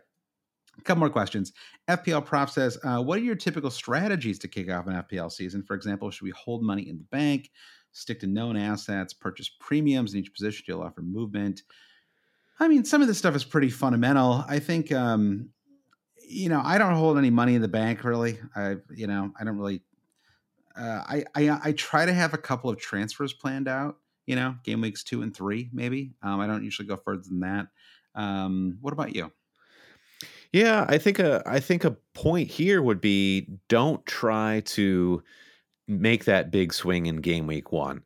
[0.80, 1.54] A couple more questions.
[1.88, 5.64] FPL Prop says, uh, what are your typical strategies to kick off an FPL season?
[5.64, 7.52] For example, should we hold money in the bank,
[7.92, 11.62] stick to known assets, purchase premiums in each position to allow for movement?
[12.60, 14.44] I mean, some of this stuff is pretty fundamental.
[14.48, 15.50] I think, um,
[16.28, 18.40] you know, I don't hold any money in the bank really.
[18.56, 19.82] I, you know, I don't really.
[20.76, 23.98] Uh, I, I I try to have a couple of transfers planned out.
[24.26, 26.14] You know, game weeks two and three, maybe.
[26.24, 27.68] Um, I don't usually go further than that.
[28.16, 29.32] Um, what about you?
[30.54, 35.24] Yeah, I think a I think a point here would be don't try to
[35.88, 38.04] make that big swing in game week 1.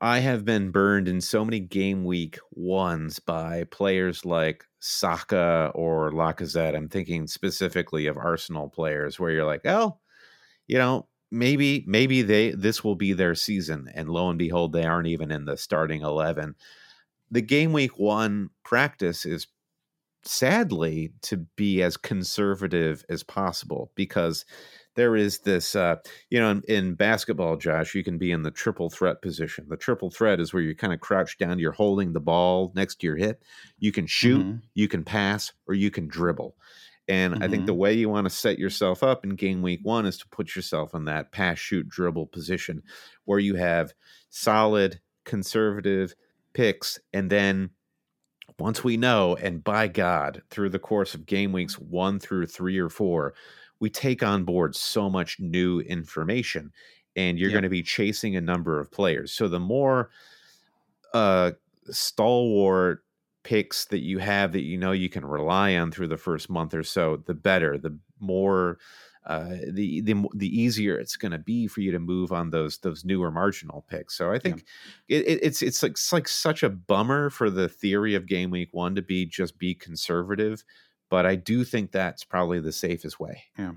[0.00, 6.12] I have been burned in so many game week ones by players like Saka or
[6.12, 6.76] Lacazette.
[6.76, 9.98] I'm thinking specifically of Arsenal players where you're like, "Oh,
[10.68, 14.84] you know, maybe maybe they this will be their season." And lo and behold, they
[14.84, 16.56] aren't even in the starting 11.
[17.30, 19.46] The game week 1 practice is
[20.24, 24.44] sadly to be as conservative as possible because
[24.96, 25.96] there is this uh,
[26.30, 29.66] you know in, in basketball josh you can be in the triple threat position.
[29.68, 33.00] The triple threat is where you kind of crouch down you're holding the ball next
[33.00, 33.42] to your hip.
[33.78, 34.62] You can shoot Mhm.
[34.74, 36.56] you can pass or you can dribble.
[37.06, 40.06] And i think the way you want to set yourself up in game week one
[40.06, 42.82] is to put yourself in that pass shoot dribble position
[43.26, 43.92] where you have
[44.30, 46.14] solid conservative
[46.54, 47.70] picks and then
[48.58, 52.78] once we know, and by God, through the course of game weeks one through three
[52.78, 53.34] or four,
[53.80, 56.72] we take on board so much new information,
[57.16, 57.52] and you're Yep.
[57.52, 59.32] going to be chasing a number of players.
[59.32, 60.10] So the more
[61.12, 61.52] uh,
[61.90, 63.04] stalwart
[63.42, 66.74] picks that you have that you know you can rely on through the first month
[66.74, 67.76] or so, the better.
[67.78, 68.78] The more
[69.26, 72.78] uh, the the the easier it's going to be for you to move on those
[72.78, 74.16] those newer marginal picks.
[74.16, 74.64] So I think
[75.08, 78.50] it, it, it's it's like it's like such a bummer for the theory of game
[78.50, 80.62] week one to be just be conservative,
[81.10, 83.44] but I do think that's probably the safest way.
[83.58, 83.72] Yeah.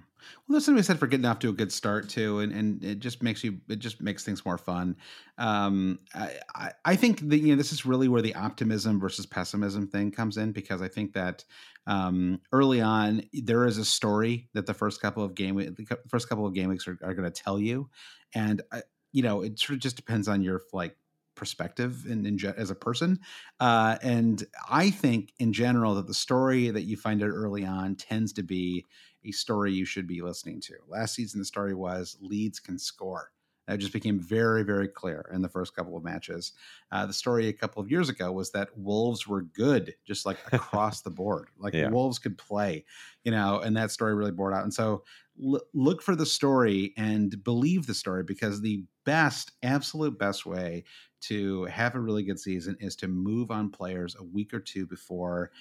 [0.47, 2.83] Well, that's something we said for getting off to a good start too, and, and
[2.83, 4.97] it just makes you it just makes things more fun.
[5.37, 9.87] Um, I, I think that you know this is really where the optimism versus pessimism
[9.87, 11.45] thing comes in because I think that
[11.85, 16.27] um, early on there is a story that the first couple of game the first
[16.29, 17.89] couple of game weeks are, are going to tell you,
[18.33, 20.95] and I, you know it sort of just depends on your like
[21.37, 23.19] perspective in, in as a person.
[23.59, 27.95] Uh, and I think in general that the story that you find out early on
[27.95, 28.85] tends to be
[29.23, 30.73] a story you should be listening to.
[30.87, 33.31] Last season, the story was Leeds can score.
[33.67, 36.53] That just became very, very clear in the first couple of matches.
[36.89, 40.37] Uh, the story a couple of years ago was that Wolves were good, just like
[40.53, 41.49] across the board.
[41.59, 41.89] Like yeah.
[41.89, 42.85] Wolves could play,
[43.25, 44.63] you know, and that story really bore out.
[44.63, 45.03] And so
[45.43, 50.85] l- look for the story and believe the story because the best, absolute best way
[51.21, 54.85] to have a really good season is to move on players a week or two
[54.85, 55.51] before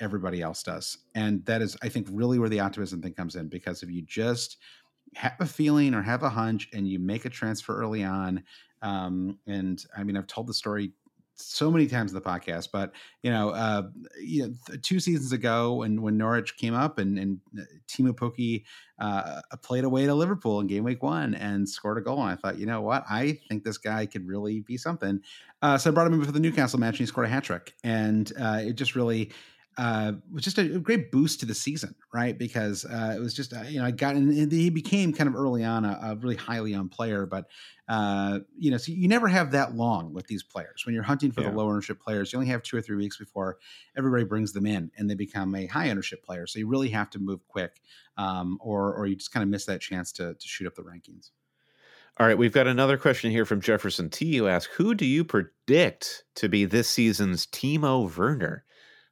[0.00, 0.98] everybody else does.
[1.14, 4.02] And that is, I think, really where the optimism thing comes in because if you
[4.02, 4.58] just
[5.14, 8.42] have a feeling or have a hunch and you make a transfer early on
[8.82, 10.92] um, and i mean i've told the story
[11.36, 12.92] so many times in the podcast but
[13.22, 13.82] you know uh,
[14.20, 18.64] you know two seasons ago when when norwich came up and, and uh, Teemu Pukki
[18.98, 22.36] uh, played away to liverpool in game week one and scored a goal and i
[22.36, 23.04] thought you know what?
[23.10, 25.20] I think this guy could really be something.
[25.62, 27.44] Uh, so i brought him in for the newcastle match and he scored a hat
[27.44, 29.32] trick and uh, it just really
[29.76, 32.38] uh, was just a, great boost to the season, right?
[32.38, 35.34] Because uh, it was just uh, you know I got and he became kind of
[35.34, 37.46] early on a, a really highly on player, but
[37.88, 41.32] uh, you know so you never have that long with these players when you're hunting
[41.32, 41.50] for yeah.
[41.50, 42.32] the low ownership players.
[42.32, 43.58] You only have two or three weeks before
[43.96, 46.46] everybody brings them in and they become a high ownership player.
[46.46, 47.80] So you really have to move quick,
[48.16, 50.82] um, or or you just kind of miss that chance to to shoot up the
[50.82, 51.30] rankings.
[52.16, 54.36] All right, we've got another question here from Jefferson T.
[54.36, 58.64] who asks, "Who do you predict to be this season's Timo Werner?"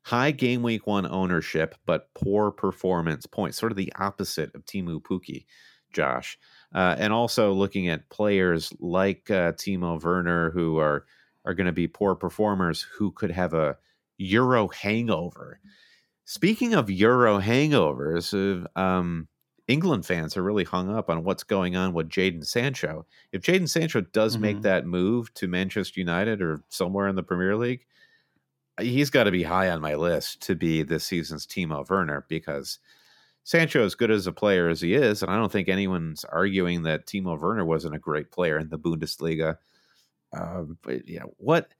[0.02, 5.00] High game week one ownership, but poor performance points, sort of the opposite of Teemu
[5.02, 5.46] Pukki,
[5.92, 6.38] Josh.
[6.74, 11.04] Uh, and also looking at players like uh, Timo Werner who are
[11.44, 13.76] are going to be poor performers who could have a
[14.18, 15.60] Euro hangover.
[16.24, 19.28] Speaking of Euro hangovers, uh, um,
[19.68, 23.06] England fans are really hung up on what's going on with Jadon Sancho.
[23.32, 24.42] If Jadon Sancho does mm-hmm.
[24.42, 27.86] make that move to Manchester United or somewhere in the Premier League,
[28.80, 32.78] he's got to be high on my list to be this season's Timo Werner because
[33.44, 36.82] Sancho, as good as a player as he is, and I don't think anyone's arguing
[36.84, 39.56] that Timo Werner wasn't a great player in the Bundesliga.
[40.32, 41.72] Uh, but yeah, what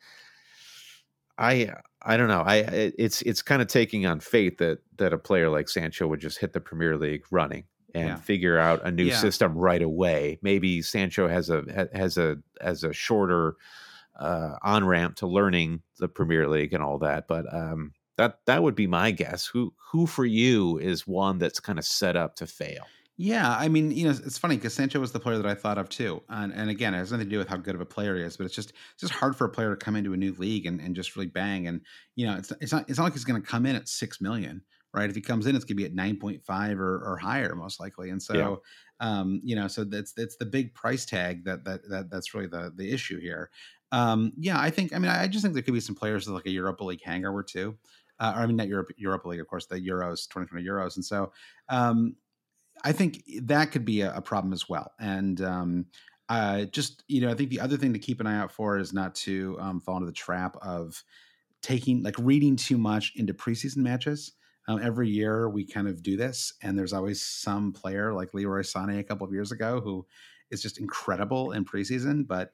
[1.39, 2.43] I I don't know.
[2.43, 6.20] I it's it's kind of taking on faith that that a player like Sancho would
[6.20, 7.64] just hit the Premier League running
[7.94, 8.16] and yeah.
[8.16, 9.16] figure out a new yeah.
[9.16, 10.39] system right away.
[10.43, 13.56] Maybe Sancho has a has a has a shorter
[14.22, 17.26] uh, on ramp to learning the Premier League and all that.
[17.28, 19.46] But um, that that would be my guess.
[19.46, 22.84] Who who for you is one that's kind of set up to fail?
[23.18, 25.76] Yeah, I mean, you know, it's funny because Sancho was the player that I thought
[25.76, 27.86] of too, and and again, it has nothing to do with how good of a
[27.86, 30.12] player he is, but it's just it's just hard for a player to come into
[30.12, 31.66] a new league and, and just really bang.
[31.66, 31.82] And
[32.16, 34.20] you know, it's it's not it's not like he's going to come in at six
[34.20, 34.62] million,
[34.94, 35.10] right?
[35.10, 37.54] If he comes in, it's going to be at nine point five or, or higher
[37.54, 38.08] most likely.
[38.10, 38.34] And so,
[39.00, 39.18] yeah.
[39.20, 42.48] um, you know, so that's that's the big price tag that that that that's really
[42.48, 43.50] the the issue here.
[43.93, 44.94] Um, yeah, I think.
[44.94, 47.02] I mean, I just think there could be some players with like a Europa League
[47.05, 47.77] hangover too.
[48.19, 51.32] Uh, I mean, not Europe, Europa League, of course, the Euros, 2020 Euros, and so
[51.69, 52.16] um,
[52.85, 54.93] I think that could be a, a problem as well.
[54.98, 55.86] And um,
[56.28, 58.78] uh, just you know, I think the other thing to keep an eye out for
[58.78, 61.02] is not to um, fall into the trap of
[61.62, 64.32] taking like reading too much into preseason matches.
[64.69, 68.60] Um, every year we kind of do this, and there's always some player like Leroy
[68.60, 70.06] Sané a couple of years ago who
[70.51, 72.52] is just incredible in preseason, but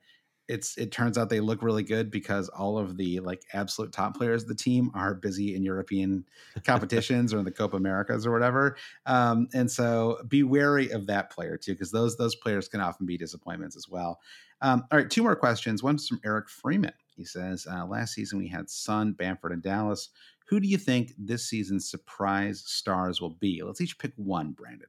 [0.48, 4.16] it's it turns out they look really good because all of the like absolute top
[4.16, 6.24] players of the team are busy in European
[6.64, 8.76] competitions or in the Copa Americas or whatever.
[9.06, 13.06] Um, and so be wary of that player too, because those those players can often
[13.06, 14.20] be disappointments as well.
[14.60, 15.82] Um, all right, two more questions.
[15.82, 16.94] One's from Eric Freeman.
[17.14, 20.08] He says, uh, last season we had Son, Bamford, and Dallas.
[20.46, 23.62] Who do you think this season's surprise stars will be?
[23.62, 24.88] Let's each pick one, Brandon.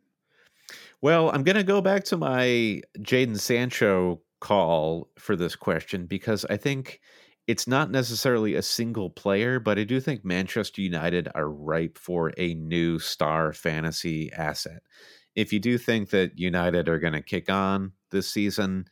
[1.02, 6.46] Well, I'm going to go back to my Jadon Sancho call for this question because
[6.46, 7.00] I think
[7.48, 12.32] it's not necessarily a single player, but I do think Manchester United are ripe for
[12.38, 14.84] a new star fantasy asset.
[15.36, 18.86] If you do think that United are going to kick on this season,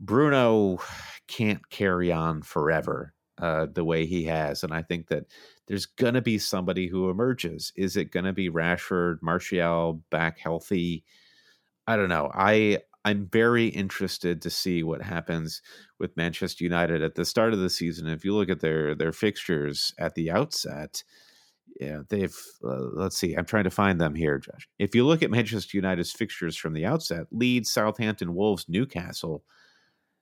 [0.00, 0.78] Bruno
[1.28, 4.64] can't carry on forever uh, the way he has.
[4.64, 5.26] And I think that
[5.68, 7.72] there's going to be somebody who emerges.
[7.76, 11.04] Is it going to be Rashford, Martial back healthy?
[11.86, 12.30] I don't know.
[12.34, 15.60] I I'm very interested to see what happens
[15.98, 18.06] with Manchester United at the start of the season.
[18.06, 21.02] If you look at their their fixtures at the outset,
[21.80, 23.34] yeah, they've uh, let's see.
[23.34, 24.68] I'm trying to find them here, Josh.
[24.78, 29.42] If you look at Manchester United's fixtures from the outset, Leeds, Southampton, Wolves, Newcastle,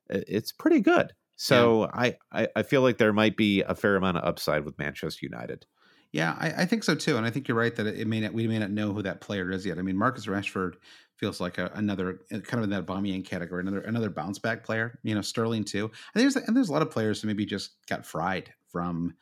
[0.09, 1.13] it's pretty good.
[1.37, 1.91] So yeah.
[1.95, 5.27] I, I I feel like there might be a fair amount of upside with Manchester
[5.27, 5.67] United.
[6.13, 8.35] Yeah, I, I, think so too, and I think you're right that it may not
[8.35, 9.79] we may not know who that player is yet.
[9.79, 10.75] I mean, Marcus Rashford
[11.21, 14.65] feels like a, another uh, kind of in that Aubameyang category, another another bounce back
[14.65, 14.99] player.
[15.03, 15.91] You know, Sterling too.
[16.15, 19.15] And there's and there's a lot of players who maybe just got fried from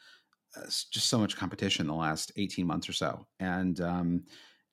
[0.57, 4.23] uh, just so much competition the last 18 months or so, and um,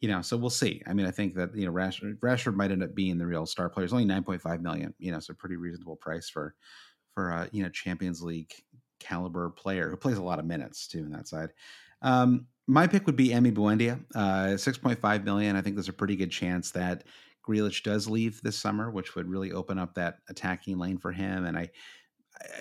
[0.02, 0.84] you know, so we'll see.
[0.86, 3.48] I mean, I think that you know Rashford, Rashford might end up being the real
[3.48, 3.86] star player.
[3.86, 4.94] It's only 9.5 million.
[5.00, 6.54] You know, a pretty reasonable price for
[7.16, 8.54] for a you know Champions League
[9.00, 11.50] caliber player who plays a lot of minutes too on that side.
[12.02, 15.56] Um, my pick would be Emi Buendia, uh, 6.5 million.
[15.56, 17.04] I think there's a pretty good chance that
[17.48, 21.46] Grealish does leave this summer, which would really open up that attacking lane for him.
[21.46, 21.70] And I,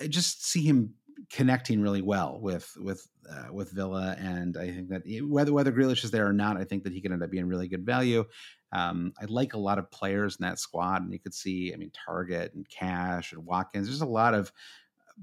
[0.01, 0.93] I just see him
[1.29, 6.03] connecting really well with with uh, with Villa, and I think that whether whether Grealish
[6.03, 8.25] is there or not, I think that he could end up being really good value.
[8.71, 11.77] Um, I like a lot of players in that squad, and you could see, I
[11.77, 13.87] mean, Targett and Cash and Watkins.
[13.87, 14.51] There's a lot of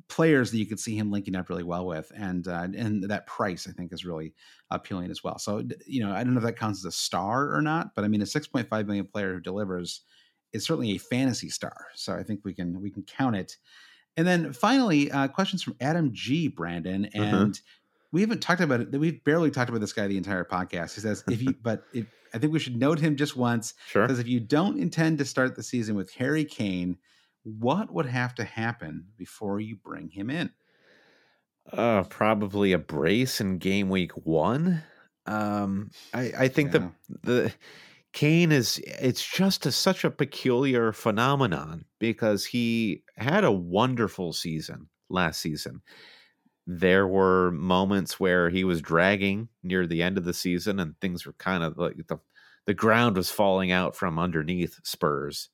[0.09, 3.27] players that you could see him linking up really well with, and uh, and that
[3.27, 4.35] price I think is really
[4.70, 5.39] appealing as well.
[5.39, 8.05] So you know I don't know if that counts as a star or not, but
[8.05, 10.02] I mean a 6.5 million player who delivers
[10.52, 11.86] is certainly a fantasy star.
[11.94, 13.56] So I think we can we can count it.
[14.16, 16.48] And then finally, uh, questions from Adam G.
[16.48, 17.23] Brandon, mm-hmm.
[17.23, 17.62] and mm-hmm.
[18.12, 18.98] we haven't talked about it.
[18.98, 20.94] We've barely talked about this guy the entire podcast.
[20.94, 23.74] He says if you, but if I think we should note him just once.
[23.89, 24.02] Sure.
[24.02, 26.98] Because if you don't intend to start the season with Harry Kane
[27.44, 30.51] what would have to happen before you bring him in?
[31.70, 34.82] Uh, probably a brace in game week one.
[35.27, 36.89] Um, I, I think yeah.
[37.09, 37.55] the the
[38.12, 44.89] Kane is it's just a, such a peculiar phenomenon because he had a wonderful season
[45.09, 45.82] last season.
[46.66, 51.24] There were moments where he was dragging near the end of the season and things
[51.24, 52.19] were kind of like the
[52.66, 55.48] the ground was falling out from underneath Spurs.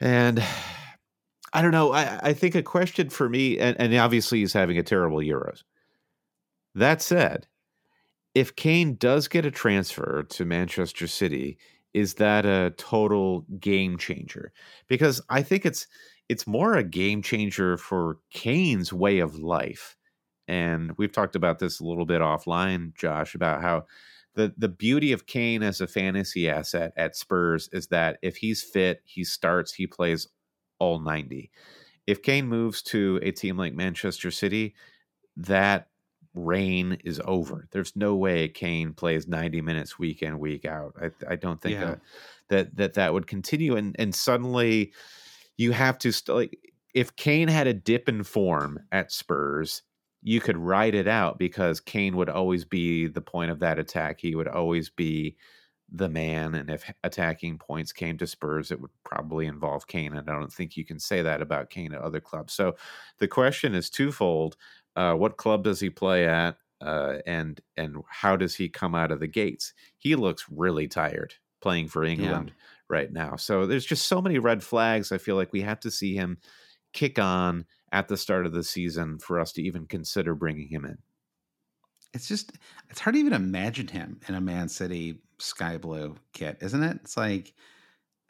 [0.00, 0.42] And
[1.52, 1.92] I don't know.
[1.92, 5.62] I, I think a question for me, and, and obviously he's having a terrible Euros.
[6.74, 7.46] That said,
[8.34, 11.56] if Kane does get a transfer to Manchester City,
[11.92, 14.52] is that a total game changer?
[14.88, 15.86] Because I think it's
[16.28, 19.96] it's more a game changer for Kane's way of life.
[20.48, 23.86] And we've talked about this a little bit offline, Josh, about how
[24.34, 28.62] the the beauty of Kane as a fantasy asset at Spurs is that if he's
[28.62, 30.28] fit, he starts, he plays
[30.78, 31.50] all 90.
[32.06, 34.74] If Kane moves to a team like Manchester City,
[35.36, 35.88] that
[36.34, 37.68] reign is over.
[37.70, 40.94] There's no way Kane plays 90 minutes week in week out.
[41.00, 41.84] I, I don't think yeah.
[41.84, 42.00] that,
[42.48, 44.92] that that that would continue and and suddenly
[45.56, 49.82] you have to st- like if Kane had a dip in form at Spurs,
[50.24, 54.20] you could write it out because Kane would always be the point of that attack.
[54.20, 55.36] He would always be
[55.92, 56.54] the man.
[56.54, 60.16] And if attacking points came to Spurs, it would probably involve Kane.
[60.16, 62.54] And I don't think you can say that about Kane at other clubs.
[62.54, 62.74] So
[63.18, 64.56] the question is twofold:
[64.96, 66.56] uh, What club does he play at?
[66.80, 69.74] Uh, and and how does he come out of the gates?
[69.98, 72.64] He looks really tired playing for England yeah.
[72.88, 73.36] right now.
[73.36, 75.12] So there's just so many red flags.
[75.12, 76.38] I feel like we have to see him
[76.94, 80.84] kick on at the start of the season for us to even consider bringing him
[80.84, 80.98] in.
[82.12, 82.52] It's just
[82.90, 86.98] it's hard to even imagine him in a Man City sky blue kit, isn't it?
[87.02, 87.54] It's like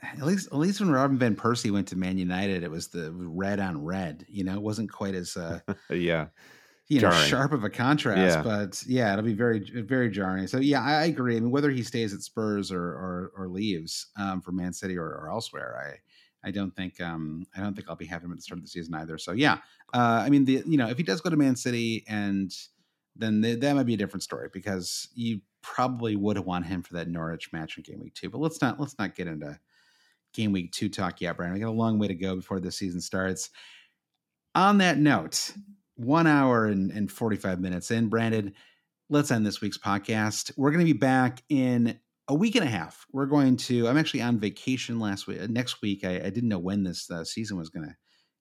[0.02, 3.10] at least at least when Robin van Persie went to Man United, it was the
[3.12, 4.26] red on red.
[4.28, 5.60] You know, it wasn't quite as uh,
[5.90, 6.26] yeah,
[6.88, 7.28] you know, jarring.
[7.28, 8.36] sharp of a contrast.
[8.36, 8.42] Yeah.
[8.42, 10.46] But yeah, it'll be very very jarring.
[10.46, 11.38] So yeah, I, I, agree.
[11.38, 14.98] I mean, whether he stays at Spurs or or, or leaves um, for Man City
[14.98, 15.98] or, or elsewhere, I
[16.44, 18.64] I don't think um, I don't think I'll be having him at the start of
[18.64, 19.18] the season either.
[19.18, 19.58] So yeah,
[19.92, 22.52] uh, I mean the you know if he does go to Man City and
[23.16, 26.82] then the, that might be a different story because you probably would have wanted him
[26.82, 28.28] for that Norwich match in game week two.
[28.28, 29.58] But let's not let's not get into
[30.34, 31.52] game week two talk yet, Brian.
[31.52, 33.50] We got a long way to go before the season starts.
[34.54, 35.52] On that note,
[35.96, 38.52] one hour and, and 45 minutes in, Brandon,
[39.08, 40.52] let's end this week's podcast.
[40.56, 43.06] We're going to be back in a week and a half.
[43.12, 43.88] We're going to.
[43.88, 45.40] I'm actually on vacation last week.
[45.42, 47.94] Uh, next week, I, I didn't know when this uh, season was going to.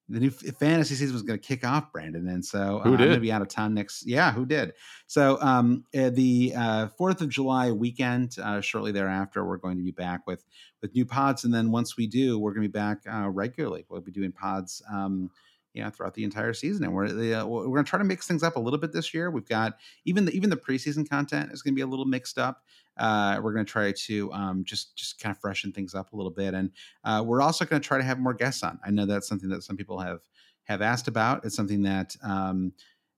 [0.10, 3.14] The new fantasy season was going to kick off, Brandon, and so uh, I'm going
[3.14, 4.06] to be out of town next.
[4.06, 4.74] Yeah, who did?
[5.08, 9.84] So um, uh, the uh, Fourth of July weekend, uh, shortly thereafter, we're going to
[9.84, 10.44] be back with
[10.82, 13.86] with new pods, and then once we do, we're going to be back regularly.
[13.90, 14.82] We'll be doing pods.
[14.92, 15.32] Um,
[15.74, 18.28] you know throughout the entire season and we're uh, we're going to try to mix
[18.28, 21.52] things up a little bit this year we've got even the even the preseason content
[21.52, 22.64] is going to be a little mixed up
[22.98, 26.16] uh, we're going to try to um, just just kind of freshen things up a
[26.16, 26.72] little bit, and
[27.04, 28.80] uh, we're also going to try to have more guests on.
[28.86, 30.22] I know that's something that some people have
[30.66, 31.44] have asked about.
[31.44, 32.74] It's something that um,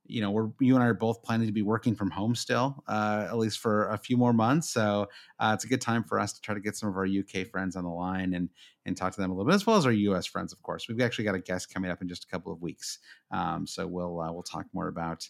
[0.07, 2.84] you know we're you and I are both planning to be working from home still,
[2.88, 4.69] uh, at least for a few more months.
[4.69, 5.07] So
[5.40, 7.48] uh, it's a good time for us to try to get some of our UK
[7.48, 8.49] friends on the line and
[8.86, 10.88] and talk to them a little bit, as well as our US friends, of course.
[10.88, 12.99] We've actually got a guest coming up in just a couple of weeks,
[13.32, 15.27] um, so we'll uh, we'll talk more about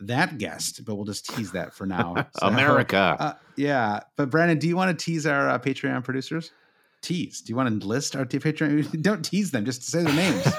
[0.00, 2.26] that guest, but we'll just tease that for now.
[2.38, 3.16] So, America.
[3.18, 4.00] Uh, yeah.
[4.16, 6.52] But Brandon, do you want to tease our uh, Patreon producers?
[7.02, 7.40] Tease.
[7.40, 9.02] Do you want to list our Patreon?
[9.02, 9.64] Don't tease them.
[9.64, 10.46] Just say their names.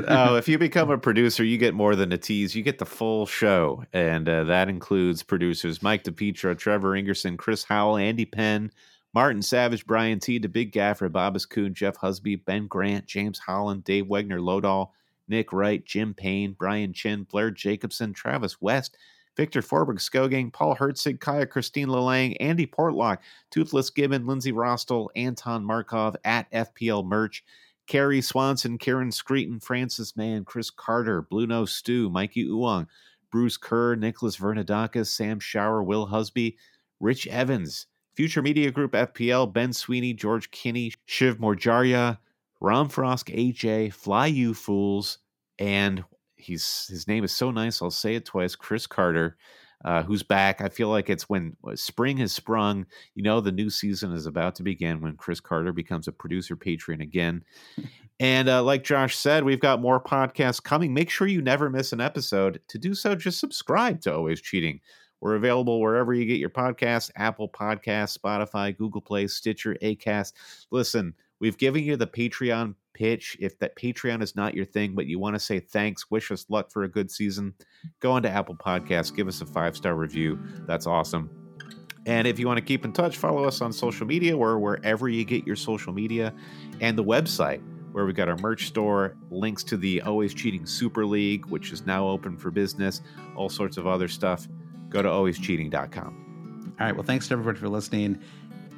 [0.08, 2.54] oh, if you become a producer, you get more than a tease.
[2.54, 7.64] You get the full show, and uh, that includes producers Mike DePietro, Trevor Ingerson, Chris
[7.64, 8.70] Howell, Andy Penn,
[9.14, 13.84] Martin Savage, Brian T, The Big Gaffer, Bobas Coon, Jeff Husby, Ben Grant, James Holland,
[13.84, 14.90] Dave Wegner, Lodahl,
[15.28, 18.96] Nick Wright, Jim Payne, Brian Chin, Blair Jacobson, Travis West,
[19.38, 23.18] Victor Forberg Skogang, Paul Hertzig, Kaya Christine Lalang, Andy Portlock,
[23.52, 27.44] Toothless Gibbon, Lindsay Rostel, Anton Markov at FPL Merch,
[27.86, 32.88] Carrie Swanson, Karen Screeton, Francis Mann, Chris Carter, Blue Nose Stew, Mikey Uwang,
[33.30, 36.56] Bruce Kerr, Nicholas Vernadakis, Sam Shower, Will Husby,
[36.98, 37.86] Rich Evans,
[38.16, 42.18] Future Media Group FPL, Ben Sweeney, George Kinney, Shiv Morjaria,
[42.60, 45.18] Romfrosk AJ, Fly You Fools,
[45.60, 46.02] and
[46.38, 49.36] he's his name is so nice, I'll say it twice, Chris Carter.
[49.84, 50.60] Uh, who's back.
[50.60, 52.84] I feel like it's when uh, spring has sprung.
[53.14, 56.56] You know, the new season is about to begin when Chris Carter becomes a producer
[56.56, 57.44] patron again.
[58.20, 60.92] and uh, like Josh said, we've got more podcasts coming.
[60.92, 62.60] Make sure you never miss an episode.
[62.66, 64.80] To do so, just subscribe to Always Cheating.
[65.20, 70.32] We're available wherever you get your podcasts Apple Podcasts, Spotify, Google Play, Stitcher, Acast.
[70.70, 73.36] Listen, we've given you the Patreon pitch.
[73.38, 76.46] If that Patreon is not your thing, but you want to say thanks, wish us
[76.48, 77.54] luck for a good season,
[78.00, 80.38] go into Apple Podcasts, give us a five star review.
[80.66, 81.30] That's awesome.
[82.06, 85.08] And if you want to keep in touch, follow us on social media or wherever
[85.08, 86.34] you get your social media
[86.80, 87.62] and the website
[87.92, 91.86] where we've got our merch store, links to the Always Cheating Super League, which is
[91.86, 93.02] now open for business,
[93.36, 94.48] all sorts of other stuff.
[94.88, 96.74] Go to alwayscheating.com.
[96.80, 96.94] All right.
[96.94, 98.20] Well, thanks to everybody for listening.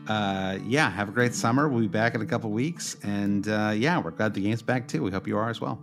[0.08, 1.68] Uh, yeah, have a great summer.
[1.68, 2.96] We'll be back in a couple weeks.
[3.02, 5.02] And uh, yeah, we're glad the game's back too.
[5.02, 5.82] We hope you are as well.